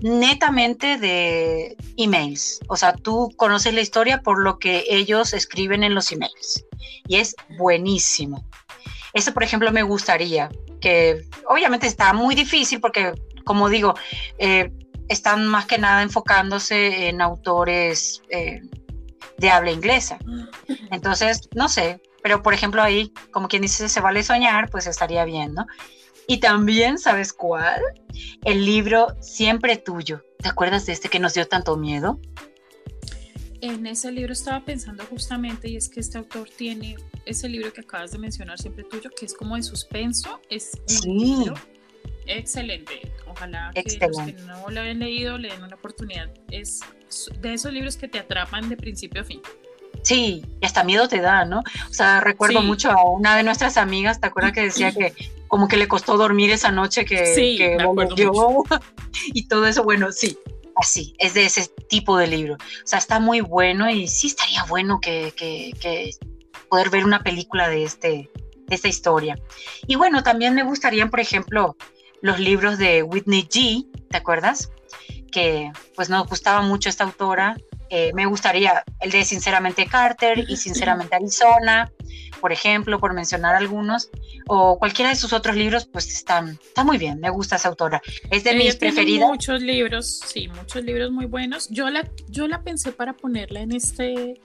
netamente 0.06 0.98
de 0.98 1.76
emails. 1.96 2.60
O 2.68 2.76
sea, 2.76 2.92
tú 2.92 3.32
conoces 3.36 3.74
la 3.74 3.80
historia 3.80 4.22
por 4.22 4.40
lo 4.40 4.58
que 4.58 4.84
ellos 4.88 5.32
escriben 5.32 5.82
en 5.82 5.94
los 5.94 6.12
emails 6.12 6.64
y 7.08 7.16
es 7.16 7.34
buenísimo. 7.58 8.44
Eso, 9.12 9.34
por 9.34 9.42
ejemplo, 9.42 9.72
me 9.72 9.82
gustaría, 9.82 10.48
que 10.80 11.26
obviamente 11.48 11.88
está 11.88 12.12
muy 12.12 12.34
difícil 12.34 12.80
porque, 12.80 13.14
como 13.44 13.68
digo, 13.68 13.94
eh, 14.38 14.70
están 15.08 15.46
más 15.48 15.66
que 15.66 15.78
nada 15.78 16.02
enfocándose 16.02 17.08
en 17.08 17.20
autores 17.20 18.22
eh, 18.30 18.60
de 19.38 19.50
habla 19.50 19.72
inglesa. 19.72 20.18
Entonces, 20.92 21.48
no 21.54 21.68
sé, 21.68 22.00
pero 22.22 22.42
por 22.42 22.54
ejemplo 22.54 22.82
ahí, 22.82 23.12
como 23.32 23.48
quien 23.48 23.62
dice, 23.62 23.88
se 23.88 24.00
vale 24.00 24.22
soñar, 24.22 24.70
pues 24.70 24.86
estaría 24.86 25.24
bien, 25.24 25.54
¿no? 25.54 25.66
Y 26.26 26.38
también, 26.38 26.98
¿sabes 26.98 27.32
cuál? 27.32 27.80
El 28.44 28.64
libro 28.64 29.16
Siempre 29.20 29.76
Tuyo. 29.76 30.24
¿Te 30.38 30.48
acuerdas 30.48 30.86
de 30.86 30.92
este 30.92 31.08
que 31.08 31.18
nos 31.18 31.34
dio 31.34 31.46
tanto 31.46 31.76
miedo? 31.76 32.20
en 33.60 33.86
ese 33.86 34.12
libro 34.12 34.32
estaba 34.32 34.64
pensando 34.64 35.04
justamente, 35.06 35.68
y 35.68 35.76
es 35.76 35.88
que 35.88 36.00
este 36.00 36.18
autor 36.18 36.48
tiene 36.56 36.96
ese 37.24 37.48
libro 37.48 37.72
que 37.72 37.80
acabas 37.80 38.12
de 38.12 38.18
mencionar, 38.18 38.58
siempre 38.58 38.84
tuyo, 38.84 39.10
que 39.18 39.26
es 39.26 39.34
como 39.34 39.56
de 39.56 39.62
suspenso, 39.62 40.40
es 40.50 40.72
un 41.06 41.18
libro 41.18 41.54
excelente. 42.26 43.12
Ojalá 43.26 43.70
que 43.74 43.82
los 43.82 44.18
que 44.18 44.32
no 44.32 44.68
lo 44.70 44.80
hayan 44.80 44.98
leído 44.98 45.38
le 45.38 45.48
den 45.48 45.62
una 45.62 45.76
oportunidad. 45.76 46.28
Es 46.50 46.80
de 47.40 47.54
esos 47.54 47.72
libros 47.72 47.96
que 47.96 48.08
te 48.08 48.18
atrapan 48.18 48.68
de 48.68 48.76
principio 48.76 49.22
a 49.22 49.24
fin. 49.24 49.40
Sí, 50.02 50.44
y 50.60 50.66
hasta 50.66 50.84
miedo 50.84 51.08
te 51.08 51.20
da, 51.20 51.44
¿no? 51.44 51.60
O 51.60 51.92
sea, 51.92 52.20
recuerdo 52.20 52.62
mucho 52.62 52.90
a 52.90 53.08
una 53.10 53.36
de 53.36 53.42
nuestras 53.42 53.76
amigas, 53.76 54.20
¿te 54.20 54.26
acuerdas 54.26 54.52
que 54.52 54.62
decía 54.62 54.92
que 54.92 55.12
como 55.48 55.68
que 55.68 55.76
le 55.76 55.88
costó 55.88 56.16
dormir 56.16 56.50
esa 56.50 56.70
noche 56.70 57.04
que, 57.04 57.34
sí, 57.34 57.56
que 57.56 57.76
me 57.76 57.84
y 59.34 59.48
todo 59.48 59.66
eso? 59.66 59.84
Bueno, 59.84 60.12
sí, 60.12 60.38
así, 60.76 61.14
es 61.18 61.34
de 61.34 61.46
ese 61.46 61.68
tipo 61.88 62.16
de 62.16 62.26
libro. 62.26 62.54
O 62.54 62.86
sea, 62.86 62.98
está 62.98 63.20
muy 63.20 63.40
bueno 63.40 63.90
y 63.90 64.08
sí 64.08 64.28
estaría 64.28 64.64
bueno 64.64 65.00
que, 65.00 65.32
poder 66.68 66.90
ver 66.90 67.04
una 67.04 67.22
película 67.22 67.68
de, 67.68 67.84
este, 67.84 68.30
de 68.66 68.74
esta 68.74 68.88
historia. 68.88 69.38
Y 69.86 69.96
bueno, 69.96 70.22
también 70.22 70.54
me 70.54 70.64
gustarían, 70.64 71.10
por 71.10 71.20
ejemplo, 71.20 71.76
los 72.22 72.38
libros 72.38 72.78
de 72.78 73.02
Whitney 73.02 73.42
G, 73.48 73.86
¿te 74.10 74.16
acuerdas? 74.16 74.70
Que 75.30 75.70
pues 75.94 76.08
nos 76.08 76.26
gustaba 76.28 76.62
mucho 76.62 76.88
esta 76.88 77.04
autora 77.04 77.56
eh, 77.90 78.12
me 78.14 78.26
gustaría 78.26 78.84
el 79.00 79.10
de 79.10 79.24
Sinceramente 79.24 79.86
Carter 79.86 80.44
y 80.48 80.56
Sinceramente 80.56 81.14
Arizona, 81.14 81.90
por 82.40 82.52
ejemplo, 82.52 82.98
por 82.98 83.14
mencionar 83.14 83.54
algunos, 83.54 84.10
o 84.46 84.78
cualquiera 84.78 85.10
de 85.10 85.16
sus 85.16 85.32
otros 85.32 85.56
libros, 85.56 85.86
pues 85.86 86.12
están, 86.12 86.58
está 86.62 86.84
muy 86.84 86.98
bien, 86.98 87.20
me 87.20 87.30
gusta 87.30 87.56
esa 87.56 87.68
autora. 87.68 88.02
Es 88.30 88.44
de 88.44 88.54
mis 88.54 88.76
preferidas. 88.76 89.28
Muchos 89.28 89.62
libros, 89.62 90.20
sí, 90.26 90.48
muchos 90.48 90.84
libros 90.84 91.10
muy 91.10 91.26
buenos. 91.26 91.68
Yo 91.70 91.90
la, 91.90 92.08
yo 92.28 92.46
la 92.48 92.62
pensé 92.62 92.92
para 92.92 93.14
ponerla 93.14 93.60
en 93.60 93.72
este, 93.72 94.40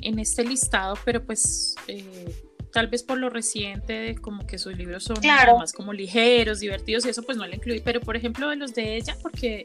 en 0.00 0.18
este 0.18 0.44
listado, 0.44 0.98
pero 1.04 1.24
pues 1.24 1.74
eh, 1.88 2.34
tal 2.74 2.88
vez 2.88 3.02
por 3.02 3.18
lo 3.18 3.30
reciente, 3.30 4.16
como 4.20 4.46
que 4.46 4.58
sus 4.58 4.76
libros 4.76 5.04
son 5.04 5.16
más 5.58 5.72
como 5.72 5.92
ligeros, 5.92 6.60
divertidos 6.60 7.06
y 7.06 7.10
eso 7.10 7.22
pues 7.22 7.38
no 7.38 7.46
la 7.46 7.54
incluí, 7.54 7.80
pero 7.80 8.00
por 8.00 8.16
ejemplo 8.16 8.50
de 8.50 8.56
los 8.56 8.74
de 8.74 8.96
ella, 8.96 9.16
porque 9.22 9.64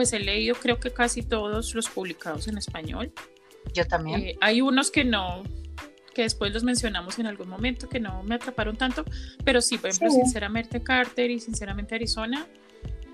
pues 0.00 0.14
he 0.14 0.18
leído 0.18 0.54
creo 0.54 0.80
que 0.80 0.90
casi 0.90 1.20
todos 1.20 1.74
los 1.74 1.90
publicados 1.90 2.48
en 2.48 2.56
español. 2.56 3.12
Yo 3.74 3.86
también. 3.86 4.20
Eh, 4.22 4.38
hay 4.40 4.62
unos 4.62 4.90
que 4.90 5.04
no, 5.04 5.42
que 6.14 6.22
después 6.22 6.54
los 6.54 6.64
mencionamos 6.64 7.18
en 7.18 7.26
algún 7.26 7.50
momento, 7.50 7.86
que 7.86 8.00
no 8.00 8.22
me 8.22 8.36
atraparon 8.36 8.78
tanto, 8.78 9.04
pero 9.44 9.60
sí, 9.60 9.76
por 9.76 9.90
ejemplo, 9.90 10.10
Sinceramente 10.10 10.82
Carter 10.82 11.30
y 11.30 11.38
Sinceramente 11.38 11.96
Arizona, 11.96 12.46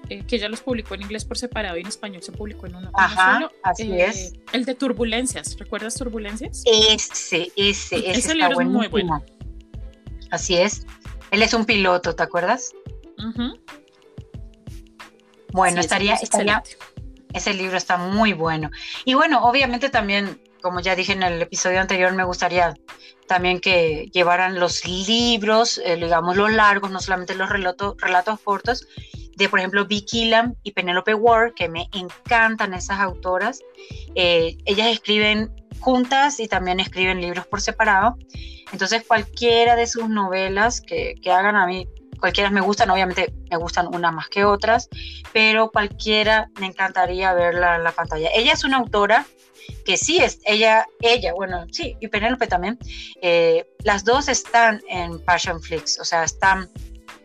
eh, 0.09 0.22
que 0.28 0.39
ya 0.39 0.49
los 0.49 0.61
publicó 0.61 0.95
en 0.95 1.03
inglés 1.03 1.24
por 1.24 1.37
separado 1.37 1.76
y 1.76 1.80
en 1.80 1.89
español 1.89 2.22
se 2.22 2.30
publicó 2.30 2.68
en 2.68 2.76
uno, 2.76 2.93
Ajá, 2.95 3.51
Así 3.64 3.91
eh, 3.91 4.07
es. 4.07 4.34
El 4.53 4.64
de 4.64 4.76
Turbulencias, 4.76 5.59
¿recuerdas 5.59 5.97
Turbulencias? 5.97 6.62
Ese, 6.66 7.51
ese, 7.57 7.97
ese, 7.97 8.11
ese 8.12 8.34
libro 8.37 8.61
es 8.61 8.68
muy 8.68 8.87
bueno. 8.87 9.24
Así 10.30 10.55
es. 10.55 10.87
Él 11.32 11.43
es 11.43 11.53
un 11.53 11.64
piloto, 11.64 12.14
¿te 12.14 12.22
acuerdas? 12.22 12.72
Ajá. 13.18 13.55
Bueno, 15.57 15.81
estaría, 15.81 16.17
estaría, 16.17 16.63
ese 17.33 17.55
libro 17.55 17.79
está 17.79 17.97
muy 17.97 18.35
bueno. 18.35 18.71
Y 19.07 19.15
bueno, 19.15 19.43
obviamente 19.43 19.89
también, 19.89 20.39
como 20.61 20.81
ya 20.81 20.95
dije 20.95 21.15
en 21.15 21.23
el 21.23 21.41
episodio 21.41 21.81
anterior, 21.81 22.13
me 22.13 22.25
gustaría 22.25 22.75
también 23.27 23.61
que 23.61 24.11
llevaran 24.13 24.61
los 24.61 24.85
libros, 24.85 25.81
eh, 25.83 25.97
digamos 25.97 26.37
los 26.37 26.53
largos, 26.53 26.91
no 26.91 27.01
solamente 27.01 27.35
los 27.35 27.49
relatos, 27.49 27.95
relatos 27.97 28.39
cortos, 28.41 28.87
de 29.35 29.49
por 29.49 29.59
ejemplo 29.59 29.87
Vicky 29.87 30.27
Lam 30.27 30.57
y 30.63 30.73
Penelope 30.73 31.15
Ward, 31.15 31.55
que 31.55 31.71
me 31.71 31.89
encantan 31.95 32.75
esas 32.75 33.01
autoras. 33.01 33.61
Eh, 34.15 34.59
ellas 34.67 34.89
escriben 34.89 35.51
juntas 35.81 36.39
y 36.39 36.49
también 36.49 36.81
escriben 36.81 37.23
libros 37.23 37.47
por 37.47 37.63
separado. 37.63 38.19
Entonces 38.73 39.05
cualquiera 39.09 39.75
de 39.75 39.87
sus 39.87 40.07
novelas 40.11 40.83
que, 40.83 41.15
que 41.23 41.31
hagan 41.31 41.57
a 41.57 41.67
mí 41.67 41.89
cualquiera 42.19 42.51
me 42.51 42.61
gustan, 42.61 42.91
obviamente 42.91 43.33
me 43.51 43.57
gustan 43.57 43.87
unas 43.95 44.12
más 44.12 44.29
que 44.29 44.45
otras, 44.45 44.89
pero 45.33 45.71
cualquiera 45.71 46.51
me 46.61 46.67
encantaría 46.67 47.33
verla 47.35 47.77
en 47.77 47.85
la 47.85 47.93
pantalla. 47.93 48.31
Ella 48.35 48.53
es 48.53 48.64
una 48.64 48.79
autora 48.79 49.27
que 49.85 49.97
sí 49.97 50.19
es, 50.19 50.41
ella, 50.45 50.87
ella, 51.01 51.33
bueno, 51.35 51.67
sí, 51.71 51.97
y 52.01 52.09
Penélope 52.09 52.47
también, 52.47 52.79
eh, 53.23 53.67
las 53.85 54.05
dos 54.05 54.29
están 54.29 54.83
en 54.89 55.19
Passion 55.25 55.61
Flix, 55.62 55.99
o 56.01 56.05
sea, 56.05 56.25
están, 56.25 56.71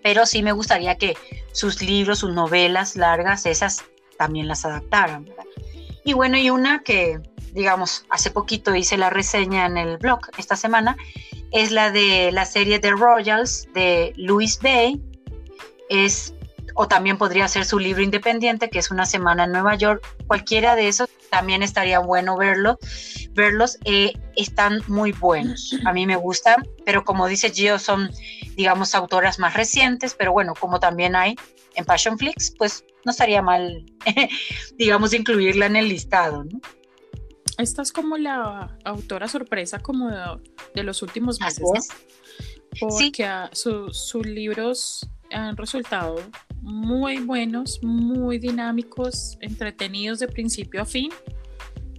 pero 0.03 0.25
sí 0.25 0.41
me 0.43 0.51
gustaría 0.51 0.97
que 0.97 1.15
sus 1.51 1.81
libros, 1.81 2.19
sus 2.19 2.33
novelas 2.33 2.95
largas, 2.95 3.45
esas 3.45 3.83
también 4.17 4.47
las 4.47 4.65
adaptaran, 4.65 5.29
Y 6.03 6.13
bueno, 6.13 6.37
y 6.37 6.49
una 6.49 6.81
que, 6.83 7.19
digamos, 7.53 8.05
hace 8.09 8.31
poquito 8.31 8.75
hice 8.75 8.97
la 8.97 9.09
reseña 9.09 9.65
en 9.65 9.77
el 9.77 9.97
blog 9.97 10.19
esta 10.37 10.55
semana, 10.55 10.97
es 11.51 11.71
la 11.71 11.91
de 11.91 12.31
la 12.31 12.45
serie 12.45 12.79
The 12.79 12.91
Royals 12.91 13.67
de 13.73 14.13
Louis 14.15 14.59
Bay. 14.61 15.01
Es, 15.89 16.33
o 16.75 16.87
también 16.87 17.17
podría 17.17 17.47
ser 17.49 17.65
su 17.65 17.77
libro 17.77 18.01
independiente, 18.01 18.69
que 18.69 18.79
es 18.79 18.91
Una 18.91 19.05
Semana 19.05 19.43
en 19.43 19.51
Nueva 19.51 19.75
York. 19.75 20.07
Cualquiera 20.27 20.75
de 20.75 20.87
esos 20.87 21.09
también 21.29 21.63
estaría 21.63 21.99
bueno 21.99 22.37
verlo, 22.37 22.79
verlos. 23.31 23.77
Eh, 23.83 24.13
están 24.37 24.81
muy 24.87 25.11
buenos. 25.11 25.75
A 25.85 25.91
mí 25.91 26.05
me 26.05 26.15
gustan, 26.15 26.65
pero 26.85 27.03
como 27.03 27.27
dice 27.27 27.51
Gio, 27.51 27.77
son, 27.77 28.09
digamos, 28.55 28.95
autoras 28.95 29.37
más 29.37 29.53
recientes, 29.53 30.15
pero 30.17 30.31
bueno, 30.31 30.53
como 30.57 30.79
también 30.79 31.15
hay 31.17 31.35
en 31.75 31.83
Passion 31.83 32.17
Flix, 32.17 32.53
pues 32.57 32.85
no 33.05 33.11
estaría 33.11 33.41
mal, 33.41 33.85
digamos, 34.77 35.13
incluirla 35.13 35.65
en 35.65 35.75
el 35.75 35.89
listado, 35.89 36.43
¿no? 36.43 36.59
Esta 37.57 37.81
es 37.81 37.91
como 37.91 38.17
la 38.17 38.77
autora 38.85 39.27
sorpresa 39.27 39.79
como 39.79 40.09
de, 40.73 40.83
los 40.83 41.01
últimos 41.01 41.39
meses, 41.39 41.89
Porque 42.79 43.49
sus 43.51 44.25
libros 44.25 45.07
han 45.31 45.57
resultado 45.57 46.15
muy 46.61 47.19
buenos, 47.19 47.79
muy 47.83 48.37
dinámicos, 48.39 49.37
entretenidos 49.41 50.19
de 50.19 50.27
principio 50.27 50.81
a 50.81 50.85
fin. 50.85 51.11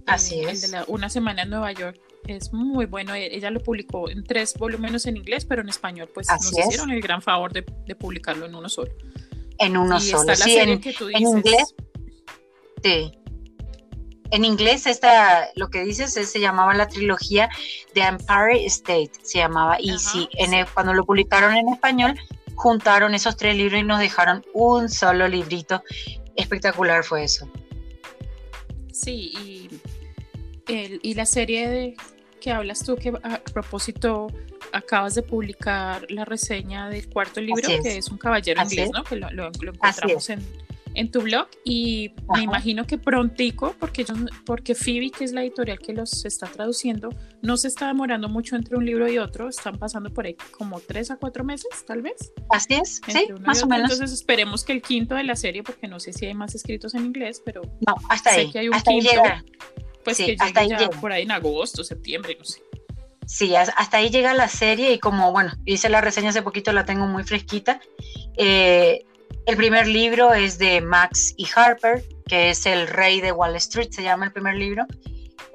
Así 0.05 0.39
eh, 0.39 0.51
es. 0.51 0.63
El 0.65 0.71
de 0.71 0.83
una 0.87 1.09
semana 1.09 1.43
en 1.43 1.49
Nueva 1.49 1.71
York 1.71 1.99
es 2.27 2.53
muy 2.53 2.85
bueno. 2.85 3.13
E, 3.13 3.35
ella 3.35 3.49
lo 3.49 3.61
publicó 3.61 4.09
en 4.09 4.23
tres 4.23 4.53
volúmenes 4.57 5.05
en 5.05 5.17
inglés, 5.17 5.45
pero 5.45 5.61
en 5.61 5.69
español, 5.69 6.09
pues 6.13 6.27
nos 6.29 6.51
hicieron 6.57 6.91
el 6.91 7.01
gran 7.01 7.21
favor 7.21 7.51
de, 7.51 7.63
publicarlo 7.95 8.45
en 8.45 8.55
uno 8.55 8.69
solo. 8.69 8.91
En 9.63 9.77
uno 9.77 9.99
solo, 9.99 10.35
sí, 10.35 10.57
en, 10.57 10.81
inglés. 11.13 11.75
Sí. 12.83 13.11
En 14.31 14.45
inglés, 14.45 14.87
esta, 14.87 15.49
lo 15.55 15.69
que 15.69 15.83
dices 15.83 16.13
se 16.13 16.39
llamaba 16.39 16.73
la 16.73 16.87
trilogía 16.87 17.49
de 17.93 18.01
Empire 18.01 18.65
State, 18.65 19.11
se 19.21 19.37
llamaba. 19.37 19.77
Y 19.79 19.97
sí, 19.99 20.27
en 20.33 20.65
cuando 20.73 20.93
lo 20.93 21.05
publicaron 21.05 21.55
en 21.55 21.69
español, 21.69 22.19
juntaron 22.55 23.13
esos 23.13 23.37
tres 23.37 23.55
libros 23.55 23.79
y 23.79 23.83
nos 23.83 23.99
dejaron 23.99 24.43
un 24.53 24.89
solo 24.89 25.27
librito. 25.27 25.81
Espectacular 26.35 27.03
fue 27.03 27.23
eso. 27.23 27.47
Sí, 28.91 29.31
y, 29.39 29.69
el, 30.67 30.99
y 31.03 31.13
la 31.13 31.25
serie 31.25 31.69
de, 31.69 31.95
que 32.43 32.51
hablas 32.51 32.83
tú, 32.83 32.97
que 32.97 33.13
a 33.23 33.39
propósito 33.39 34.27
acabas 34.73 35.15
de 35.15 35.23
publicar 35.23 36.05
la 36.11 36.25
reseña 36.25 36.89
del 36.89 37.07
cuarto 37.07 37.39
libro, 37.39 37.65
que 37.81 37.97
es. 37.97 38.09
un 38.09 38.17
caballero 38.17 38.61
inglés, 38.61 38.91
¿no? 38.93 39.05
Que 39.05 39.15
lo, 39.15 39.29
encontramos 39.29 40.29
en, 40.29 40.45
en, 40.93 41.09
tu 41.09 41.21
blog 41.21 41.47
y 41.63 42.13
me 42.35 42.41
imagino 42.41 42.85
que 42.85 42.97
prontico, 42.97 43.73
porque, 43.79 44.03
yo, 44.03 44.13
porque 44.45 44.75
Phoebe, 44.75 45.09
que 45.09 45.23
es 45.23 45.31
la 45.31 45.41
editorial 45.41 45.79
que 45.79 45.93
los 45.93 46.25
está 46.25 46.47
traduciendo, 46.47 47.15
no 47.41 47.55
se 47.55 47.69
está 47.69 47.87
demorando 47.87 48.27
mucho 48.27 48.57
entre 48.57 48.75
un 48.75 48.85
libro 48.85 49.09
y 49.09 49.19
otro, 49.19 49.47
están 49.47 49.79
pasando 49.79 50.09
por 50.09 50.25
ahí 50.25 50.35
como 50.51 50.81
tres 50.81 51.11
a 51.11 51.15
cuatro 51.15 51.45
meses, 51.45 51.69
tal 51.87 52.01
vez. 52.01 52.33
Así 52.49 52.73
es, 52.73 52.99
sí, 53.07 53.27
más 53.39 53.63
o 53.63 53.67
menos. 53.67 53.89
Entonces 53.89 54.11
esperemos 54.19 54.65
que 54.65 54.73
el 54.73 54.81
quinto 54.81 55.15
de 55.15 55.23
la 55.23 55.37
serie, 55.37 55.63
porque 55.63 55.87
no 55.87 55.97
sé 56.01 56.11
si 56.11 56.25
hay 56.25 56.33
más 56.33 56.55
escritos 56.55 56.93
en 56.93 57.05
inglés, 57.05 57.41
pero 57.45 57.61
no, 57.87 57.95
hasta 58.09 58.31
sé 58.31 58.41
ahí, 58.41 58.51
que 58.51 58.59
hay 58.59 58.67
un 58.67 58.81
quinto, 58.81 59.21
pues 60.03 60.17
que 60.17 60.35
llegue 60.35 60.67
ya 60.67 60.89
por 60.89 61.11
ahí 61.11 61.23
en 61.23 61.31
agosto, 61.31 61.83
septiembre, 61.83 62.35
no 62.37 62.45
sé. 62.45 62.61
Sí, 63.25 63.55
hasta 63.55 63.97
ahí 63.97 64.09
llega 64.09 64.33
la 64.33 64.49
serie 64.49 64.91
y 64.91 64.99
como, 64.99 65.31
bueno, 65.31 65.53
hice 65.65 65.89
la 65.89 66.01
reseña 66.01 66.29
hace 66.29 66.41
poquito, 66.41 66.73
la 66.73 66.85
tengo 66.85 67.07
muy 67.07 67.23
fresquita. 67.23 67.79
Eh, 68.37 69.05
el 69.45 69.57
primer 69.57 69.87
libro 69.87 70.33
es 70.33 70.57
de 70.57 70.81
Max 70.81 71.33
y 71.37 71.47
Harper, 71.55 72.03
que 72.27 72.49
es 72.49 72.65
el 72.65 72.87
rey 72.87 73.21
de 73.21 73.31
Wall 73.31 73.55
Street, 73.55 73.91
se 73.91 74.03
llama 74.03 74.25
el 74.25 74.31
primer 74.31 74.55
libro. 74.55 74.85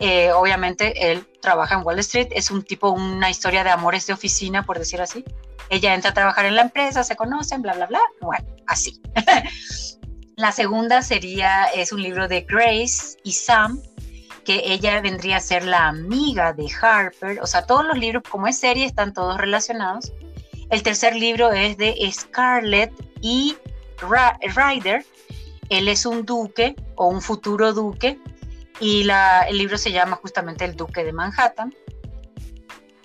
Eh, 0.01 0.31
obviamente 0.33 1.11
él 1.11 1.27
trabaja 1.41 1.75
en 1.75 1.85
Wall 1.85 1.99
Street, 1.99 2.29
es 2.31 2.51
un 2.51 2.63
tipo, 2.63 2.91
una 2.91 3.31
historia 3.31 3.65
de 3.65 3.71
amores 3.71 4.07
de 4.07 4.13
oficina, 4.13 4.65
por 4.65 4.79
decir 4.79 5.01
así. 5.01 5.25
Ella 5.71 5.95
entra 5.95 6.11
a 6.11 6.15
trabajar 6.15 6.47
en 6.47 6.57
la 6.57 6.63
empresa, 6.63 7.05
se 7.05 7.17
conocen, 7.17 7.63
bla, 7.63 7.75
bla, 7.75 7.87
bla. 7.87 8.01
Bueno, 8.21 8.47
así. 8.67 9.01
la 10.37 10.53
segunda 10.53 11.03
sería, 11.03 11.65
es 11.67 11.93
un 11.93 12.03
libro 12.03 12.29
de 12.29 12.43
Grace 12.43 13.19
y 13.25 13.33
Sam, 13.33 13.83
que 14.49 14.63
ella 14.65 14.99
vendría 15.03 15.37
a 15.37 15.41
ser 15.41 15.63
la 15.67 15.89
amiga 15.89 16.55
de 16.55 16.71
Harper, 16.81 17.39
o 17.43 17.47
sea, 17.47 17.67
todos 17.67 17.85
los 17.85 17.99
libros, 17.99 18.23
como 18.27 18.47
es 18.47 18.59
serie, 18.59 18.87
están 18.87 19.13
todos 19.13 19.37
relacionados. 19.37 20.15
El 20.71 20.83
tercer 20.83 21.15
libro 21.15 21.53
es 21.53 21.77
de 21.77 21.95
Scarlett 22.11 22.91
y 23.21 23.59
Ryder. 24.01 25.05
Él 25.69 25.87
es 25.87 26.07
un 26.07 26.25
duque 26.25 26.77
o 26.95 27.09
un 27.09 27.21
futuro 27.21 27.75
duque 27.75 28.19
y 28.81 29.05
la, 29.05 29.43
el 29.43 29.59
libro 29.59 29.77
se 29.77 29.93
llama 29.93 30.17
justamente 30.17 30.65
El 30.65 30.77
Duque 30.77 31.05
de 31.05 31.13
Manhattan. 31.13 31.75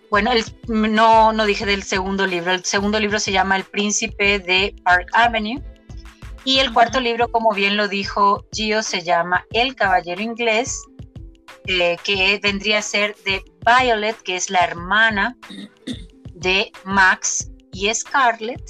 Bueno, 0.10 0.32
no, 0.70 1.34
no 1.34 1.46
dije 1.46 1.66
del 1.66 1.84
segundo 1.84 2.26
libro. 2.26 2.54
El 2.54 2.64
segundo 2.64 3.02
libro 3.02 3.20
se 3.20 3.34
llama 3.34 3.58
El 3.58 3.66
Príncipe 3.66 4.40
de 4.40 4.74
Park 4.86 5.10
Avenue. 5.12 5.62
Y 6.46 6.60
el 6.60 6.72
cuarto 6.72 7.02
libro, 7.02 7.28
como 7.28 7.52
bien 7.52 7.76
lo 7.76 7.90
dijo 7.90 8.46
Gio, 8.54 8.82
se 8.82 9.02
llama 9.02 9.46
El 9.52 9.76
Caballero 9.76 10.22
Inglés 10.22 10.86
eh, 11.68 11.98
que 12.04 12.40
vendría 12.42 12.80
a 12.80 12.82
ser 12.82 13.16
de 13.26 13.44
Violet, 13.66 14.16
que 14.22 14.36
es 14.36 14.50
la 14.50 14.60
hermana 14.60 15.38
de 16.34 16.72
Max 16.84 17.50
y 17.72 17.94
Scarlett, 17.94 18.64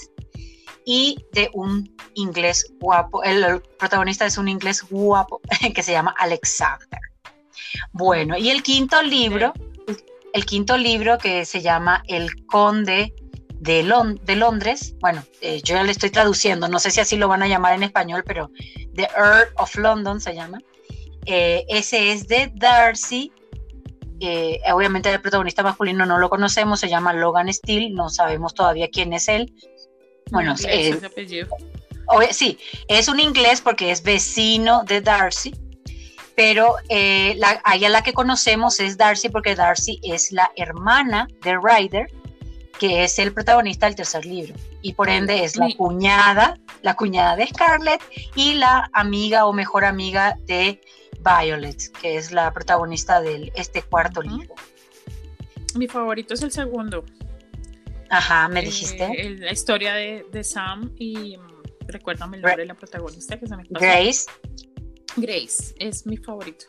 y 0.86 1.18
de 1.32 1.50
un 1.54 1.96
inglés 2.14 2.74
guapo. 2.80 3.24
El, 3.24 3.62
protagonista 3.80 4.26
es 4.26 4.38
un 4.38 4.48
inglés 4.48 4.84
guapo 4.90 5.42
que 5.74 5.84
se 5.84 5.92
llama 5.92 6.14
Alexander. 6.18 7.00
Bueno, 7.92 8.38
y 8.38 8.50
el 8.50 8.64
quinto 8.64 9.02
libro, 9.02 9.54
el 10.34 10.46
quinto 10.46 10.78
libro 10.78 11.18
que 11.18 11.46
se 11.46 11.62
llama 11.62 12.04
El 12.08 12.46
Conde 12.46 13.14
de, 13.60 14.18
de 14.24 14.36
Londres, 14.36 14.96
bueno, 15.00 15.24
eh, 15.42 15.62
yo 15.64 15.76
ya 15.76 15.84
le 15.84 15.92
estoy 15.92 16.10
traduciendo, 16.10 16.68
no 16.68 16.80
sé 16.80 16.92
si 16.92 17.00
así 17.00 17.16
lo 17.16 17.28
van 17.28 17.44
a 17.44 17.48
llamar 17.48 17.74
en 17.74 17.84
español, 17.84 18.24
pero 18.26 18.52
The 18.94 19.08
Earl 19.16 19.48
of 19.58 19.76
London 19.76 20.20
se 20.20 20.36
llama. 20.36 20.60
Eh, 21.26 21.66
ese 21.68 22.12
es 22.12 22.28
de 22.28 22.52
Darcy. 22.54 23.32
obviamente 24.72 25.12
el 25.12 25.22
protagonista 25.22 25.64
masculino 25.64 26.06
no 26.06 26.18
lo 26.18 26.30
conocemos, 26.30 26.80
se 26.80 26.90
llama 26.90 27.14
Logan 27.14 27.52
Steele, 27.52 27.90
no 27.92 28.10
sabemos 28.10 28.54
todavía 28.54 28.90
quién 28.90 29.14
es 29.14 29.28
él. 29.28 29.54
Bueno, 30.32 30.56
eh, 30.68 31.00
sí, 32.32 32.58
es 32.88 33.08
un 33.08 33.20
inglés 33.20 33.62
porque 33.62 33.92
es 33.92 34.04
vecino 34.04 34.84
de 34.84 35.02
Darcy, 35.02 35.54
pero 36.36 36.76
eh, 36.90 37.36
la, 37.38 37.62
a 37.64 37.78
la 37.78 38.02
que 38.02 38.14
conocemos 38.14 38.80
es 38.80 38.98
Darcy 38.98 39.30
porque 39.30 39.56
Darcy 39.56 40.00
es 40.04 40.32
la 40.32 40.52
hermana 40.56 41.28
de 41.44 41.58
Ryder, 41.58 42.08
que 42.80 43.04
es 43.04 43.20
el 43.20 43.34
protagonista 43.34 43.86
del 43.86 43.96
tercer 43.96 44.26
libro, 44.26 44.56
y 44.82 44.94
por 44.94 45.10
ende 45.10 45.44
es 45.44 45.56
la 45.56 45.70
cuñada, 45.78 46.58
la 46.82 46.96
cuñada 46.96 47.36
de 47.36 47.48
Scarlett 47.48 48.02
y 48.36 48.56
la 48.56 48.90
amiga 48.94 49.46
o 49.46 49.54
mejor 49.54 49.86
amiga 49.86 50.36
de 50.46 50.82
Violet, 51.24 51.92
que 52.02 52.18
es 52.18 52.32
la 52.32 52.52
protagonista 52.52 53.22
de 53.22 53.52
este 53.56 53.82
cuarto 53.82 54.22
libro. 54.22 54.54
Mi 55.76 55.88
favorito 55.88 56.34
es 56.34 56.42
el 56.44 56.52
segundo. 56.52 57.06
Ajá, 58.10 58.48
me 58.48 58.60
eh, 58.60 58.64
dijiste. 58.64 59.36
la 59.40 59.52
historia 59.52 59.94
de, 59.94 60.44
Sam 60.44 60.94
y 60.98 61.38
mm, 61.38 61.88
recuérdame 61.88 62.38
el 62.38 62.44
nombre 62.44 62.62
de 62.62 62.68
la 62.68 62.76
protagonista 62.76 63.40
que 63.40 63.48
se 63.48 63.58
me 63.58 63.66
pasó. 63.66 63.84
Grace. 63.86 64.26
Grace 65.16 65.74
es 65.80 66.06
mi 66.06 66.18
favorito. 66.18 66.66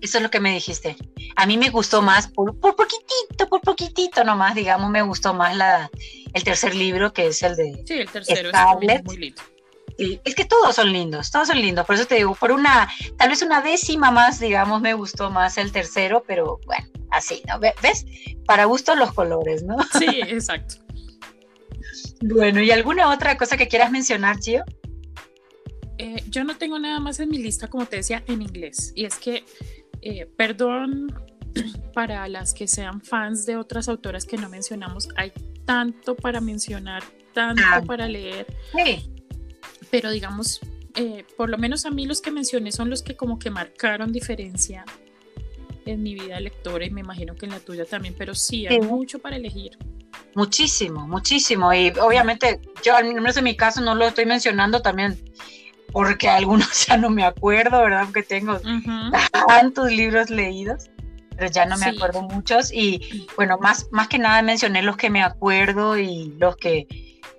Eso 0.00 0.18
es 0.18 0.22
lo 0.22 0.30
que 0.30 0.40
me 0.40 0.52
dijiste. 0.52 0.96
A 1.36 1.46
mí 1.46 1.58
me 1.58 1.70
gustó 1.70 2.02
más, 2.02 2.28
por, 2.28 2.58
por 2.58 2.76
poquitito, 2.76 3.48
por 3.48 3.60
poquitito 3.60 4.22
nomás, 4.24 4.54
digamos, 4.54 4.90
me 4.90 5.02
gustó 5.02 5.34
más 5.34 5.56
la, 5.56 5.90
el 6.32 6.44
tercer 6.44 6.74
libro, 6.74 7.12
que 7.12 7.26
es 7.28 7.42
el 7.42 7.56
de 7.56 7.82
Sí, 7.84 7.94
el 7.94 8.08
tercero 8.08 8.50
es 8.50 9.04
muy 9.04 9.16
lindo 9.16 9.42
es 9.98 10.34
que 10.36 10.44
todos 10.44 10.76
son 10.76 10.92
lindos, 10.92 11.30
todos 11.30 11.48
son 11.48 11.60
lindos. 11.60 11.84
Por 11.84 11.96
eso 11.96 12.06
te 12.06 12.16
digo, 12.16 12.34
por 12.34 12.52
una, 12.52 12.88
tal 13.16 13.30
vez 13.30 13.42
una 13.42 13.60
décima 13.60 14.10
más, 14.12 14.38
digamos, 14.38 14.80
me 14.80 14.94
gustó 14.94 15.30
más 15.30 15.58
el 15.58 15.72
tercero, 15.72 16.22
pero 16.26 16.60
bueno, 16.66 16.88
así, 17.10 17.42
¿no? 17.48 17.58
¿Ves? 17.58 18.06
Para 18.46 18.64
gusto 18.66 18.94
los 18.94 19.12
colores, 19.12 19.64
¿no? 19.64 19.76
Sí, 19.98 20.20
exacto. 20.22 20.76
bueno, 22.22 22.62
¿y 22.62 22.70
alguna 22.70 23.10
otra 23.10 23.36
cosa 23.36 23.56
que 23.56 23.66
quieras 23.66 23.90
mencionar, 23.90 24.38
Chio? 24.38 24.64
Eh, 25.98 26.22
yo 26.28 26.44
no 26.44 26.56
tengo 26.56 26.78
nada 26.78 27.00
más 27.00 27.18
en 27.18 27.28
mi 27.28 27.38
lista, 27.38 27.66
como 27.66 27.86
te 27.86 27.96
decía, 27.96 28.22
en 28.28 28.40
inglés. 28.40 28.92
Y 28.94 29.04
es 29.04 29.16
que, 29.16 29.44
eh, 30.00 30.26
perdón 30.36 31.12
para 31.92 32.28
las 32.28 32.54
que 32.54 32.68
sean 32.68 33.00
fans 33.00 33.46
de 33.46 33.56
otras 33.56 33.88
autoras 33.88 34.24
que 34.26 34.36
no 34.36 34.48
mencionamos, 34.48 35.08
hay 35.16 35.32
tanto 35.64 36.14
para 36.14 36.40
mencionar, 36.40 37.02
tanto 37.34 37.62
ah. 37.66 37.82
para 37.84 38.06
leer. 38.06 38.46
Sí 38.76 39.12
pero 39.90 40.10
digamos, 40.10 40.60
eh, 40.94 41.24
por 41.36 41.48
lo 41.48 41.58
menos 41.58 41.86
a 41.86 41.90
mí 41.90 42.06
los 42.06 42.20
que 42.20 42.30
mencioné 42.30 42.72
son 42.72 42.90
los 42.90 43.02
que 43.02 43.16
como 43.16 43.38
que 43.38 43.50
marcaron 43.50 44.12
diferencia 44.12 44.84
en 45.86 46.02
mi 46.02 46.14
vida 46.14 46.38
lectora 46.40 46.84
y 46.84 46.90
me 46.90 47.00
imagino 47.00 47.34
que 47.34 47.46
en 47.46 47.52
la 47.52 47.60
tuya 47.60 47.84
también, 47.84 48.14
pero 48.16 48.34
sí, 48.34 48.66
hay 48.66 48.80
mucho 48.80 49.18
para 49.18 49.36
elegir. 49.36 49.78
Muchísimo, 50.34 51.06
muchísimo. 51.06 51.72
Y 51.72 51.90
obviamente 52.00 52.60
yo, 52.82 52.96
al 52.96 53.14
menos 53.14 53.36
en 53.36 53.44
mi 53.44 53.56
caso, 53.56 53.80
no 53.80 53.94
lo 53.94 54.08
estoy 54.08 54.26
mencionando 54.26 54.82
también 54.82 55.18
porque 55.92 56.28
algunos 56.28 56.68
ya 56.86 56.96
no 56.96 57.10
me 57.10 57.24
acuerdo, 57.24 57.80
¿verdad? 57.82 58.04
Porque 58.04 58.22
tengo 58.22 58.60
tantos 59.46 59.90
libros 59.90 60.30
leídos, 60.30 60.90
pero 61.36 61.50
ya 61.50 61.66
no 61.66 61.76
me 61.78 61.86
acuerdo 61.86 62.22
muchos. 62.22 62.72
Y 62.72 63.26
bueno, 63.36 63.58
más, 63.58 63.88
más 63.90 64.08
que 64.08 64.18
nada 64.18 64.42
mencioné 64.42 64.82
los 64.82 64.96
que 64.96 65.10
me 65.10 65.22
acuerdo 65.22 65.98
y 65.98 66.34
los 66.38 66.56
que 66.56 66.86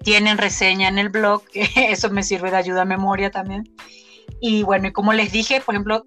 tienen 0.04 0.38
reseña 0.38 0.88
en 0.88 0.98
el 0.98 1.10
blog, 1.10 1.44
eso 1.54 2.10
me 2.10 2.24
sirve 2.24 2.50
de 2.52 2.58
ayuda 2.58 2.84
a 2.84 2.86
memoria 2.86 3.32
también. 3.32 3.70
Y 4.40 4.64
bueno, 4.64 4.88
y 4.88 4.92
como 4.92 5.14
les 5.14 5.32
dije, 5.32 5.62
por 5.62 5.76
ejemplo, 5.76 6.06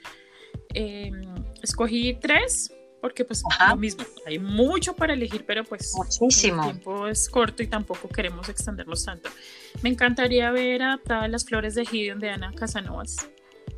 Em, 0.73 1.21
escogí 1.65 2.15
tres 2.15 2.73
porque 3.01 3.25
pues 3.25 3.43
lo 3.69 3.77
mismo, 3.77 4.05
hay 4.27 4.39
mucho 4.39 4.95
para 4.95 5.15
elegir, 5.15 5.45
pero 5.47 5.65
pues 5.65 5.93
Muchísimo. 5.97 6.63
el 6.63 6.73
tiempo 6.73 7.09
es 7.09 7.29
corto 7.29 7.63
y 7.63 7.67
tampoco 7.67 8.09
queremos 8.09 8.49
extendernos 8.49 9.05
tanto. 9.05 9.31
Me 9.83 9.89
encantaría 9.89 10.51
ver 10.51 10.83
adaptada 10.83 11.27
Las 11.29 11.45
Flores 11.45 11.75
de 11.75 11.87
Gideon 11.87 12.21
de 12.21 12.31
Ana 12.31 12.53
Casanovas. 12.55 13.29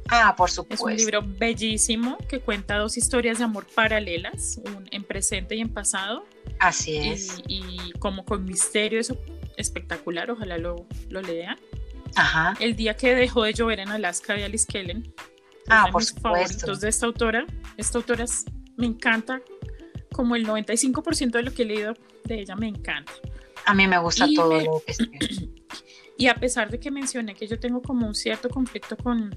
Ah, 0.08 0.34
por 0.36 0.50
supuesto. 0.50 0.88
Es 0.88 0.92
un 0.92 0.98
libro 0.98 1.22
bellísimo 1.38 2.18
que 2.28 2.40
cuenta 2.40 2.76
dos 2.76 2.96
historias 2.96 3.38
de 3.38 3.44
amor 3.44 3.66
paralelas, 3.74 4.60
un 4.64 4.88
en 4.90 5.04
presente 5.04 5.54
y 5.54 5.60
en 5.60 5.72
pasado. 5.72 6.26
Así 6.58 6.96
es. 6.96 7.40
Y, 7.46 7.92
como 7.98 8.24
con 8.24 8.44
misterio, 8.44 9.00
eso 9.00 9.16
espectacular, 9.56 10.30
ojalá 10.30 10.58
lo, 10.58 10.86
lo 11.08 11.22
lean. 11.22 11.58
Ajá. 12.14 12.54
El 12.60 12.76
día 12.76 12.94
que 12.94 13.14
dejó 13.14 13.44
de 13.44 13.54
llover 13.54 13.80
en 13.80 13.88
Alaska 13.88 14.34
de 14.34 14.44
Alice 14.44 14.66
Kellen. 14.66 15.12
Ah, 15.68 15.88
por 15.90 16.02
mis 16.02 16.08
supuesto. 16.08 16.28
favoritos 16.28 16.80
de 16.80 16.88
esta 16.88 17.06
autora. 17.06 17.46
Esta 17.76 17.98
autora 17.98 18.24
me 18.76 18.86
encanta, 18.86 19.40
como 20.12 20.36
el 20.36 20.46
95% 20.46 21.30
de 21.30 21.42
lo 21.42 21.52
que 21.52 21.62
he 21.62 21.66
leído 21.66 21.94
de 22.24 22.40
ella 22.40 22.56
me 22.56 22.68
encanta. 22.68 23.12
A 23.64 23.74
mí 23.74 23.86
me 23.86 23.98
gusta 23.98 24.26
todo 24.34 24.60
lo 24.60 24.82
que 24.86 24.94
Y 26.18 26.28
a 26.28 26.34
pesar 26.34 26.70
de 26.70 26.78
que 26.78 26.90
mencioné 26.90 27.34
que 27.34 27.46
yo 27.46 27.58
tengo 27.58 27.82
como 27.82 28.06
un 28.06 28.14
cierto 28.14 28.48
conflicto 28.48 28.96
con 28.96 29.34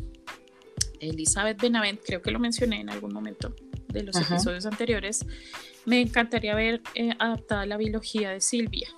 Elizabeth 0.99 1.59
Benavent, 1.59 2.01
creo 2.05 2.21
que 2.21 2.31
lo 2.31 2.39
mencioné 2.39 2.81
en 2.81 2.89
algún 2.89 3.13
momento 3.13 3.55
de 3.87 4.03
los 4.03 4.15
episodios 4.17 4.65
anteriores, 4.65 5.25
me 5.85 6.01
encantaría 6.01 6.53
ver 6.53 6.81
eh, 6.95 7.11
adaptada 7.17 7.65
la 7.65 7.77
biología 7.77 8.31
de 8.31 8.41
Silvia. 8.41 8.89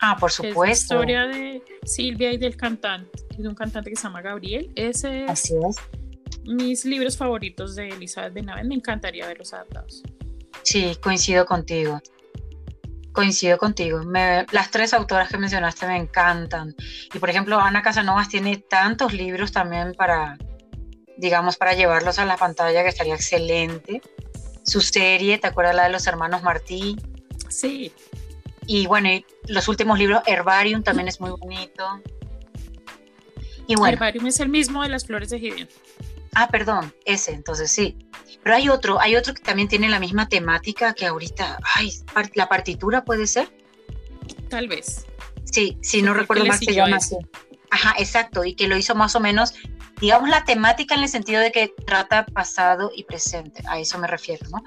Ah, 0.00 0.16
por 0.18 0.30
supuesto. 0.30 0.62
Es 0.64 0.66
la 0.66 0.72
historia 0.72 1.26
de 1.26 1.62
Silvia 1.84 2.32
y 2.32 2.38
del 2.38 2.56
cantante, 2.56 3.10
de 3.36 3.48
un 3.48 3.54
cantante 3.54 3.90
que 3.90 3.96
se 3.96 4.04
llama 4.04 4.22
Gabriel. 4.22 4.70
Ese 4.76 5.24
Así 5.28 5.54
es. 5.68 5.76
Mis 6.44 6.84
libros 6.84 7.16
favoritos 7.16 7.74
de 7.74 7.88
Elizabeth 7.88 8.32
Benavent, 8.32 8.68
me 8.68 8.74
encantaría 8.74 9.26
verlos 9.26 9.52
adaptados. 9.52 10.02
Sí, 10.62 10.96
coincido 11.02 11.46
contigo. 11.46 12.00
Coincido 13.12 13.58
contigo. 13.58 14.00
las 14.52 14.70
tres 14.70 14.94
autoras 14.94 15.28
que 15.28 15.38
mencionaste 15.38 15.86
me 15.86 15.96
encantan. 15.96 16.76
Y 17.12 17.18
por 17.18 17.30
ejemplo, 17.30 17.58
Ana 17.58 17.82
Casanovas 17.82 18.28
tiene 18.28 18.58
tantos 18.58 19.12
libros 19.12 19.50
también 19.50 19.94
para, 19.94 20.38
digamos, 21.16 21.56
para 21.56 21.74
llevarlos 21.74 22.18
a 22.18 22.24
la 22.24 22.36
pantalla 22.36 22.82
que 22.82 22.90
estaría 22.90 23.14
excelente. 23.14 24.00
Su 24.62 24.80
serie, 24.80 25.38
¿te 25.38 25.48
acuerdas 25.48 25.74
la 25.74 25.84
de 25.84 25.90
los 25.90 26.06
hermanos 26.06 26.42
Martí? 26.42 26.96
Sí. 27.48 27.92
Y 28.68 28.86
bueno, 28.86 29.08
los 29.46 29.66
últimos 29.66 29.98
libros, 29.98 30.20
Herbarium 30.26 30.82
también 30.82 31.08
es 31.08 31.18
muy 31.20 31.30
bonito. 31.30 32.02
Y 33.66 33.76
bueno, 33.76 33.94
Herbarium 33.94 34.26
es 34.26 34.40
el 34.40 34.50
mismo 34.50 34.82
de 34.82 34.90
las 34.90 35.06
flores 35.06 35.30
de 35.30 35.40
Gideon. 35.40 35.68
Ah, 36.34 36.48
perdón, 36.48 36.94
ese, 37.06 37.32
entonces 37.32 37.70
sí. 37.70 37.96
Pero 38.42 38.54
hay 38.54 38.68
otro, 38.68 39.00
hay 39.00 39.16
otro 39.16 39.32
que 39.32 39.40
también 39.40 39.68
tiene 39.68 39.88
la 39.88 39.98
misma 39.98 40.28
temática 40.28 40.92
que 40.92 41.06
ahorita, 41.06 41.58
ay, 41.76 41.90
la 42.34 42.46
partitura 42.50 43.06
puede 43.06 43.26
ser. 43.26 43.50
Tal 44.50 44.68
vez. 44.68 45.06
Sí, 45.44 45.78
sí, 45.80 46.02
no 46.02 46.12
recuerdo 46.12 46.44
más 46.44 46.58
se 46.58 46.74
llama 46.74 46.96
así. 46.96 47.16
Ajá, 47.70 47.94
exacto, 47.98 48.44
y 48.44 48.54
que 48.54 48.68
lo 48.68 48.76
hizo 48.76 48.94
más 48.94 49.16
o 49.16 49.20
menos, 49.20 49.54
digamos, 49.98 50.28
la 50.28 50.44
temática 50.44 50.94
en 50.94 51.04
el 51.04 51.08
sentido 51.08 51.40
de 51.40 51.52
que 51.52 51.72
trata 51.86 52.26
pasado 52.26 52.90
y 52.94 53.04
presente, 53.04 53.62
a 53.66 53.78
eso 53.78 53.98
me 53.98 54.08
refiero, 54.08 54.46
¿no? 54.50 54.62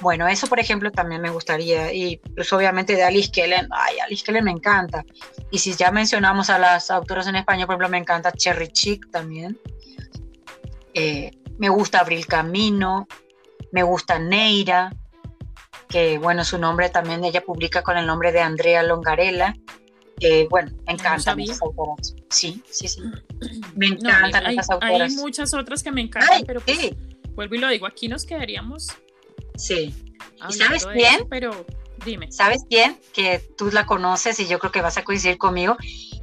Bueno, 0.00 0.28
eso 0.28 0.46
por 0.46 0.60
ejemplo 0.60 0.90
también 0.90 1.20
me 1.20 1.30
gustaría, 1.30 1.92
y 1.92 2.16
pues 2.34 2.52
obviamente 2.52 2.94
de 2.94 3.02
Alice 3.02 3.30
Kellen, 3.30 3.68
ay, 3.70 3.98
Alice 3.98 4.24
Kellen 4.24 4.44
me 4.44 4.50
encanta. 4.50 5.04
Y 5.50 5.58
si 5.58 5.74
ya 5.74 5.90
mencionamos 5.90 6.48
a 6.48 6.58
las 6.58 6.90
autoras 6.90 7.26
en 7.26 7.36
español, 7.36 7.66
por 7.66 7.74
ejemplo, 7.74 7.88
me 7.88 7.98
encanta 7.98 8.32
Cherry 8.32 8.68
Chick 8.68 9.10
también. 9.10 9.58
Eh, 10.94 11.32
me 11.58 11.68
gusta 11.68 12.00
Abril 12.00 12.26
Camino, 12.26 13.06
me 13.72 13.82
gusta 13.82 14.18
Neira, 14.18 14.90
que 15.88 16.18
bueno, 16.18 16.44
su 16.44 16.56
nombre 16.56 16.88
también 16.88 17.24
ella 17.24 17.42
publica 17.42 17.82
con 17.82 17.98
el 17.98 18.06
nombre 18.06 18.32
de 18.32 18.40
Andrea 18.40 18.82
Longarella. 18.82 19.54
bueno, 20.48 20.72
me 20.86 20.94
encantan 20.94 21.40
esas 21.40 21.60
autoras. 21.62 22.14
Sí, 22.30 22.62
sí, 22.70 22.88
sí. 22.88 23.02
Me 23.74 23.86
encantan 23.88 24.46
hay, 24.46 24.54
esas 24.54 24.70
autoras. 24.70 25.10
Hay 25.10 25.16
muchas 25.16 25.52
otras 25.52 25.82
que 25.82 25.90
me 25.90 26.00
encantan, 26.00 26.44
pero 26.46 26.60
pues, 26.60 26.94
vuelvo 27.34 27.54
y 27.56 27.58
lo 27.58 27.68
digo, 27.68 27.86
aquí 27.86 28.08
nos 28.08 28.24
quedaríamos. 28.24 28.88
Sí. 29.60 29.94
¿Y 30.48 30.52
sabes 30.54 30.86
quién? 30.86 31.28
pero 31.28 31.66
dime. 32.04 32.32
¿Sabes 32.32 32.64
quién? 32.68 32.98
Que 33.12 33.40
tú 33.58 33.70
la 33.70 33.84
conoces 33.84 34.40
y 34.40 34.46
yo 34.46 34.58
creo 34.58 34.72
que 34.72 34.80
vas 34.80 34.96
a 34.96 35.04
coincidir 35.04 35.38
conmigo. 35.38 35.76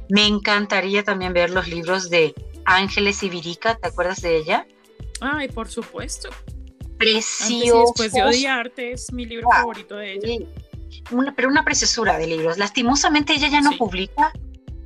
Me 0.08 0.26
encantaría 0.26 1.04
también 1.04 1.32
ver 1.32 1.50
los 1.50 1.68
libros 1.68 2.10
de 2.10 2.34
Ángeles 2.64 3.22
Ibirica, 3.22 3.76
¿te 3.76 3.88
acuerdas 3.88 4.20
de 4.20 4.36
ella? 4.36 4.66
Ay, 5.20 5.48
por 5.48 5.68
supuesto. 5.68 6.30
Precioso. 6.98 7.92
Después 7.96 8.12
de 8.12 8.22
odiarte 8.22 8.92
es 8.92 9.12
mi 9.12 9.24
libro 9.24 9.48
favorito 9.50 9.96
de 9.96 10.14
ella. 10.14 10.46
Una, 11.10 11.34
pero 11.34 11.48
una 11.48 11.64
preciosura 11.64 12.18
de 12.18 12.26
libros. 12.26 12.58
Lastimosamente 12.58 13.34
ella 13.34 13.48
ya 13.48 13.60
no 13.60 13.76
publica. 13.76 14.32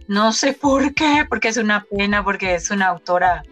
No 0.09 0.33
sé 0.33 0.53
por 0.53 0.93
qué, 0.95 1.25
porque 1.29 1.49
es 1.49 1.57
una 1.57 1.85
pena, 1.85 2.23
porque 2.23 2.55
es 2.57 2.71
una 2.71 2.89
autora 2.89 3.43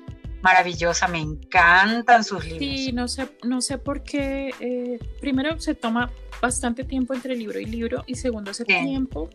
maravillosa, 0.43 1.09
me 1.09 1.21
encantan 1.21 2.25
sus 2.25 2.45
libros. 2.45 2.61
Sí, 2.61 2.93
no 2.93 3.09
sé, 3.09 3.29
no 3.45 3.61
sé 3.61 3.79
por 3.79 4.03
qué. 4.03 4.51
Eh, 4.61 4.99
primero 5.21 5.59
se 5.61 5.75
toma 5.75 6.11
bastante 6.41 6.85
tiempo 6.85 7.15
entre 7.15 7.37
libro 7.37 7.61
y 7.61 7.67
libro, 7.67 8.05
y 8.07 8.15
segundo 8.15 8.51
ese 8.51 8.65
tiempo 8.65 9.29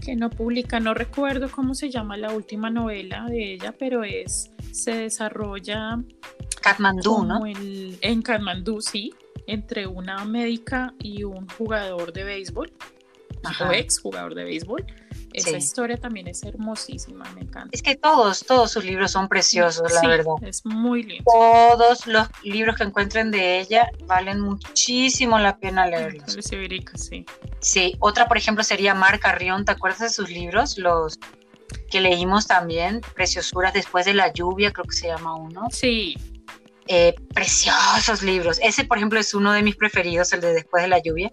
que 0.00 0.14
no 0.14 0.30
publica, 0.30 0.80
no 0.80 0.94
recuerdo 0.94 1.50
cómo 1.50 1.74
se 1.74 1.90
llama 1.90 2.16
la 2.16 2.30
última 2.32 2.70
novela 2.70 3.26
de 3.26 3.54
ella, 3.54 3.74
pero 3.76 4.04
es, 4.04 4.50
se 4.72 4.92
desarrolla... 4.92 5.98
Katmandú, 6.60 7.24
¿no? 7.24 7.42
en 7.46 8.22
Katmandú, 8.22 8.80
sí, 8.80 9.12
entre 9.46 9.86
una 9.86 10.24
médica 10.24 10.94
y 10.98 11.24
un 11.24 11.48
jugador 11.48 12.12
de 12.12 12.24
béisbol, 12.24 12.72
o 13.60 13.72
ex 13.72 14.00
jugador 14.00 14.34
de 14.34 14.44
béisbol. 14.44 14.84
Esa 15.32 15.56
historia 15.56 15.96
también 15.96 16.26
es 16.26 16.42
hermosísima, 16.42 17.24
me 17.34 17.42
encanta. 17.42 17.68
Es 17.72 17.82
que 17.82 17.96
todos, 17.96 18.44
todos 18.46 18.70
sus 18.70 18.84
libros 18.84 19.12
son 19.12 19.28
preciosos, 19.28 19.92
la 19.92 20.08
verdad. 20.08 20.34
Es 20.42 20.64
muy 20.64 21.02
lindo. 21.02 21.24
Todos 21.30 22.06
los 22.06 22.28
libros 22.42 22.76
que 22.76 22.84
encuentren 22.84 23.30
de 23.30 23.60
ella 23.60 23.90
valen 24.06 24.40
muchísimo 24.40 25.38
la 25.38 25.58
pena 25.58 25.86
leerlos. 25.86 26.36
sí. 26.94 27.26
Sí, 27.60 27.96
otra 28.00 28.26
por 28.26 28.36
ejemplo 28.36 28.64
sería 28.64 28.94
Mar 28.94 29.18
Carrión, 29.20 29.64
¿te 29.64 29.72
acuerdas 29.72 30.00
de 30.00 30.10
sus 30.10 30.30
libros? 30.30 30.78
Los 30.78 31.18
que 31.90 32.00
leímos 32.00 32.46
también, 32.46 33.00
Preciosuras 33.14 33.72
después 33.72 34.06
de 34.06 34.14
la 34.14 34.32
lluvia, 34.32 34.72
creo 34.72 34.86
que 34.86 34.96
se 34.96 35.08
llama 35.08 35.34
uno. 35.34 35.68
Sí. 35.70 36.16
Eh, 36.86 37.14
preciosos 37.34 38.22
libros. 38.22 38.58
Ese, 38.62 38.84
por 38.84 38.96
ejemplo, 38.96 39.20
es 39.20 39.34
uno 39.34 39.52
de 39.52 39.62
mis 39.62 39.76
preferidos, 39.76 40.32
el 40.32 40.40
de 40.40 40.54
Después 40.54 40.82
de 40.82 40.88
la 40.88 40.98
lluvia. 40.98 41.30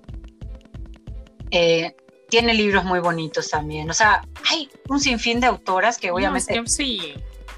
Eh, 1.51 1.95
tiene 2.29 2.53
libros 2.53 2.83
muy 2.83 2.99
bonitos 2.99 3.49
también. 3.49 3.89
O 3.89 3.93
sea, 3.93 4.21
hay 4.49 4.69
un 4.89 4.99
sinfín 4.99 5.39
de 5.39 5.47
autoras 5.47 5.97
que 5.97 6.11
obviamente... 6.11 6.59
No, 6.59 6.67
sí. 6.67 7.13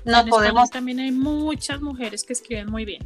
No 0.05 0.25
podemos... 0.25 0.69
También 0.69 0.99
hay 0.99 1.11
muchas 1.11 1.81
mujeres 1.81 2.23
que 2.23 2.33
escriben 2.33 2.69
muy 2.69 2.85
bien. 2.85 3.05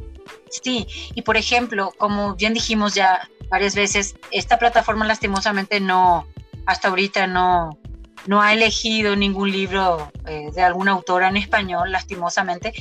Sí, 0.50 0.86
y 1.14 1.22
por 1.22 1.36
ejemplo, 1.36 1.92
como 1.98 2.36
bien 2.36 2.54
dijimos 2.54 2.94
ya 2.94 3.28
varias 3.48 3.74
veces, 3.74 4.14
esta 4.30 4.58
plataforma 4.58 5.06
lastimosamente 5.06 5.80
no, 5.80 6.26
hasta 6.66 6.88
ahorita 6.88 7.26
no, 7.26 7.78
no 8.26 8.40
ha 8.40 8.52
elegido 8.52 9.16
ningún 9.16 9.50
libro 9.50 10.12
eh, 10.26 10.50
de 10.54 10.62
alguna 10.62 10.92
autora 10.92 11.28
en 11.28 11.36
español, 11.36 11.90
lastimosamente. 11.90 12.72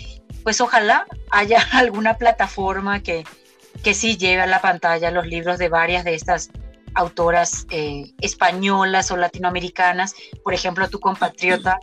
Pues 0.44 0.62
ojalá 0.62 1.06
haya 1.32 1.66
alguna 1.74 2.18
plataforma 2.18 3.02
que, 3.02 3.24
que 3.84 3.94
sí 3.94 4.18
lleve 4.18 4.42
a 4.42 4.48
la 4.48 4.62
pantalla 4.62 5.12
los 5.12 5.26
libros 5.26 5.58
de 5.58 5.70
varias 5.70 6.04
de 6.04 6.14
estas 6.14 6.52
autoras 6.94 7.66
eh, 7.70 8.14
españolas 8.22 9.12
o 9.12 9.18
latinoamericanas, 9.18 10.16
por 10.44 10.54
ejemplo, 10.54 10.90
tu 10.90 11.00
compatriota 11.00 11.80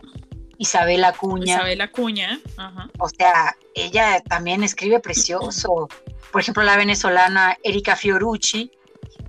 Isabel 0.57 1.03
Acuña. 1.05 1.55
Isabel 1.55 1.81
Acuña, 1.81 2.39
Ajá. 2.57 2.89
O 2.99 3.07
sea, 3.09 3.55
ella 3.75 4.21
también 4.21 4.63
escribe 4.63 4.99
precioso. 4.99 5.87
Por 6.31 6.41
ejemplo, 6.41 6.63
la 6.63 6.77
venezolana 6.77 7.57
Erika 7.63 7.95
Fiorucci, 7.95 8.71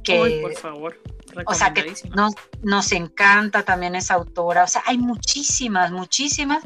que... 0.02 0.40
por 0.42 0.54
favor. 0.54 1.00
O 1.46 1.54
sea, 1.54 1.72
que 1.72 1.94
nos, 2.16 2.34
nos 2.62 2.90
encanta 2.90 3.62
también 3.62 3.94
esa 3.94 4.14
autora. 4.14 4.64
O 4.64 4.66
sea, 4.66 4.82
hay 4.84 4.98
muchísimas, 4.98 5.92
muchísimas 5.92 6.64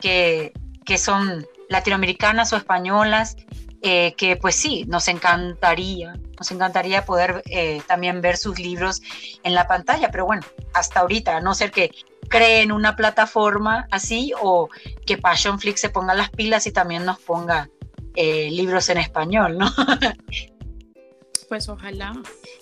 que, 0.00 0.52
que 0.84 0.96
son 0.96 1.44
latinoamericanas 1.68 2.52
o 2.52 2.56
españolas 2.56 3.36
eh, 3.88 4.14
que 4.16 4.34
pues 4.34 4.56
sí, 4.56 4.84
nos 4.88 5.06
encantaría, 5.06 6.16
nos 6.36 6.50
encantaría 6.50 7.04
poder 7.04 7.44
eh, 7.46 7.80
también 7.86 8.20
ver 8.20 8.36
sus 8.36 8.58
libros 8.58 9.00
en 9.44 9.54
la 9.54 9.68
pantalla, 9.68 10.10
pero 10.10 10.26
bueno, 10.26 10.42
hasta 10.74 10.98
ahorita, 10.98 11.36
a 11.36 11.40
no 11.40 11.54
ser 11.54 11.70
que 11.70 11.92
creen 12.28 12.72
una 12.72 12.96
plataforma 12.96 13.86
así 13.92 14.32
o 14.42 14.68
que 15.06 15.18
Passionflix 15.18 15.82
se 15.82 15.88
ponga 15.88 16.14
las 16.14 16.30
pilas 16.30 16.66
y 16.66 16.72
también 16.72 17.04
nos 17.04 17.20
ponga 17.20 17.70
eh, 18.16 18.50
libros 18.50 18.88
en 18.88 18.98
español, 18.98 19.56
¿no? 19.56 19.72
Pues 21.48 21.68
ojalá. 21.68 22.12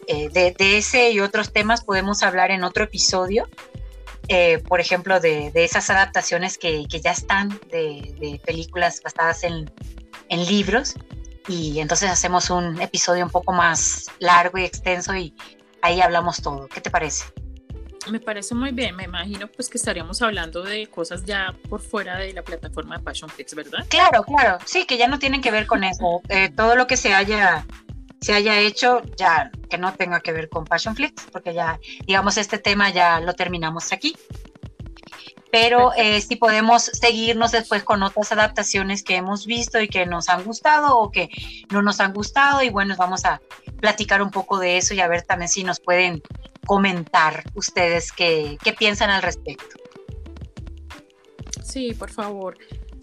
De, 0.06 0.54
ese 0.58 1.10
y 1.10 1.20
otros 1.20 1.54
temas 1.54 1.82
podemos 1.82 2.22
hablar 2.22 2.50
en 2.50 2.64
otro 2.64 2.84
episodio. 2.84 3.48
Por 4.68 4.78
ejemplo, 4.78 5.20
de, 5.20 5.50
esas 5.54 5.88
adaptaciones 5.88 6.58
que, 6.58 6.84
ya 6.86 7.12
están 7.12 7.48
de, 7.70 8.38
películas 8.44 9.00
basadas 9.02 9.42
en, 9.44 9.70
en, 10.28 10.46
libros. 10.46 10.94
Y 11.46 11.80
entonces 11.80 12.10
hacemos 12.10 12.50
un 12.50 12.80
episodio 12.80 13.24
un 13.24 13.30
poco 13.30 13.52
más 13.52 14.06
largo 14.18 14.58
y 14.58 14.64
extenso 14.64 15.14
y 15.14 15.34
ahí 15.82 16.00
hablamos 16.00 16.40
todo. 16.40 16.68
¿Qué 16.68 16.80
te 16.80 16.90
parece? 16.90 17.24
Me 18.10 18.20
parece 18.20 18.54
muy 18.54 18.70
bien, 18.70 18.96
me 18.96 19.04
imagino 19.04 19.46
pues 19.48 19.68
que 19.68 19.78
estaríamos 19.78 20.20
hablando 20.20 20.62
de 20.62 20.86
cosas 20.88 21.24
ya 21.24 21.54
por 21.68 21.80
fuera 21.80 22.18
de 22.18 22.32
la 22.32 22.42
plataforma 22.42 22.98
de 22.98 23.02
Passionflix, 23.02 23.54
¿verdad? 23.54 23.86
Claro, 23.88 24.24
claro, 24.24 24.58
sí, 24.66 24.84
que 24.84 24.98
ya 24.98 25.08
no 25.08 25.18
tienen 25.18 25.40
que 25.40 25.50
ver 25.50 25.66
con 25.66 25.84
eso. 25.84 26.20
Eh, 26.28 26.50
todo 26.50 26.76
lo 26.76 26.86
que 26.86 26.98
se 26.98 27.14
haya 27.14 27.64
se 28.24 28.32
haya 28.32 28.58
hecho 28.58 29.02
ya 29.18 29.50
que 29.68 29.76
no 29.76 29.92
tenga 29.92 30.20
que 30.20 30.32
ver 30.32 30.48
con 30.48 30.64
Passionflix, 30.64 31.26
porque 31.30 31.52
ya, 31.52 31.78
digamos, 32.06 32.38
este 32.38 32.58
tema 32.58 32.88
ya 32.88 33.20
lo 33.20 33.34
terminamos 33.34 33.92
aquí. 33.92 34.16
Pero 35.54 35.92
eh, 35.96 36.20
si 36.20 36.34
podemos 36.34 36.82
seguirnos 36.82 37.52
después 37.52 37.84
con 37.84 38.02
otras 38.02 38.32
adaptaciones 38.32 39.04
que 39.04 39.14
hemos 39.14 39.46
visto 39.46 39.80
y 39.80 39.86
que 39.86 40.04
nos 40.04 40.28
han 40.28 40.42
gustado 40.42 40.98
o 40.98 41.12
que 41.12 41.28
no 41.70 41.80
nos 41.80 42.00
han 42.00 42.12
gustado, 42.12 42.60
y 42.60 42.70
bueno, 42.70 42.96
vamos 42.98 43.24
a 43.24 43.40
platicar 43.80 44.20
un 44.20 44.32
poco 44.32 44.58
de 44.58 44.78
eso 44.78 44.94
y 44.94 45.00
a 45.00 45.06
ver 45.06 45.22
también 45.22 45.48
si 45.48 45.62
nos 45.62 45.78
pueden 45.78 46.24
comentar 46.66 47.44
ustedes 47.54 48.10
qué, 48.10 48.58
qué 48.64 48.72
piensan 48.72 49.10
al 49.10 49.22
respecto. 49.22 49.76
Sí, 51.62 51.94
por 51.94 52.10
favor. 52.10 52.58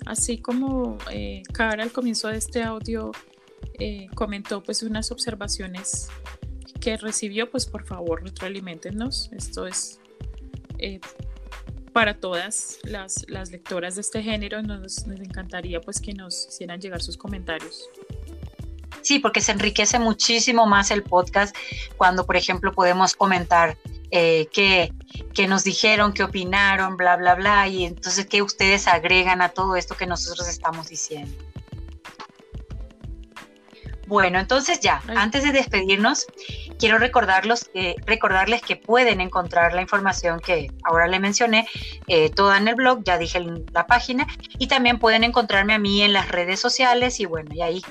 Así 0.06 0.38
como 0.40 0.98
eh, 1.10 1.44
Cara 1.54 1.84
al 1.84 1.94
comienzo 1.94 2.28
de 2.28 2.38
este 2.38 2.64
audio 2.64 3.12
eh, 3.80 4.08
comentó 4.14 4.62
pues 4.62 4.84
unas 4.84 5.10
observaciones 5.10 6.10
que 6.82 6.98
recibió, 6.98 7.50
pues 7.50 7.66
por 7.66 7.86
favor 7.86 8.22
retroalimentenos. 8.22 9.30
Esto 9.32 9.68
es 9.68 10.02
eh, 10.80 11.00
para 11.94 12.20
todas 12.20 12.80
las, 12.84 13.26
las, 13.28 13.52
lectoras 13.52 13.96
de 13.96 14.02
este 14.02 14.24
género. 14.24 14.62
Nos, 14.62 15.06
nos 15.06 15.20
encantaría 15.20 15.82
pues 15.82 16.00
que 16.00 16.14
nos 16.14 16.48
hicieran 16.48 16.80
llegar 16.80 17.02
sus 17.02 17.18
comentarios. 17.18 17.90
Sí, 19.02 19.20
porque 19.20 19.42
se 19.42 19.52
enriquece 19.52 20.00
muchísimo 20.00 20.66
más 20.66 20.92
el 20.92 21.04
podcast 21.04 21.56
cuando, 21.98 22.26
por 22.26 22.36
ejemplo, 22.36 22.72
podemos 22.74 23.16
comentar 23.16 23.78
eh, 24.12 24.48
qué, 24.52 24.94
qué, 25.34 25.48
nos 25.48 25.64
dijeron, 25.64 26.14
qué 26.14 26.24
opinaron, 26.24 26.98
bla, 26.98 27.16
bla, 27.16 27.36
bla, 27.36 27.68
y 27.68 27.86
entonces 27.86 28.26
qué 28.26 28.42
ustedes 28.42 28.88
agregan 28.88 29.42
a 29.42 29.50
todo 29.50 29.76
esto 29.76 29.96
que 29.96 30.06
nosotros 30.06 30.48
estamos 30.48 30.90
diciendo. 30.90 31.34
Bueno, 34.08 34.40
entonces 34.40 34.82
ya, 34.82 35.02
antes 35.08 35.44
de 35.44 35.54
despedirnos, 35.54 36.28
quiero 36.82 36.98
recordarlos, 36.98 37.70
recordarles 38.08 38.64
que 38.64 38.76
pueden 38.76 39.22
encontrar 39.22 39.74
la 39.74 39.84
información 39.84 40.40
que 40.40 40.72
ahora 40.84 41.08
le 41.08 41.20
mencioné, 41.20 41.68
eh, 42.08 42.32
toda 42.32 42.58
en 42.58 42.68
el 42.68 42.74
blog, 42.74 43.04
ya 43.04 43.20
dije 43.20 43.40
la 43.72 43.86
página, 43.86 44.26
y 44.58 44.68
también 44.68 44.98
pueden 44.98 45.24
encontrarme 45.24 45.76
a 45.76 45.80
mí 45.80 46.02
en 46.02 46.12
las 46.12 46.30
redes 46.30 46.60
sociales 46.60 47.20
y 47.20 47.26
bueno, 47.26 47.52
y 47.54 47.62
ahí 47.62 47.82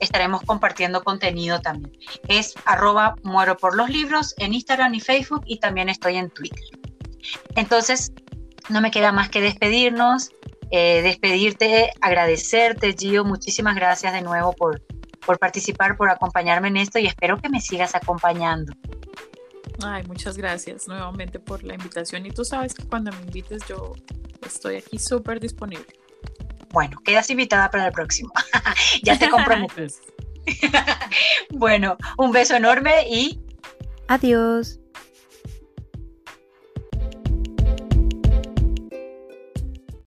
estaremos 0.00 0.42
compartiendo 0.42 1.04
contenido 1.04 1.60
también. 1.60 1.96
Es 2.26 2.54
arroba 2.64 3.14
muero 3.22 3.56
por 3.56 3.76
los 3.76 3.88
libros 3.88 4.34
en 4.38 4.54
Instagram 4.54 4.92
y 4.94 5.00
Facebook 5.00 5.44
y 5.46 5.60
también 5.60 5.88
estoy 5.88 6.16
en 6.16 6.28
Twitter. 6.28 6.64
Entonces, 7.54 8.12
no 8.68 8.80
me 8.80 8.90
queda 8.90 9.12
más 9.12 9.28
que 9.28 9.40
despedirnos, 9.40 10.32
eh, 10.72 11.00
despedirte, 11.02 11.92
agradecerte, 12.00 12.96
Gio, 12.98 13.24
muchísimas 13.24 13.76
gracias 13.76 14.12
de 14.12 14.22
nuevo 14.22 14.52
por 14.52 14.82
por 15.24 15.38
participar, 15.38 15.96
por 15.96 16.10
acompañarme 16.10 16.68
en 16.68 16.76
esto 16.76 16.98
y 16.98 17.06
espero 17.06 17.38
que 17.38 17.48
me 17.48 17.60
sigas 17.60 17.94
acompañando. 17.94 18.72
Ay, 19.84 20.04
muchas 20.04 20.36
gracias 20.36 20.86
nuevamente 20.86 21.38
por 21.38 21.64
la 21.64 21.74
invitación 21.74 22.26
y 22.26 22.30
tú 22.30 22.44
sabes 22.44 22.74
que 22.74 22.84
cuando 22.84 23.10
me 23.12 23.20
invites 23.22 23.62
yo 23.68 23.94
estoy 24.46 24.76
aquí 24.76 24.98
súper 24.98 25.40
disponible. 25.40 25.86
Bueno, 26.70 26.98
quedas 27.04 27.28
invitada 27.30 27.70
para 27.70 27.86
el 27.86 27.92
próximo. 27.92 28.32
ya 29.02 29.18
te 29.18 29.28
comprometes. 29.28 30.00
bueno, 31.50 31.96
un 32.18 32.32
beso 32.32 32.56
enorme 32.56 33.08
y 33.08 33.40
adiós. 34.08 34.81